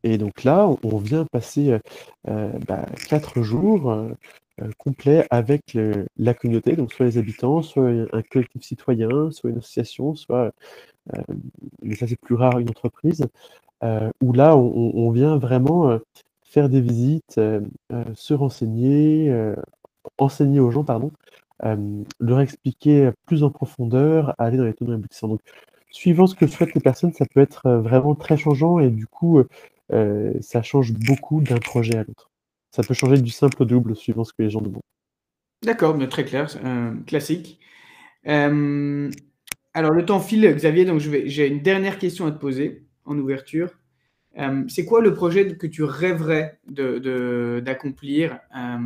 Et 0.03 0.17
donc 0.17 0.45
là, 0.45 0.67
on, 0.83 0.97
vient 0.97 1.27
passer 1.27 1.77
bah, 2.25 2.87
quatre 3.07 3.43
jours 3.43 3.95
complets 4.79 5.27
avec 5.31 5.77
la 6.17 6.35
communauté, 6.35 6.77
donc 6.77 6.93
soit 6.93 7.07
les 7.07 7.19
habitants, 7.19 7.63
soit 7.63 7.89
un 8.13 8.23
collectif 8.23 8.63
citoyen, 8.63 9.31
soit 9.31 9.51
une 9.51 9.59
association, 9.59 10.15
soit, 10.15 10.53
mais 11.83 11.95
ça 11.95 12.07
c'est 12.07 12.21
plus 12.21 12.35
rare, 12.35 12.59
une 12.59 12.69
entreprise, 12.71 13.27
où 14.21 14.33
là, 14.33 14.57
on, 14.57 15.11
vient 15.11 15.39
vraiment 15.39 15.99
faire 16.51 16.69
des 16.69 16.81
visites, 16.81 17.39
euh, 17.39 17.61
euh, 17.93 18.05
se 18.15 18.35
renseigner, 18.35 19.31
euh, 19.31 19.55
enseigner 20.19 20.61
aux 20.61 20.71
gens, 20.71 20.85
pardon, 20.85 21.13
leur 22.21 22.41
expliquer 22.41 23.11
plus 23.27 23.45
en 23.45 23.51
profondeur, 23.51 24.35
aller 24.39 24.57
dans 24.57 24.65
les 24.65 24.75
tenants 24.75 24.95
aboutissants. 24.95 25.29
Donc, 25.29 25.41
suivant 25.91 26.27
ce 26.27 26.35
que 26.35 26.47
souhaitent 26.47 26.75
les 26.75 26.81
personnes, 26.81 27.13
ça 27.13 27.27
peut 27.27 27.41
être 27.41 27.71
vraiment 27.71 28.15
très 28.15 28.37
changeant 28.39 28.79
et 28.79 28.91
du 28.91 29.07
coup, 29.07 29.43
ça 30.41 30.63
change 30.63 30.95
beaucoup 30.95 31.43
d'un 31.43 31.59
projet 31.59 31.97
à 31.99 32.05
l'autre. 32.05 32.30
Ça 32.71 32.83
peut 32.83 32.95
changer 32.95 33.21
du 33.21 33.31
simple 33.31 33.63
au 33.63 33.67
double 33.67 33.97
suivant 33.97 34.25
ce 34.25 34.33
que 34.33 34.43
les 34.43 34.51
gens 34.51 34.61
demandent. 34.61 34.83
D'accord, 35.63 35.97
mais 35.97 36.09
très 36.09 36.25
clair, 36.25 36.49
classique. 37.07 37.61
alors, 38.25 39.93
le 39.93 40.05
temps 40.05 40.21
file, 40.21 40.55
Xavier, 40.55 40.85
donc 40.85 41.01
j'ai 41.01 41.47
une 41.47 41.61
dernière 41.61 41.99
question 41.99 42.27
à 42.27 42.31
te 42.31 42.39
poser 42.39 42.87
en 43.05 43.19
ouverture. 43.19 43.71
Euh, 44.39 44.65
c'est 44.69 44.85
quoi 44.85 45.01
le 45.01 45.13
projet 45.13 45.57
que 45.57 45.67
tu 45.67 45.83
rêverais 45.83 46.61
d'accomplir 46.69 48.39
euh, 48.57 48.79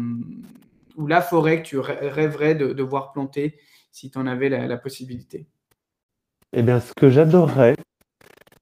ou 0.97 1.07
la 1.07 1.21
forêt 1.21 1.63
que 1.63 1.69
tu 1.69 1.79
rêverais 1.79 2.55
de, 2.55 2.83
voir 2.83 3.13
planter 3.13 3.59
si 3.93 4.11
tu 4.11 4.19
en 4.19 4.27
avais 4.27 4.49
la, 4.49 4.77
possibilité? 4.79 5.47
Eh 6.53 6.63
bien, 6.63 6.81
ce 6.81 6.93
que 6.95 7.11
j'adorerais, 7.11 7.77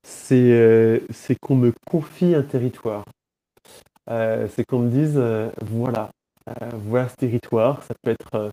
c'est 0.02 1.36
qu'on 1.40 1.56
me 1.56 1.72
confie 1.86 2.34
un 2.34 2.42
territoire. 2.42 3.04
C'est 4.08 4.64
qu'on 4.66 4.80
me 4.80 4.90
dise, 4.90 5.20
voilà, 5.62 6.10
voilà 6.74 7.08
ce 7.08 7.16
territoire, 7.16 7.82
ça 7.82 7.94
peut 8.02 8.10
être 8.10 8.50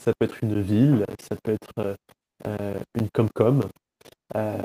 ça 0.00 0.12
peut 0.18 0.24
être 0.24 0.42
une 0.42 0.60
ville, 0.60 1.04
ça 1.20 1.36
peut 1.42 1.52
être 1.52 1.96
euh, 2.46 2.74
une 2.98 3.08
Comcom. 3.10 3.62
Euh, 4.34 4.56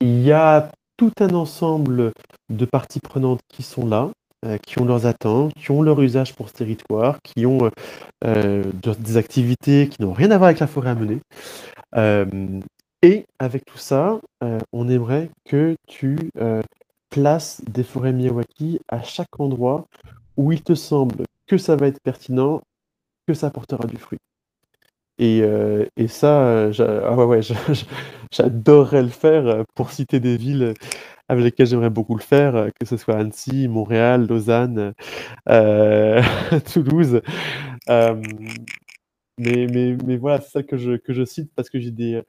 il 0.00 0.22
y 0.22 0.32
a 0.32 0.70
tout 0.96 1.12
un 1.20 1.34
ensemble 1.34 2.12
de 2.48 2.64
parties 2.64 3.00
prenantes 3.00 3.40
qui 3.48 3.62
sont 3.62 3.86
là, 3.86 4.10
euh, 4.46 4.56
qui 4.58 4.80
ont 4.80 4.84
leurs 4.84 5.06
attentes, 5.06 5.52
qui 5.54 5.70
ont 5.70 5.82
leur 5.82 6.00
usage 6.00 6.34
pour 6.34 6.48
ce 6.48 6.54
territoire, 6.54 7.18
qui 7.22 7.44
ont 7.44 7.70
des 8.24 9.16
activités 9.16 9.88
qui 9.88 10.00
n'ont 10.02 10.12
rien 10.12 10.30
à 10.30 10.38
voir 10.38 10.48
avec 10.48 10.60
la 10.60 10.66
forêt 10.66 10.90
à 10.90 10.94
mener. 10.94 11.18
et 13.02 13.26
avec 13.38 13.64
tout 13.64 13.78
ça, 13.78 14.20
on 14.72 14.88
aimerait 14.88 15.28
que 15.44 15.74
tu 15.86 16.16
places 17.12 17.62
des 17.70 17.84
forêts 17.84 18.12
Miyawaki 18.12 18.80
à 18.88 19.02
chaque 19.02 19.38
endroit 19.38 19.86
où 20.36 20.50
il 20.50 20.62
te 20.62 20.74
semble 20.74 21.24
que 21.46 21.58
ça 21.58 21.76
va 21.76 21.86
être 21.86 22.00
pertinent 22.02 22.62
que 23.28 23.34
ça 23.34 23.50
portera 23.50 23.86
du 23.86 23.96
fruit. 23.98 24.18
Et, 25.18 25.42
euh, 25.42 25.86
et 25.96 26.08
ça, 26.08 26.42
euh, 26.46 27.02
ah 27.04 27.14
ouais, 27.14 27.24
ouais, 27.26 27.40
j'adorerais 28.32 29.02
le 29.02 29.08
faire 29.08 29.46
euh, 29.46 29.62
pour 29.74 29.90
citer 29.92 30.20
des 30.20 30.36
villes 30.36 30.74
avec 31.28 31.44
lesquelles 31.44 31.66
j'aimerais 31.66 31.90
beaucoup 31.90 32.16
le 32.16 32.22
faire, 32.22 32.68
que 32.80 32.86
ce 32.86 32.96
soit 32.96 33.16
Annecy, 33.16 33.68
Montréal, 33.68 34.26
Lausanne, 34.26 34.94
Toulouse. 36.72 37.20
mais, 39.38 39.66
mais, 39.66 39.96
mais 40.06 40.16
voilà, 40.16 40.40
c'est 40.40 40.50
ça 40.50 40.62
que 40.62 40.76
je, 40.76 40.92
que 40.96 41.12
je 41.12 41.24
cite 41.24 41.52
parce 41.54 41.70
que 41.70 41.78
j'ai 41.80 41.90
des, 41.90 42.22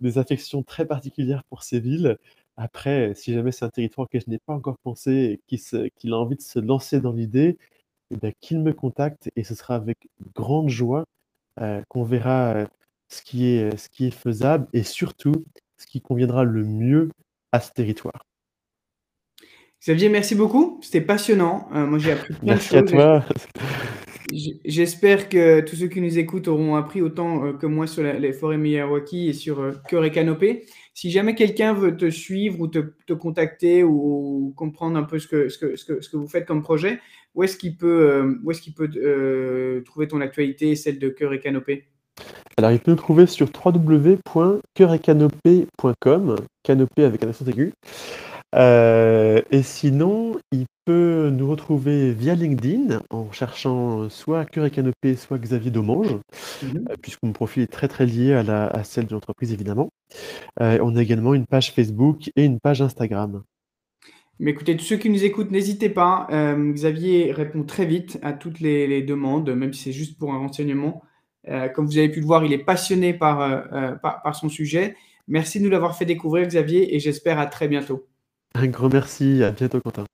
des 0.00 0.18
affections 0.18 0.62
très 0.62 0.86
particulières 0.86 1.44
pour 1.50 1.62
ces 1.62 1.80
villes. 1.80 2.18
Après, 2.56 3.14
si 3.14 3.34
jamais 3.34 3.52
c'est 3.52 3.64
un 3.64 3.70
territoire 3.70 4.08
que 4.08 4.18
je 4.18 4.24
n'ai 4.28 4.38
pas 4.38 4.54
encore 4.54 4.78
pensé 4.78 5.40
et 5.50 5.90
qu'il 5.96 6.12
a 6.12 6.16
envie 6.16 6.36
de 6.36 6.42
se 6.42 6.58
lancer 6.58 7.00
dans 7.00 7.12
l'idée, 7.12 7.58
eh 8.10 8.32
qu'il 8.40 8.60
me 8.60 8.72
contacte 8.72 9.30
et 9.36 9.44
ce 9.44 9.54
sera 9.54 9.74
avec 9.74 10.08
grande 10.34 10.68
joie 10.68 11.04
euh, 11.60 11.82
qu'on 11.88 12.04
verra 12.04 12.54
euh, 12.54 12.66
ce, 13.08 13.22
qui 13.22 13.48
est, 13.48 13.64
euh, 13.64 13.76
ce 13.76 13.88
qui 13.88 14.06
est 14.06 14.10
faisable 14.10 14.68
et 14.72 14.82
surtout 14.82 15.44
ce 15.76 15.86
qui 15.86 16.00
conviendra 16.00 16.44
le 16.44 16.64
mieux 16.64 17.10
à 17.52 17.60
ce 17.60 17.72
territoire. 17.72 18.22
Xavier, 19.82 20.08
merci 20.08 20.34
beaucoup. 20.34 20.80
C'était 20.82 21.00
passionnant. 21.00 21.68
moi, 21.70 21.98
j'ai 21.98 22.12
appris 22.12 22.34
plein 22.34 22.54
de 22.54 22.60
choses. 22.60 22.72
Merci 22.72 22.76
à 22.76 22.82
toi. 22.82 23.24
J'espère 24.64 25.28
que 25.28 25.60
tous 25.60 25.76
ceux 25.76 25.86
qui 25.88 26.00
nous 26.00 26.18
écoutent 26.18 26.48
auront 26.48 26.74
appris 26.74 27.00
autant 27.02 27.52
que 27.52 27.66
moi 27.66 27.86
sur 27.86 28.02
les 28.02 28.32
forêts 28.32 28.58
Miyawaki 28.58 29.28
et 29.28 29.32
sur 29.32 29.80
Cœur 29.88 30.04
et 30.04 30.10
Canopée. 30.10 30.66
Si 30.96 31.10
jamais 31.10 31.34
quelqu'un 31.34 31.74
veut 31.74 31.94
te 31.94 32.08
suivre 32.08 32.58
ou 32.58 32.68
te, 32.68 33.12
contacter 33.12 33.84
ou, 33.84 34.54
comprendre 34.56 34.96
un 34.96 35.02
peu 35.02 35.18
ce 35.18 35.28
que, 35.28 35.50
ce, 35.50 35.58
que, 35.58 35.76
ce, 35.76 35.84
que, 35.84 36.00
ce 36.00 36.08
que 36.08 36.16
vous 36.16 36.26
faites 36.26 36.46
comme 36.46 36.62
projet, 36.62 37.00
où 37.34 37.42
est-ce 37.42 37.58
qu'il 37.58 37.76
peut, 37.76 38.08
euh, 38.08 38.40
où 38.42 38.50
est-ce 38.50 38.62
qu'il 38.62 38.72
peut 38.72 38.88
euh, 38.96 39.82
trouver 39.82 40.08
ton 40.08 40.22
actualité 40.22 40.70
et 40.70 40.74
celle 40.74 40.98
de 40.98 41.10
Cœur 41.10 41.34
et 41.34 41.40
Canopée? 41.40 41.84
Alors, 42.56 42.70
il 42.70 42.78
peut 42.78 42.92
nous 42.92 42.96
trouver 42.96 43.26
sur 43.26 43.46
www.cœuretcanopée.com, 43.62 46.36
canopée 46.62 47.04
avec 47.04 47.22
un 47.22 47.28
accent 47.28 47.44
aigu. 47.44 47.74
Euh, 48.56 49.42
et 49.50 49.62
sinon, 49.62 50.38
il 50.52 50.66
peut 50.84 51.30
nous 51.30 51.48
retrouver 51.48 52.12
via 52.12 52.34
LinkedIn 52.34 53.02
en 53.10 53.30
cherchant 53.32 54.08
soit 54.08 54.44
Cœur 54.46 54.66
et 54.66 54.70
Canopée, 54.70 55.16
soit 55.16 55.38
Xavier 55.38 55.70
Domange, 55.70 56.16
mhm. 56.62 56.86
puisque 57.02 57.22
mon 57.22 57.32
profil 57.32 57.64
est 57.64 57.72
très 57.72 57.88
très 57.88 58.06
lié 58.06 58.32
à, 58.32 58.42
la, 58.42 58.66
à 58.68 58.84
celle 58.84 59.06
de 59.06 59.12
l'entreprise 59.12 59.52
évidemment. 59.52 59.88
on 60.60 60.96
a 60.96 61.02
également 61.02 61.34
une 61.34 61.46
page 61.46 61.72
Facebook 61.72 62.30
et 62.36 62.44
une 62.44 62.60
page 62.60 62.82
Instagram. 62.82 63.42
Mais 64.38 64.50
écoutez, 64.50 64.76
tous 64.76 64.84
ceux 64.84 64.96
qui 64.96 65.08
nous 65.08 65.24
écoutent, 65.24 65.50
n'hésitez 65.50 65.88
pas. 65.88 66.26
Euh, 66.30 66.72
Xavier 66.72 67.32
répond 67.32 67.62
très 67.62 67.86
vite 67.86 68.18
à 68.22 68.34
toutes 68.34 68.60
les, 68.60 69.02
demandes, 69.02 69.48
même 69.50 69.72
si 69.72 69.84
c'est 69.84 69.92
juste 69.92 70.18
pour 70.18 70.32
un 70.34 70.38
renseignement. 70.38 71.02
Euh, 71.48 71.68
comme 71.68 71.86
vous 71.86 71.96
avez 71.96 72.10
pu 72.10 72.20
le 72.20 72.26
voir, 72.26 72.44
il 72.44 72.52
est 72.52 72.58
passionné 72.64 73.14
euh, 73.14 73.92
par, 73.92 74.22
par, 74.22 74.34
son 74.34 74.48
sujet. 74.48 74.94
Merci 75.26 75.58
de 75.58 75.64
nous 75.64 75.70
l'avoir 75.70 75.96
fait 75.96 76.04
découvrir, 76.04 76.46
Xavier, 76.46 76.94
et 76.94 77.00
j'espère 77.00 77.38
à 77.38 77.46
très 77.46 77.66
bientôt. 77.66 78.06
Un 78.58 78.68
grand 78.68 78.88
merci. 78.88 79.42
À 79.42 79.50
bientôt, 79.50 79.80
Quentin. 79.80 80.04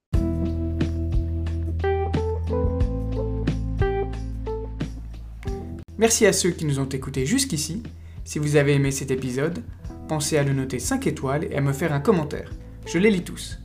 Merci 5.97 6.27
à 6.27 6.33
ceux 6.33 6.51
qui 6.51 6.65
nous 6.65 6.81
ont 6.81 6.89
écoutés 6.89 7.25
jusqu'ici. 7.25 7.85
Si 8.25 8.41
vous 8.41 8.57
avez 8.57 8.75
aimé 8.75 8.91
cet 8.91 9.13
épisode, 9.13 9.63
pensez 10.09 10.39
à 10.39 10.43
le 10.43 10.53
noter 10.53 10.81
5 10.81 11.07
étoiles 11.07 11.45
et 11.53 11.57
à 11.57 11.61
me 11.61 11.73
faire 11.73 11.93
un 11.93 12.01
commentaire. 12.01 12.51
Je 12.87 12.99
les 12.99 13.11
lis 13.11 13.23
tous. 13.23 13.61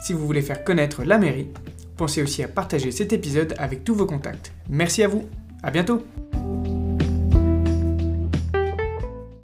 Si 0.00 0.14
vous 0.14 0.26
voulez 0.26 0.42
faire 0.42 0.64
connaître 0.64 1.04
la 1.04 1.18
mairie, 1.18 1.48
pensez 1.98 2.22
aussi 2.22 2.42
à 2.42 2.48
partager 2.48 2.92
cet 2.92 3.12
épisode 3.12 3.54
avec 3.58 3.84
tous 3.84 3.94
vos 3.94 4.06
contacts. 4.06 4.52
Merci 4.70 5.02
à 5.02 5.08
vous, 5.08 5.28
à 5.62 5.70
bientôt 5.70 6.02